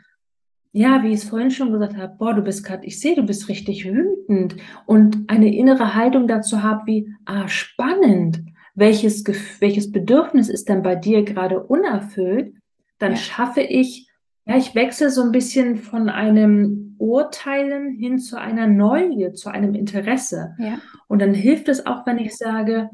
ja, 0.72 1.03
wie 1.03 1.09
ich 1.09 1.16
es 1.16 1.30
vorhin 1.30 1.51
schon 1.51 1.72
gesagt 1.72 1.95
habe, 1.95 2.16
boah, 2.18 2.34
du 2.34 2.41
bist 2.41 2.66
gerade, 2.66 2.86
ich 2.86 2.99
sehe, 2.99 3.16
du 3.16 3.24
bist 3.24 3.47
richtig 3.47 3.86
wütend 3.86 4.57
und 4.86 5.30
eine 5.30 5.55
innere 5.55 5.95
Haltung 5.95 6.28
dazu 6.28 6.64
habe 6.64 6.82
wie, 6.86 7.14
ah, 7.26 7.47
spannend 7.47 8.43
welches, 8.76 9.24
welches 9.59 9.91
Bedürfnis 9.91 10.49
ist 10.49 10.69
denn 10.69 10.82
bei 10.82 10.95
dir 10.95 11.24
gerade 11.24 11.63
unerfüllt, 11.63 12.55
dann 12.99 13.11
ja. 13.11 13.17
schaffe 13.17 13.61
ich 13.61 14.09
Ja, 14.45 14.57
ich 14.57 14.76
wechsle 14.76 15.09
so 15.09 15.21
ein 15.21 15.32
bisschen 15.32 15.78
von 15.78 16.09
einem 16.09 16.95
Urteilen 16.97 17.91
hin 17.91 18.19
zu 18.19 18.39
einer 18.39 18.67
Neugier, 18.67 19.34
zu 19.34 19.49
einem 19.49 19.74
Interesse. 19.74 20.55
Ja. 20.57 20.80
Und 21.07 21.21
dann 21.21 21.34
hilft 21.34 21.69
es 21.69 21.86
auch, 21.86 22.05
wenn 22.05 22.17
ich 22.17 22.36
sage, 22.36 22.89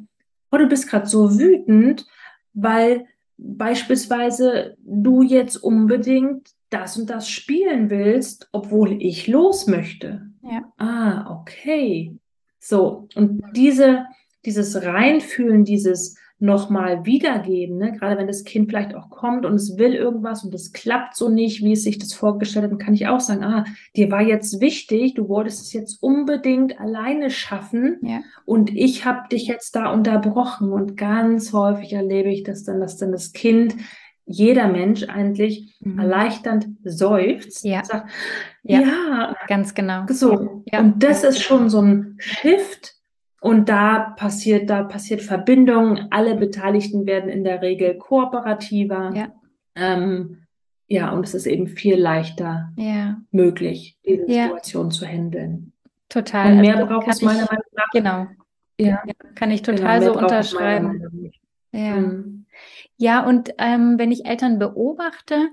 oh, 0.51 0.57
du 0.57 0.67
bist 0.67 0.87
gerade 0.87 1.07
so 1.07 1.39
wütend, 1.39 2.05
weil 2.53 3.05
beispielsweise 3.37 4.75
du 4.83 5.21
jetzt 5.21 5.57
unbedingt 5.57 6.49
das 6.69 6.97
und 6.97 7.09
das 7.09 7.29
spielen 7.29 7.89
willst, 7.89 8.49
obwohl 8.51 9.01
ich 9.01 9.27
los 9.27 9.65
möchte. 9.67 10.29
Ja. 10.43 10.71
Ah, 10.77 11.39
okay. 11.39 12.15
So, 12.59 13.07
und 13.15 13.41
diese, 13.55 14.05
dieses 14.45 14.83
Reinfühlen, 14.83 15.65
dieses 15.65 16.15
nochmal 16.41 17.05
wiedergeben, 17.05 17.77
ne? 17.77 17.91
gerade 17.91 18.17
wenn 18.17 18.27
das 18.27 18.45
Kind 18.45 18.69
vielleicht 18.69 18.95
auch 18.95 19.09
kommt 19.09 19.45
und 19.45 19.55
es 19.55 19.77
will 19.77 19.93
irgendwas 19.93 20.45
und 20.45 20.55
es 20.55 20.71
klappt 20.71 21.15
so 21.15 21.27
nicht, 21.27 21.61
wie 21.63 21.73
es 21.73 21.83
sich 21.83 21.99
das 21.99 22.13
vorgestellt 22.13 22.63
hat, 22.63 22.71
dann 22.71 22.79
kann 22.79 22.93
ich 22.93 23.07
auch 23.07 23.19
sagen, 23.19 23.43
ah, 23.43 23.65
dir 23.97 24.09
war 24.09 24.21
jetzt 24.21 24.61
wichtig, 24.61 25.15
du 25.15 25.27
wolltest 25.27 25.61
es 25.61 25.73
jetzt 25.73 26.01
unbedingt 26.01 26.79
alleine 26.79 27.29
schaffen 27.29 27.97
ja. 28.01 28.21
und 28.45 28.73
ich 28.73 29.03
habe 29.03 29.27
dich 29.29 29.47
jetzt 29.47 29.75
da 29.75 29.91
unterbrochen 29.91 30.71
und 30.71 30.95
ganz 30.95 31.51
häufig 31.51 31.91
erlebe 31.91 32.29
ich 32.29 32.43
das 32.43 32.63
dann, 32.63 32.79
dass 32.79 32.95
dann 32.95 33.11
das 33.11 33.33
Kind 33.33 33.75
jeder 34.25 34.67
Mensch 34.67 35.03
eigentlich 35.09 35.75
mhm. 35.81 35.99
erleichternd 35.99 36.67
seufzt. 36.83 37.65
Ja. 37.65 37.83
Sagt, 37.83 38.09
ja. 38.63 38.79
ja. 38.79 39.35
ganz 39.47 39.73
genau. 39.73 40.05
So. 40.07 40.63
Ja. 40.71 40.79
Und 40.79 41.03
das 41.03 41.23
ist 41.23 41.41
schon 41.41 41.69
so 41.69 41.81
ein 41.81 42.15
Shift. 42.19 42.98
Und 43.41 43.69
da 43.69 44.13
passiert, 44.17 44.69
da 44.69 44.83
passiert 44.83 45.21
Verbindung. 45.21 46.07
Alle 46.11 46.35
Beteiligten 46.35 47.05
werden 47.05 47.29
in 47.29 47.43
der 47.43 47.61
Regel 47.61 47.97
kooperativer. 47.97 49.11
Ja. 49.15 49.27
Ähm, 49.75 50.45
ja, 50.87 51.11
und 51.11 51.25
es 51.25 51.33
ist 51.33 51.45
eben 51.45 51.67
viel 51.67 51.95
leichter 51.95 52.71
ja. 52.75 53.17
möglich, 53.31 53.97
diese 54.05 54.25
Situation 54.25 54.91
zu 54.91 55.05
handeln. 55.05 55.71
Total. 56.09 56.53
Und 56.53 56.61
mehr 56.61 56.77
also 56.77 56.87
braucht 56.87 57.07
es 57.07 57.21
meiner 57.21 57.45
Meinung 57.45 57.63
nach. 57.73 57.89
Genau. 57.93 58.27
Ja. 58.79 59.03
Kann 59.35 59.51
ich 59.51 59.61
genau, 59.61 59.77
total 59.77 59.99
genau, 59.99 60.13
so 60.13 60.19
unterschreiben. 60.19 61.31
Ja. 61.71 61.95
Mhm. 61.95 62.45
Ja, 62.97 63.25
und 63.25 63.53
ähm, 63.59 63.97
wenn 63.97 64.11
ich 64.11 64.25
Eltern 64.25 64.59
beobachte, 64.59 65.47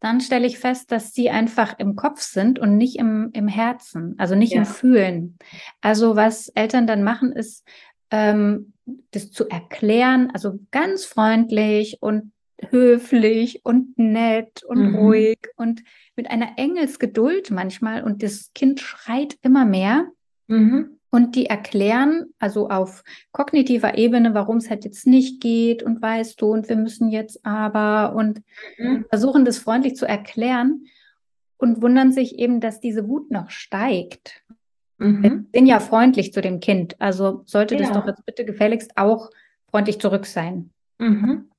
dann 0.00 0.20
stelle 0.20 0.46
ich 0.46 0.58
fest, 0.58 0.90
dass 0.92 1.12
sie 1.12 1.30
einfach 1.30 1.78
im 1.78 1.94
Kopf 1.94 2.20
sind 2.20 2.58
und 2.58 2.76
nicht 2.76 2.96
im, 2.96 3.30
im 3.32 3.48
Herzen, 3.48 4.14
also 4.18 4.34
nicht 4.34 4.52
ja. 4.52 4.60
im 4.60 4.64
Fühlen. 4.64 5.38
Also 5.80 6.16
was 6.16 6.48
Eltern 6.48 6.86
dann 6.86 7.02
machen, 7.02 7.32
ist, 7.32 7.66
ähm, 8.10 8.72
das 9.12 9.30
zu 9.30 9.48
erklären, 9.48 10.30
also 10.32 10.58
ganz 10.70 11.04
freundlich 11.04 11.98
und 12.00 12.32
höflich 12.70 13.60
und 13.64 13.96
nett 13.98 14.62
und 14.64 14.90
mhm. 14.90 14.94
ruhig 14.96 15.38
und 15.56 15.82
mit 16.16 16.30
einer 16.30 16.58
Engelsgeduld 16.58 17.50
manchmal 17.50 18.02
und 18.02 18.22
das 18.22 18.52
Kind 18.54 18.80
schreit 18.80 19.38
immer 19.42 19.64
mehr. 19.64 20.08
Mhm 20.48 20.99
und 21.10 21.34
die 21.34 21.46
erklären, 21.46 22.26
also 22.38 22.68
auf 22.68 23.02
kognitiver 23.32 23.98
Ebene, 23.98 24.32
warum 24.34 24.58
es 24.58 24.70
halt 24.70 24.84
jetzt 24.84 25.06
nicht 25.06 25.40
geht 25.40 25.82
und 25.82 26.00
weißt 26.00 26.40
du 26.40 26.52
und 26.52 26.68
wir 26.68 26.76
müssen 26.76 27.10
jetzt 27.10 27.44
aber 27.44 28.14
und 28.14 28.42
mhm. 28.78 29.04
versuchen 29.08 29.44
das 29.44 29.58
freundlich 29.58 29.96
zu 29.96 30.06
erklären 30.06 30.86
und 31.58 31.82
wundern 31.82 32.12
sich 32.12 32.38
eben, 32.38 32.60
dass 32.60 32.80
diese 32.80 33.08
Wut 33.08 33.30
noch 33.30 33.50
steigt. 33.50 34.42
Mhm. 34.98 35.22
Wir 35.22 35.44
sind 35.52 35.66
ja 35.66 35.80
freundlich 35.80 36.32
zu 36.32 36.40
dem 36.40 36.60
Kind, 36.60 37.00
also 37.00 37.42
sollte 37.44 37.74
ja. 37.74 37.80
das 37.80 37.92
doch 37.92 38.06
jetzt 38.06 38.24
bitte 38.24 38.44
gefälligst 38.44 38.92
auch 38.96 39.30
freundlich 39.70 40.00
zurück 40.00 40.26
sein. 40.26 40.70
Mhm. 40.98 41.50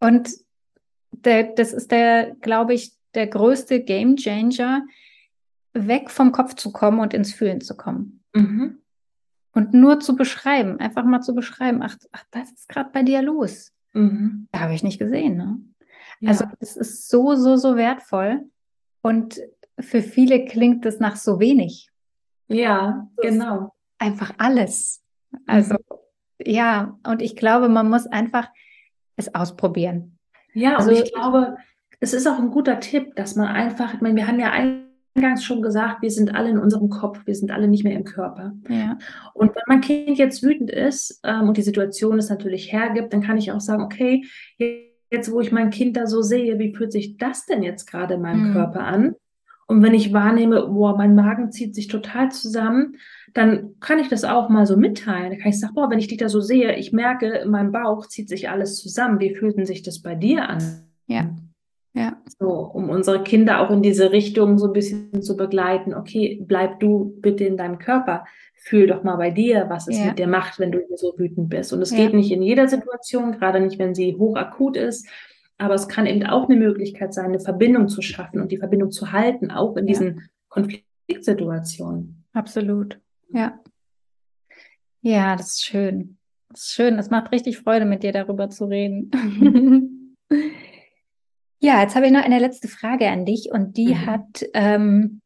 Und 0.00 0.30
der, 1.12 1.44
das 1.44 1.72
ist 1.72 1.90
der, 1.90 2.34
glaube 2.40 2.74
ich, 2.74 2.92
der 3.14 3.26
größte 3.26 3.80
Game 3.80 4.16
Changer, 4.16 4.84
weg 5.72 6.10
vom 6.10 6.32
Kopf 6.32 6.54
zu 6.54 6.72
kommen 6.72 7.00
und 7.00 7.14
ins 7.14 7.32
Fühlen 7.32 7.60
zu 7.60 7.76
kommen. 7.76 8.22
Mhm. 8.34 8.78
Und 9.52 9.74
nur 9.74 10.00
zu 10.00 10.14
beschreiben, 10.14 10.78
einfach 10.78 11.04
mal 11.04 11.20
zu 11.20 11.34
beschreiben, 11.34 11.82
ach, 11.82 11.96
ach 12.12 12.24
was 12.32 12.52
ist 12.52 12.68
gerade 12.68 12.90
bei 12.92 13.02
dir 13.02 13.22
los? 13.22 13.72
Mhm. 13.92 14.48
Da 14.52 14.60
habe 14.60 14.74
ich 14.74 14.82
nicht 14.82 14.98
gesehen. 14.98 15.36
Ne? 15.36 15.58
Ja. 16.20 16.30
Also 16.30 16.44
es 16.60 16.76
ist 16.76 17.08
so, 17.08 17.34
so, 17.34 17.56
so 17.56 17.76
wertvoll. 17.76 18.44
Und 19.02 19.40
für 19.78 20.02
viele 20.02 20.44
klingt 20.44 20.84
es 20.86 21.00
nach 21.00 21.16
so 21.16 21.40
wenig. 21.40 21.90
Ja, 22.48 23.08
genau. 23.16 23.74
Einfach 23.98 24.32
alles. 24.38 25.02
Also 25.46 25.74
mhm. 25.74 25.96
ja, 26.44 26.98
und 27.06 27.22
ich 27.22 27.36
glaube, 27.36 27.68
man 27.68 27.88
muss 27.88 28.06
einfach 28.06 28.48
es 29.16 29.34
ausprobieren. 29.34 30.18
Ja, 30.54 30.76
also, 30.76 30.90
und 30.90 30.96
ich 30.96 31.12
glaube, 31.12 31.56
es 32.00 32.12
ist 32.12 32.26
auch 32.26 32.38
ein 32.38 32.50
guter 32.50 32.80
Tipp, 32.80 33.14
dass 33.16 33.34
man 33.36 33.48
einfach, 33.48 33.94
ich 33.94 34.00
meine, 34.00 34.16
wir 34.16 34.26
haben 34.26 34.40
ja 34.40 34.50
ein 34.50 34.87
eingangs 35.18 35.44
schon 35.44 35.62
gesagt, 35.62 36.02
wir 36.02 36.10
sind 36.10 36.34
alle 36.34 36.50
in 36.50 36.58
unserem 36.58 36.88
Kopf, 36.88 37.20
wir 37.26 37.34
sind 37.34 37.50
alle 37.50 37.68
nicht 37.68 37.84
mehr 37.84 37.96
im 37.96 38.04
Körper. 38.04 38.52
Ja. 38.68 38.98
Und 39.34 39.54
wenn 39.54 39.62
mein 39.66 39.80
Kind 39.80 40.18
jetzt 40.18 40.42
wütend 40.42 40.70
ist 40.70 41.20
ähm, 41.24 41.48
und 41.48 41.56
die 41.56 41.62
Situation 41.62 42.18
es 42.18 42.30
natürlich 42.30 42.72
hergibt, 42.72 43.12
dann 43.12 43.22
kann 43.22 43.36
ich 43.36 43.52
auch 43.52 43.60
sagen, 43.60 43.82
okay, 43.82 44.24
jetzt 45.10 45.32
wo 45.32 45.40
ich 45.40 45.52
mein 45.52 45.70
Kind 45.70 45.96
da 45.96 46.06
so 46.06 46.22
sehe, 46.22 46.58
wie 46.58 46.74
fühlt 46.74 46.92
sich 46.92 47.16
das 47.16 47.46
denn 47.46 47.62
jetzt 47.62 47.86
gerade 47.86 48.14
in 48.14 48.22
meinem 48.22 48.48
mhm. 48.48 48.52
Körper 48.52 48.80
an? 48.80 49.14
Und 49.66 49.82
wenn 49.82 49.92
ich 49.92 50.14
wahrnehme, 50.14 50.66
boah, 50.66 50.96
mein 50.96 51.14
Magen 51.14 51.52
zieht 51.52 51.74
sich 51.74 51.88
total 51.88 52.30
zusammen, 52.32 52.96
dann 53.34 53.78
kann 53.80 53.98
ich 53.98 54.08
das 54.08 54.24
auch 54.24 54.48
mal 54.48 54.64
so 54.64 54.78
mitteilen. 54.78 55.30
Dann 55.30 55.38
kann 55.40 55.50
ich 55.50 55.60
sagen, 55.60 55.74
boah, 55.74 55.90
wenn 55.90 55.98
ich 55.98 56.08
dich 56.08 56.16
da 56.16 56.30
so 56.30 56.40
sehe, 56.40 56.74
ich 56.76 56.92
merke, 56.92 57.26
in 57.26 57.50
meinem 57.50 57.70
Bauch 57.70 58.06
zieht 58.06 58.30
sich 58.30 58.48
alles 58.48 58.78
zusammen. 58.78 59.20
Wie 59.20 59.34
fühlt 59.34 59.66
sich 59.66 59.82
das 59.82 60.00
bei 60.00 60.14
dir 60.14 60.48
an? 60.48 60.86
Ja. 61.06 61.28
Ja. 61.98 62.16
So, 62.38 62.48
um 62.48 62.90
unsere 62.90 63.24
Kinder 63.24 63.60
auch 63.60 63.70
in 63.70 63.82
diese 63.82 64.12
Richtung 64.12 64.58
so 64.58 64.66
ein 64.66 64.72
bisschen 64.72 65.20
zu 65.20 65.36
begleiten. 65.36 65.94
Okay, 65.94 66.40
bleib 66.46 66.78
du 66.78 67.16
bitte 67.20 67.44
in 67.44 67.56
deinem 67.56 67.78
Körper. 67.78 68.24
Fühl 68.54 68.86
doch 68.86 69.02
mal 69.02 69.16
bei 69.16 69.30
dir, 69.30 69.66
was 69.68 69.88
es 69.88 69.98
ja. 69.98 70.06
mit 70.06 70.18
dir 70.18 70.28
macht, 70.28 70.60
wenn 70.60 70.70
du 70.70 70.80
so 70.94 71.14
wütend 71.18 71.48
bist. 71.48 71.72
Und 71.72 71.82
es 71.82 71.90
ja. 71.90 71.96
geht 71.96 72.14
nicht 72.14 72.30
in 72.30 72.42
jeder 72.42 72.68
Situation, 72.68 73.32
gerade 73.32 73.60
nicht, 73.60 73.78
wenn 73.78 73.94
sie 73.94 74.14
hochakut 74.14 74.76
ist. 74.76 75.08
Aber 75.58 75.74
es 75.74 75.88
kann 75.88 76.06
eben 76.06 76.24
auch 76.24 76.48
eine 76.48 76.58
Möglichkeit 76.58 77.12
sein, 77.12 77.26
eine 77.26 77.40
Verbindung 77.40 77.88
zu 77.88 78.00
schaffen 78.00 78.40
und 78.40 78.52
die 78.52 78.58
Verbindung 78.58 78.92
zu 78.92 79.10
halten, 79.10 79.50
auch 79.50 79.76
in 79.76 79.86
diesen 79.86 80.28
Konfliktsituationen. 80.48 82.24
Absolut. 82.32 83.00
Ja. 83.30 83.58
Ja, 85.00 85.34
das 85.34 85.54
ist 85.54 85.64
schön. 85.64 86.18
Das 86.50 86.60
ist 86.60 86.74
schön. 86.74 86.96
Das 86.96 87.10
macht 87.10 87.32
richtig 87.32 87.58
Freude, 87.58 87.86
mit 87.86 88.04
dir 88.04 88.12
darüber 88.12 88.50
zu 88.50 88.66
reden. 88.66 89.10
Ja, 91.60 91.82
jetzt 91.82 91.96
habe 91.96 92.06
ich 92.06 92.12
noch 92.12 92.24
eine 92.24 92.38
letzte 92.38 92.68
Frage 92.68 93.08
an 93.08 93.24
dich 93.24 93.50
und 93.50 93.76
die 93.76 93.94
mhm. 93.94 94.06
hat 94.06 94.44
ähm, 94.54 95.20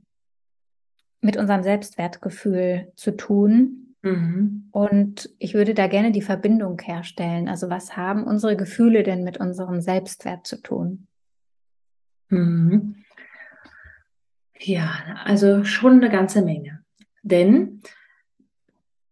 mit 1.20 1.37
unserem 1.37 1.62
Selbstwertgefühl 1.62 2.93
zu 2.97 3.12
tun. 3.16 3.95
Mhm. 4.03 4.68
Und 4.72 5.30
ich 5.39 5.55
würde 5.55 5.74
da 5.74 5.87
gerne 5.87 6.11
die 6.11 6.22
Verbindung 6.22 6.80
herstellen. 6.80 7.49
Also 7.49 7.68
was 7.70 7.97
haben 7.97 8.24
unsere 8.24 8.57
Gefühle 8.57 9.03
denn 9.03 9.22
mit 9.24 9.39
unserem 9.39 9.80
Selbstwert 9.80 10.47
zu 10.47 10.61
tun? 10.61 11.07
Mhm. 12.28 12.97
Ja, 14.59 15.20
also 15.24 15.64
schon 15.64 15.95
eine 15.95 16.11
ganze 16.11 16.43
Menge. 16.43 16.83
Denn 17.22 17.83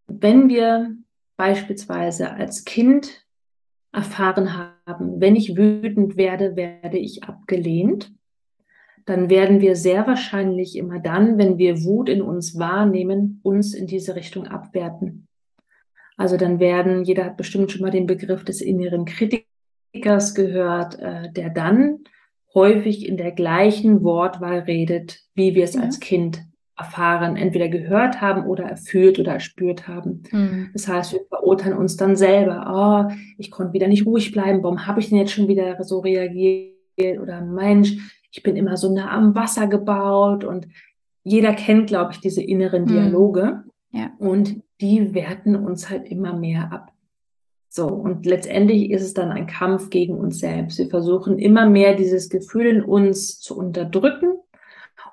wenn 0.06 0.48
wir 0.48 0.96
beispielsweise 1.36 2.32
als 2.32 2.64
Kind 2.64 3.26
erfahren 3.92 4.54
haben, 4.86 5.20
wenn 5.20 5.36
ich 5.36 5.56
wütend 5.56 6.16
werde, 6.16 6.56
werde 6.56 6.98
ich 6.98 7.24
abgelehnt, 7.24 8.12
dann 9.06 9.30
werden 9.30 9.60
wir 9.60 9.76
sehr 9.76 10.06
wahrscheinlich 10.06 10.76
immer 10.76 11.00
dann, 11.00 11.38
wenn 11.38 11.58
wir 11.58 11.82
Wut 11.84 12.08
in 12.08 12.22
uns 12.22 12.58
wahrnehmen, 12.58 13.40
uns 13.42 13.74
in 13.74 13.86
diese 13.86 14.14
Richtung 14.14 14.46
abwerten. 14.46 15.26
Also 16.16 16.36
dann 16.36 16.60
werden, 16.60 17.04
jeder 17.04 17.24
hat 17.24 17.36
bestimmt 17.36 17.72
schon 17.72 17.80
mal 17.80 17.90
den 17.90 18.06
Begriff 18.06 18.44
des 18.44 18.60
inneren 18.60 19.06
Kritikers 19.06 20.34
gehört, 20.34 20.98
äh, 20.98 21.32
der 21.32 21.50
dann 21.50 22.00
häufig 22.54 23.08
in 23.08 23.16
der 23.16 23.32
gleichen 23.32 24.02
Wortwahl 24.02 24.60
redet, 24.60 25.20
wie 25.34 25.54
wir 25.54 25.64
es 25.64 25.74
ja. 25.74 25.82
als 25.82 25.98
Kind 25.98 26.42
erfahren, 26.80 27.36
entweder 27.36 27.68
gehört 27.68 28.20
haben 28.20 28.46
oder 28.46 28.64
erfüllt 28.64 29.18
oder 29.18 29.32
erspürt 29.32 29.86
haben. 29.86 30.22
Mhm. 30.32 30.70
Das 30.72 30.88
heißt, 30.88 31.12
wir 31.12 31.20
verurteilen 31.28 31.76
uns 31.76 31.96
dann 31.96 32.16
selber. 32.16 33.08
Oh, 33.10 33.14
ich 33.38 33.50
konnte 33.50 33.74
wieder 33.74 33.86
nicht 33.86 34.06
ruhig 34.06 34.32
bleiben. 34.32 34.62
Warum 34.62 34.86
habe 34.86 35.00
ich 35.00 35.10
denn 35.10 35.18
jetzt 35.18 35.32
schon 35.32 35.48
wieder 35.48 35.82
so 35.84 36.00
reagiert? 36.00 36.74
Oder 37.20 37.40
Mensch, 37.42 37.96
ich 38.30 38.42
bin 38.42 38.56
immer 38.56 38.76
so 38.76 38.94
nah 38.94 39.10
am 39.10 39.34
Wasser 39.34 39.66
gebaut. 39.66 40.44
Und 40.44 40.68
jeder 41.22 41.52
kennt, 41.52 41.86
glaube 41.86 42.12
ich, 42.12 42.20
diese 42.20 42.42
inneren 42.42 42.82
mhm. 42.82 42.88
Dialoge. 42.88 43.64
Ja. 43.92 44.10
Und 44.18 44.62
die 44.80 45.14
werten 45.14 45.56
uns 45.56 45.90
halt 45.90 46.08
immer 46.08 46.32
mehr 46.36 46.72
ab. 46.72 46.92
So, 47.68 47.86
und 47.86 48.26
letztendlich 48.26 48.90
ist 48.90 49.02
es 49.02 49.14
dann 49.14 49.30
ein 49.30 49.46
Kampf 49.46 49.90
gegen 49.90 50.14
uns 50.14 50.40
selbst. 50.40 50.78
Wir 50.78 50.88
versuchen 50.88 51.38
immer 51.38 51.68
mehr 51.68 51.94
dieses 51.94 52.28
Gefühl 52.28 52.66
in 52.66 52.82
uns 52.82 53.38
zu 53.38 53.56
unterdrücken 53.56 54.40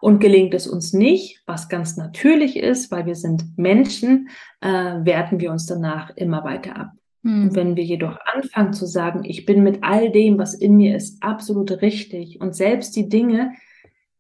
und 0.02 0.20
gelingt 0.20 0.54
es 0.54 0.68
uns 0.68 0.94
nicht, 0.94 1.42
was 1.46 1.70
ganz 1.70 1.98
natürlich 1.98 2.58
ist, 2.58 2.92
weil 2.92 3.06
wir 3.06 3.16
sind 3.16 3.58
Menschen, 3.58 4.30
äh, 4.62 4.68
werten 4.70 5.40
wir 5.40 5.52
uns 5.52 5.66
danach 5.66 6.16
immer 6.16 6.44
weiter 6.44 6.76
ab. 6.76 6.92
Und 7.28 7.56
wenn 7.56 7.76
wir 7.76 7.84
jedoch 7.84 8.18
anfangen 8.26 8.72
zu 8.72 8.86
sagen, 8.86 9.26
ich 9.26 9.46
bin 9.46 9.62
mit 9.62 9.80
all 9.82 10.12
dem, 10.12 10.38
was 10.38 10.54
in 10.54 10.78
mir 10.78 10.96
ist, 10.96 11.22
absolut 11.22 11.82
richtig 11.82 12.40
und 12.40 12.56
selbst 12.56 12.96
die 12.96 13.10
Dinge, 13.10 13.52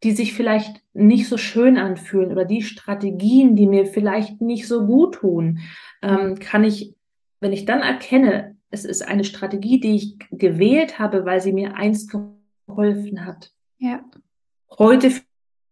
die 0.04 0.12
sich 0.12 0.34
vielleicht 0.34 0.84
nicht 0.94 1.28
so 1.28 1.38
schön 1.38 1.78
anfühlen 1.78 2.32
oder 2.32 2.44
die 2.44 2.62
Strategien, 2.62 3.56
die 3.56 3.66
mir 3.66 3.86
vielleicht 3.86 4.42
nicht 4.42 4.68
so 4.68 4.86
gut 4.86 5.16
tun, 5.16 5.60
ähm, 6.02 6.38
kann 6.38 6.66
ich, 6.66 6.96
wenn 7.40 7.54
ich 7.54 7.66
dann 7.66 7.80
erkenne, 7.80 8.58
es 8.72 8.84
ist 8.84 9.08
eine 9.08 9.24
Strategie, 9.24 9.80
die 9.80 9.96
ich 9.96 10.18
gewählt 10.32 11.00
habe, 11.00 11.24
weil 11.26 11.40
sie 11.40 11.54
mir 11.54 11.76
einst 11.76 12.12
geholfen 12.68 13.26
hat. 13.26 13.54
Ja. 13.78 14.04
Heute 14.78 15.12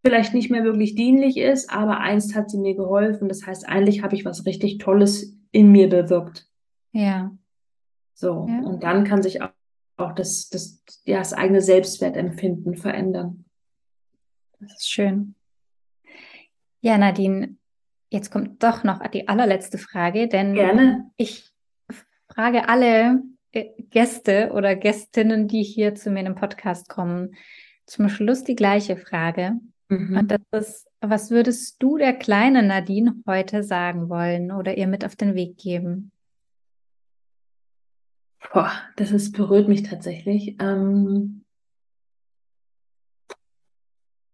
vielleicht 0.06 0.36
nicht 0.36 0.51
mehr 0.51 0.64
wirklich 0.64 0.93
dienlich 0.93 1.36
ist, 1.38 1.72
aber 1.72 1.99
einst 1.99 2.36
hat 2.36 2.51
sie 2.51 2.60
mir 2.60 2.76
geholfen. 2.76 3.28
Das 3.28 3.45
heißt, 3.45 3.68
eigentlich 3.68 4.03
habe 4.03 4.16
ich 4.16 4.24
was 4.24 4.45
richtig 4.45 4.78
Tolles 4.78 5.36
in 5.51 5.72
mir 5.72 5.89
bewirkt. 5.89 6.47
Ja. 6.91 7.32
So, 8.14 8.45
ja. 8.47 8.60
und 8.60 8.84
dann 8.84 9.03
kann 9.03 9.24
sich 9.24 9.41
auch, 9.41 9.49
auch 9.97 10.14
das, 10.14 10.49
das, 10.49 10.84
ja, 11.06 11.18
das 11.18 11.34
eigene 11.34 11.60
Selbstwertempfinden 11.60 12.76
verändern. 12.76 13.45
Das 14.60 14.74
ist 14.74 14.91
schön. 14.91 15.34
Ja, 16.82 16.99
Nadine, 16.99 17.58
jetzt 18.12 18.30
kommt 18.30 18.62
doch 18.62 18.84
noch 18.84 19.06
die 19.08 19.28
allerletzte 19.28 19.80
Frage, 19.80 20.28
denn 20.28 20.53
Gerne. 20.53 21.10
ich 21.18 21.51
frage 22.30 22.70
alle 22.70 23.24
äh, 23.53 23.72
Gäste 23.89 24.51
oder 24.53 24.76
Gästinnen, 24.76 25.47
die 25.47 25.64
hier 25.64 25.95
zu 25.95 26.12
mir 26.12 26.20
in 26.20 26.26
den 26.26 26.36
Podcast 26.36 26.89
kommen, 26.89 27.36
zum 27.88 28.08
Schluss 28.08 28.43
die 28.43 28.56
gleiche 28.56 28.97
Frage. 28.97 29.60
Mhm. 29.89 30.17
Und 30.17 30.31
das 30.31 30.67
ist, 30.67 30.88
was 31.01 31.31
würdest 31.31 31.81
du 31.81 31.97
der 31.97 32.13
kleinen 32.13 32.67
Nadine 32.67 33.15
heute 33.27 33.63
sagen 33.63 34.09
wollen 34.09 34.51
oder 34.51 34.77
ihr 34.77 34.88
mit 34.88 35.05
auf 35.05 35.15
den 35.15 35.36
Weg 35.36 35.57
geben? 35.57 36.11
Boah, 38.53 38.71
das 38.95 39.11
ist, 39.11 39.33
berührt 39.33 39.67
mich 39.67 39.83
tatsächlich. 39.83 40.55
Ähm, 40.59 41.43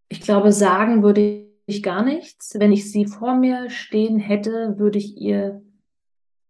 ich 0.09 0.21
glaube, 0.21 0.51
sagen 0.51 1.03
würde 1.03 1.47
ich 1.65 1.83
gar 1.83 2.03
nichts. 2.03 2.59
Wenn 2.59 2.71
ich 2.71 2.91
sie 2.91 3.05
vor 3.05 3.35
mir 3.35 3.69
stehen 3.69 4.19
hätte, 4.19 4.77
würde 4.77 4.97
ich 4.97 5.17
ihr, 5.17 5.61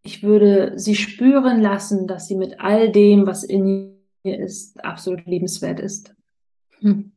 ich 0.04 0.24
würde 0.24 0.74
sie 0.78 0.96
spüren 0.96 1.62
lassen, 1.62 2.08
dass 2.08 2.28
sie 2.28 2.36
mit 2.36 2.60
all 2.60 2.92
dem, 2.92 3.26
was 3.28 3.44
in 3.44 3.96
ihr 4.24 4.40
ist, 4.40 4.84
absolut 4.84 5.26
liebenswert 5.26 5.80
ist. 5.80 6.16
Hm. 6.80 7.12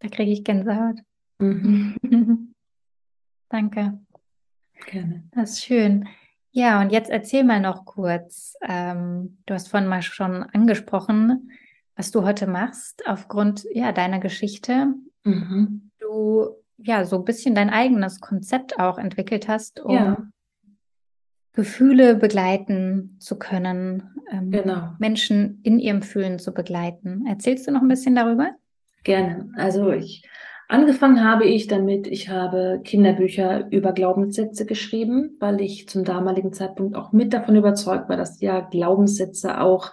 Da 0.00 0.08
kriege 0.08 0.32
ich 0.32 0.44
Gänsehaut. 0.44 1.00
Mhm. 1.42 1.96
Danke. 3.48 3.98
Gerne. 4.86 5.24
Das 5.32 5.52
ist 5.52 5.64
schön. 5.64 6.08
Ja, 6.52 6.80
und 6.80 6.90
jetzt 6.90 7.10
erzähl 7.10 7.44
mal 7.44 7.60
noch 7.60 7.84
kurz. 7.84 8.54
Ähm, 8.62 9.38
du 9.46 9.54
hast 9.54 9.68
vorhin 9.68 9.88
mal 9.88 10.02
schon 10.02 10.42
angesprochen, 10.42 11.50
was 11.96 12.10
du 12.10 12.24
heute 12.24 12.46
machst 12.46 13.06
aufgrund 13.06 13.66
ja, 13.72 13.92
deiner 13.92 14.18
Geschichte. 14.18 14.94
Mhm. 15.24 15.90
Du 15.98 16.50
ja 16.78 17.04
so 17.04 17.16
ein 17.16 17.24
bisschen 17.24 17.54
dein 17.54 17.70
eigenes 17.70 18.20
Konzept 18.20 18.78
auch 18.78 18.98
entwickelt 18.98 19.48
hast, 19.48 19.80
um 19.80 19.94
ja. 19.94 20.16
Gefühle 21.52 22.16
begleiten 22.16 23.16
zu 23.18 23.38
können, 23.38 24.10
ähm, 24.30 24.50
genau. 24.50 24.94
Menschen 24.98 25.60
in 25.62 25.78
ihrem 25.78 26.02
Fühlen 26.02 26.38
zu 26.38 26.52
begleiten. 26.52 27.26
Erzählst 27.26 27.66
du 27.66 27.72
noch 27.72 27.82
ein 27.82 27.88
bisschen 27.88 28.14
darüber? 28.14 28.52
Gerne. 29.04 29.50
Also 29.56 29.90
ich 29.92 30.26
Angefangen 30.72 31.22
habe 31.22 31.44
ich 31.44 31.66
damit, 31.66 32.06
ich 32.06 32.30
habe 32.30 32.80
Kinderbücher 32.82 33.70
über 33.70 33.92
Glaubenssätze 33.92 34.64
geschrieben, 34.64 35.36
weil 35.38 35.60
ich 35.60 35.86
zum 35.86 36.02
damaligen 36.02 36.54
Zeitpunkt 36.54 36.96
auch 36.96 37.12
mit 37.12 37.34
davon 37.34 37.56
überzeugt 37.56 38.08
war, 38.08 38.16
dass 38.16 38.40
ja 38.40 38.60
Glaubenssätze 38.60 39.60
auch 39.60 39.92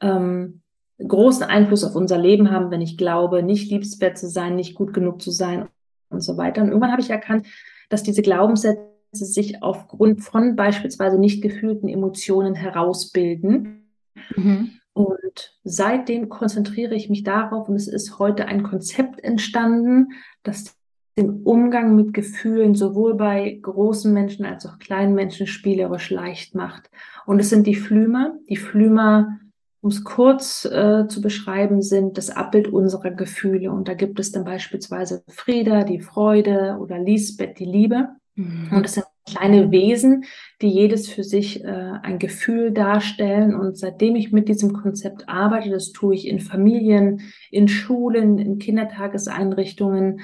ähm, 0.00 0.62
großen 0.96 1.42
Einfluss 1.42 1.84
auf 1.84 1.94
unser 1.94 2.16
Leben 2.16 2.50
haben, 2.50 2.70
wenn 2.70 2.80
ich 2.80 2.96
glaube, 2.96 3.42
nicht 3.42 3.70
liebenswert 3.70 4.16
zu 4.16 4.26
sein, 4.26 4.56
nicht 4.56 4.74
gut 4.74 4.94
genug 4.94 5.20
zu 5.20 5.30
sein 5.30 5.68
und 6.08 6.22
so 6.22 6.38
weiter. 6.38 6.62
Und 6.62 6.68
irgendwann 6.68 6.92
habe 6.92 7.02
ich 7.02 7.10
erkannt, 7.10 7.46
dass 7.90 8.02
diese 8.02 8.22
Glaubenssätze 8.22 8.80
sich 9.12 9.62
aufgrund 9.62 10.22
von 10.22 10.56
beispielsweise 10.56 11.18
nicht 11.18 11.42
gefühlten 11.42 11.86
Emotionen 11.86 12.54
herausbilden. 12.54 13.90
Mhm. 14.34 14.70
Und 14.94 15.58
seitdem 15.64 16.28
konzentriere 16.28 16.94
ich 16.94 17.10
mich 17.10 17.24
darauf 17.24 17.68
und 17.68 17.74
es 17.74 17.88
ist 17.88 18.18
heute 18.18 18.46
ein 18.46 18.62
Konzept 18.62 19.22
entstanden, 19.22 20.12
das 20.42 20.76
den 21.16 21.42
Umgang 21.42 21.94
mit 21.94 22.12
Gefühlen 22.12 22.74
sowohl 22.74 23.14
bei 23.14 23.58
großen 23.62 24.12
Menschen 24.12 24.44
als 24.44 24.66
auch 24.66 24.78
kleinen 24.78 25.14
Menschen 25.14 25.46
spielerisch 25.46 26.10
leicht 26.10 26.54
macht. 26.54 26.90
Und 27.26 27.38
es 27.38 27.50
sind 27.50 27.66
die 27.66 27.76
Flümer. 27.76 28.34
Die 28.48 28.56
Flümer, 28.56 29.38
um 29.80 29.90
es 29.90 30.02
kurz 30.02 30.64
äh, 30.64 31.06
zu 31.06 31.20
beschreiben, 31.20 31.82
sind 31.82 32.18
das 32.18 32.30
Abbild 32.30 32.68
unserer 32.68 33.12
Gefühle. 33.12 33.70
Und 33.70 33.86
da 33.86 33.94
gibt 33.94 34.18
es 34.18 34.32
dann 34.32 34.44
beispielsweise 34.44 35.22
Frieda, 35.28 35.84
die 35.84 36.00
Freude 36.00 36.78
oder 36.80 36.98
Lisbeth, 36.98 37.60
die 37.60 37.64
Liebe. 37.64 38.08
Mhm. 38.34 38.70
Und 38.72 38.84
es 38.84 38.94
sind 38.94 39.06
kleine 39.26 39.70
Wesen, 39.70 40.24
die 40.60 40.68
jedes 40.68 41.08
für 41.08 41.24
sich 41.24 41.64
äh, 41.64 41.92
ein 42.02 42.18
Gefühl 42.18 42.72
darstellen. 42.72 43.54
Und 43.54 43.78
seitdem 43.78 44.16
ich 44.16 44.32
mit 44.32 44.48
diesem 44.48 44.72
Konzept 44.72 45.28
arbeite, 45.28 45.70
das 45.70 45.92
tue 45.92 46.14
ich 46.14 46.26
in 46.28 46.40
Familien, 46.40 47.22
in 47.50 47.68
Schulen, 47.68 48.38
in 48.38 48.58
Kindertageseinrichtungen, 48.58 50.20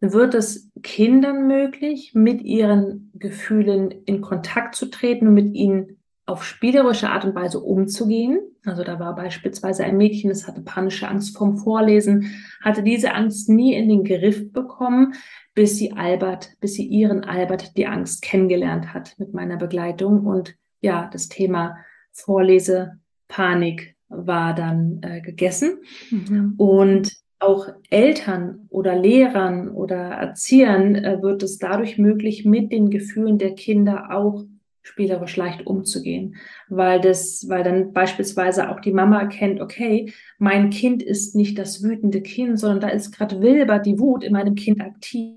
wird 0.00 0.34
es 0.34 0.70
Kindern 0.82 1.46
möglich, 1.46 2.12
mit 2.14 2.42
ihren 2.42 3.12
Gefühlen 3.14 3.90
in 4.06 4.20
Kontakt 4.22 4.74
zu 4.74 4.86
treten 4.86 5.28
und 5.28 5.34
mit 5.34 5.54
ihnen 5.54 5.99
auf 6.30 6.44
spielerische 6.44 7.10
Art 7.10 7.24
und 7.24 7.34
Weise 7.34 7.58
umzugehen. 7.60 8.38
Also 8.64 8.84
da 8.84 9.00
war 9.00 9.16
beispielsweise 9.16 9.84
ein 9.84 9.96
Mädchen, 9.96 10.30
das 10.30 10.46
hatte 10.46 10.62
panische 10.62 11.08
Angst 11.08 11.36
vorm 11.36 11.58
Vorlesen, 11.58 12.30
hatte 12.62 12.82
diese 12.82 13.14
Angst 13.14 13.48
nie 13.48 13.74
in 13.74 13.88
den 13.88 14.04
Griff 14.04 14.52
bekommen, 14.52 15.14
bis 15.54 15.76
sie 15.76 15.92
Albert, 15.92 16.52
bis 16.60 16.74
sie 16.74 16.86
ihren 16.86 17.24
Albert 17.24 17.76
die 17.76 17.86
Angst 17.86 18.22
kennengelernt 18.22 18.94
hat 18.94 19.14
mit 19.18 19.34
meiner 19.34 19.56
Begleitung. 19.56 20.24
Und 20.26 20.54
ja, 20.80 21.10
das 21.12 21.28
Thema 21.28 21.76
Vorlese, 22.12 23.00
Panik 23.26 23.96
war 24.08 24.54
dann 24.54 25.00
äh, 25.02 25.20
gegessen. 25.20 25.78
Mhm. 26.10 26.54
Und 26.56 27.12
auch 27.40 27.68
Eltern 27.88 28.66
oder 28.68 28.94
Lehrern 28.94 29.70
oder 29.70 29.96
Erziehern 29.96 30.94
äh, 30.94 31.22
wird 31.22 31.42
es 31.42 31.58
dadurch 31.58 31.98
möglich, 31.98 32.44
mit 32.44 32.70
den 32.70 32.90
Gefühlen 32.90 33.38
der 33.38 33.54
Kinder 33.54 34.10
auch 34.10 34.44
spielerisch 34.82 35.36
leicht 35.36 35.66
umzugehen, 35.66 36.36
weil 36.68 37.00
das, 37.00 37.46
weil 37.48 37.62
dann 37.62 37.92
beispielsweise 37.92 38.70
auch 38.70 38.80
die 38.80 38.92
Mama 38.92 39.20
erkennt, 39.20 39.60
okay, 39.60 40.12
mein 40.38 40.70
Kind 40.70 41.02
ist 41.02 41.34
nicht 41.34 41.58
das 41.58 41.82
wütende 41.82 42.22
Kind, 42.22 42.58
sondern 42.58 42.80
da 42.80 42.88
ist 42.88 43.12
gerade 43.16 43.40
Wilbert 43.40 43.86
die 43.86 43.98
Wut 43.98 44.24
in 44.24 44.32
meinem 44.32 44.54
Kind 44.54 44.80
aktiv 44.80 45.36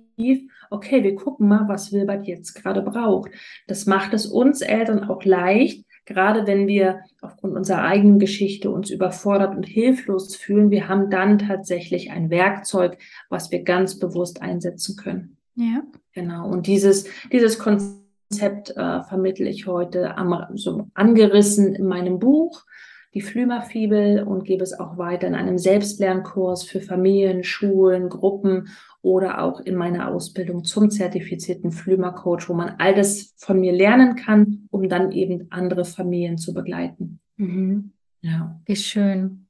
okay, 0.69 1.03
wir 1.03 1.15
gucken 1.15 1.47
mal, 1.47 1.67
was 1.67 1.91
Wilbert 1.91 2.27
jetzt 2.27 2.53
gerade 2.53 2.81
braucht. 2.81 3.31
Das 3.67 3.85
macht 3.85 4.13
es 4.13 4.25
uns 4.25 4.61
Eltern 4.61 5.03
auch 5.03 5.23
leicht, 5.23 5.85
gerade 6.05 6.47
wenn 6.47 6.67
wir 6.67 7.01
aufgrund 7.21 7.55
unserer 7.55 7.83
eigenen 7.83 8.19
Geschichte 8.19 8.69
uns 8.69 8.89
überfordert 8.89 9.55
und 9.55 9.65
hilflos 9.65 10.35
fühlen. 10.35 10.71
Wir 10.71 10.89
haben 10.89 11.09
dann 11.09 11.39
tatsächlich 11.39 12.11
ein 12.11 12.29
Werkzeug, 12.29 12.97
was 13.29 13.51
wir 13.51 13.63
ganz 13.63 13.99
bewusst 13.99 14.41
einsetzen 14.41 14.95
können. 14.97 15.37
Ja. 15.55 15.83
Genau. 16.13 16.49
Und 16.49 16.67
dieses, 16.67 17.05
dieses 17.31 17.59
Konzept 17.59 18.02
äh, 18.41 19.03
vermittle 19.03 19.49
ich 19.49 19.67
heute 19.67 20.17
am, 20.17 20.45
so 20.55 20.87
angerissen 20.93 21.75
in 21.75 21.85
meinem 21.85 22.19
Buch 22.19 22.65
die 23.13 23.21
Flümerfibel 23.21 24.23
und 24.23 24.43
gebe 24.43 24.63
es 24.63 24.73
auch 24.73 24.97
weiter 24.97 25.27
in 25.27 25.35
einem 25.35 25.57
Selbstlernkurs 25.57 26.63
für 26.63 26.81
Familien, 26.81 27.43
Schulen, 27.43 28.09
Gruppen 28.09 28.69
oder 29.01 29.41
auch 29.41 29.59
in 29.59 29.75
meiner 29.75 30.07
Ausbildung 30.09 30.63
zum 30.63 30.89
zertifizierten 30.89 31.71
Flümer-Coach, 31.71 32.49
wo 32.49 32.53
man 32.53 32.75
all 32.79 32.95
das 32.95 33.33
von 33.37 33.59
mir 33.59 33.73
lernen 33.73 34.15
kann, 34.15 34.67
um 34.71 34.89
dann 34.89 35.11
eben 35.11 35.47
andere 35.51 35.85
Familien 35.85 36.37
zu 36.37 36.53
begleiten. 36.53 37.19
Mhm. 37.37 37.91
Ja. 38.21 38.59
Wie 38.65 38.75
schön. 38.75 39.47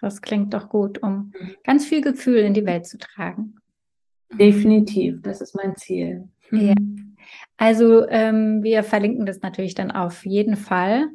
Das 0.00 0.22
klingt 0.22 0.54
doch 0.54 0.68
gut, 0.68 1.02
um 1.02 1.32
mhm. 1.38 1.54
ganz 1.64 1.84
viel 1.84 2.00
Gefühl 2.00 2.38
in 2.38 2.54
die 2.54 2.66
Welt 2.66 2.86
zu 2.86 2.98
tragen. 2.98 3.56
Definitiv, 4.38 5.22
das 5.22 5.40
ist 5.40 5.54
mein 5.54 5.76
Ziel. 5.76 6.28
Ja. 6.50 6.74
Also 7.56 8.08
ähm, 8.08 8.62
wir 8.62 8.82
verlinken 8.84 9.26
das 9.26 9.42
natürlich 9.42 9.74
dann 9.74 9.90
auf 9.90 10.24
jeden 10.24 10.56
Fall 10.56 11.08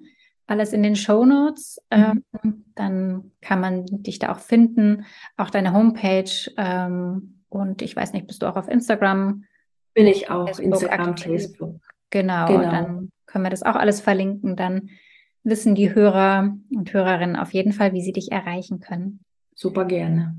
alles 0.47 0.73
in 0.73 0.83
den 0.83 0.95
Show 0.95 1.25
Notes. 1.25 1.81
Mhm. 1.93 2.23
Ähm, 2.43 2.65
dann 2.75 3.31
kann 3.41 3.59
man 3.59 3.85
dich 3.85 4.19
da 4.19 4.31
auch 4.31 4.39
finden, 4.39 5.05
auch 5.37 5.49
deine 5.49 5.73
Homepage. 5.73 6.51
Ähm, 6.57 7.39
und 7.49 7.81
ich 7.81 7.95
weiß 7.95 8.13
nicht, 8.13 8.27
bist 8.27 8.41
du 8.41 8.47
auch 8.47 8.55
auf 8.55 8.67
Instagram? 8.67 9.45
Bin 9.93 10.07
ich 10.07 10.29
auch, 10.29 10.47
Facebook, 10.47 10.73
Instagram, 10.73 11.09
aktiv. 11.09 11.25
Facebook. 11.27 11.81
Genau, 12.09 12.47
genau, 12.47 12.71
dann 12.71 13.09
können 13.25 13.45
wir 13.45 13.49
das 13.49 13.63
auch 13.63 13.75
alles 13.75 14.01
verlinken. 14.01 14.55
Dann 14.55 14.89
wissen 15.43 15.75
die 15.75 15.93
Hörer 15.93 16.55
und 16.71 16.93
Hörerinnen 16.93 17.35
auf 17.35 17.53
jeden 17.53 17.73
Fall, 17.73 17.93
wie 17.93 18.01
sie 18.01 18.13
dich 18.13 18.31
erreichen 18.31 18.79
können. 18.79 19.19
Super 19.55 19.85
gerne. 19.85 20.35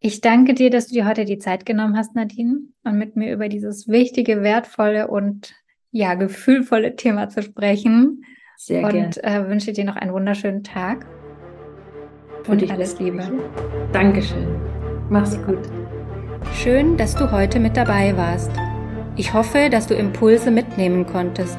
Ich 0.00 0.20
danke 0.20 0.54
dir, 0.54 0.70
dass 0.70 0.86
du 0.86 0.94
dir 0.94 1.06
heute 1.06 1.24
die 1.24 1.38
Zeit 1.38 1.66
genommen 1.66 1.96
hast, 1.96 2.14
Nadine, 2.14 2.60
und 2.84 2.98
mit 2.98 3.16
mir 3.16 3.32
über 3.32 3.48
dieses 3.48 3.88
wichtige, 3.88 4.42
wertvolle 4.42 5.08
und 5.08 5.54
ja, 5.90 6.14
gefühlvolle 6.14 6.94
Thema 6.94 7.28
zu 7.28 7.42
sprechen. 7.42 8.22
Sehr 8.56 8.84
und, 8.84 8.92
gerne. 8.92 9.06
Und 9.06 9.24
äh, 9.24 9.48
wünsche 9.48 9.72
dir 9.72 9.84
noch 9.84 9.96
einen 9.96 10.12
wunderschönen 10.12 10.62
Tag. 10.62 11.04
Für 12.44 12.52
und 12.52 12.70
alles 12.70 12.98
Liebe. 13.00 13.28
Dankeschön. 13.92 14.46
Mach's 15.10 15.36
gut. 15.44 15.68
Schön, 16.54 16.96
dass 16.96 17.16
du 17.16 17.32
heute 17.32 17.58
mit 17.58 17.76
dabei 17.76 18.16
warst. 18.16 18.52
Ich 19.16 19.34
hoffe, 19.34 19.68
dass 19.68 19.88
du 19.88 19.94
Impulse 19.94 20.52
mitnehmen 20.52 21.06
konntest. 21.06 21.58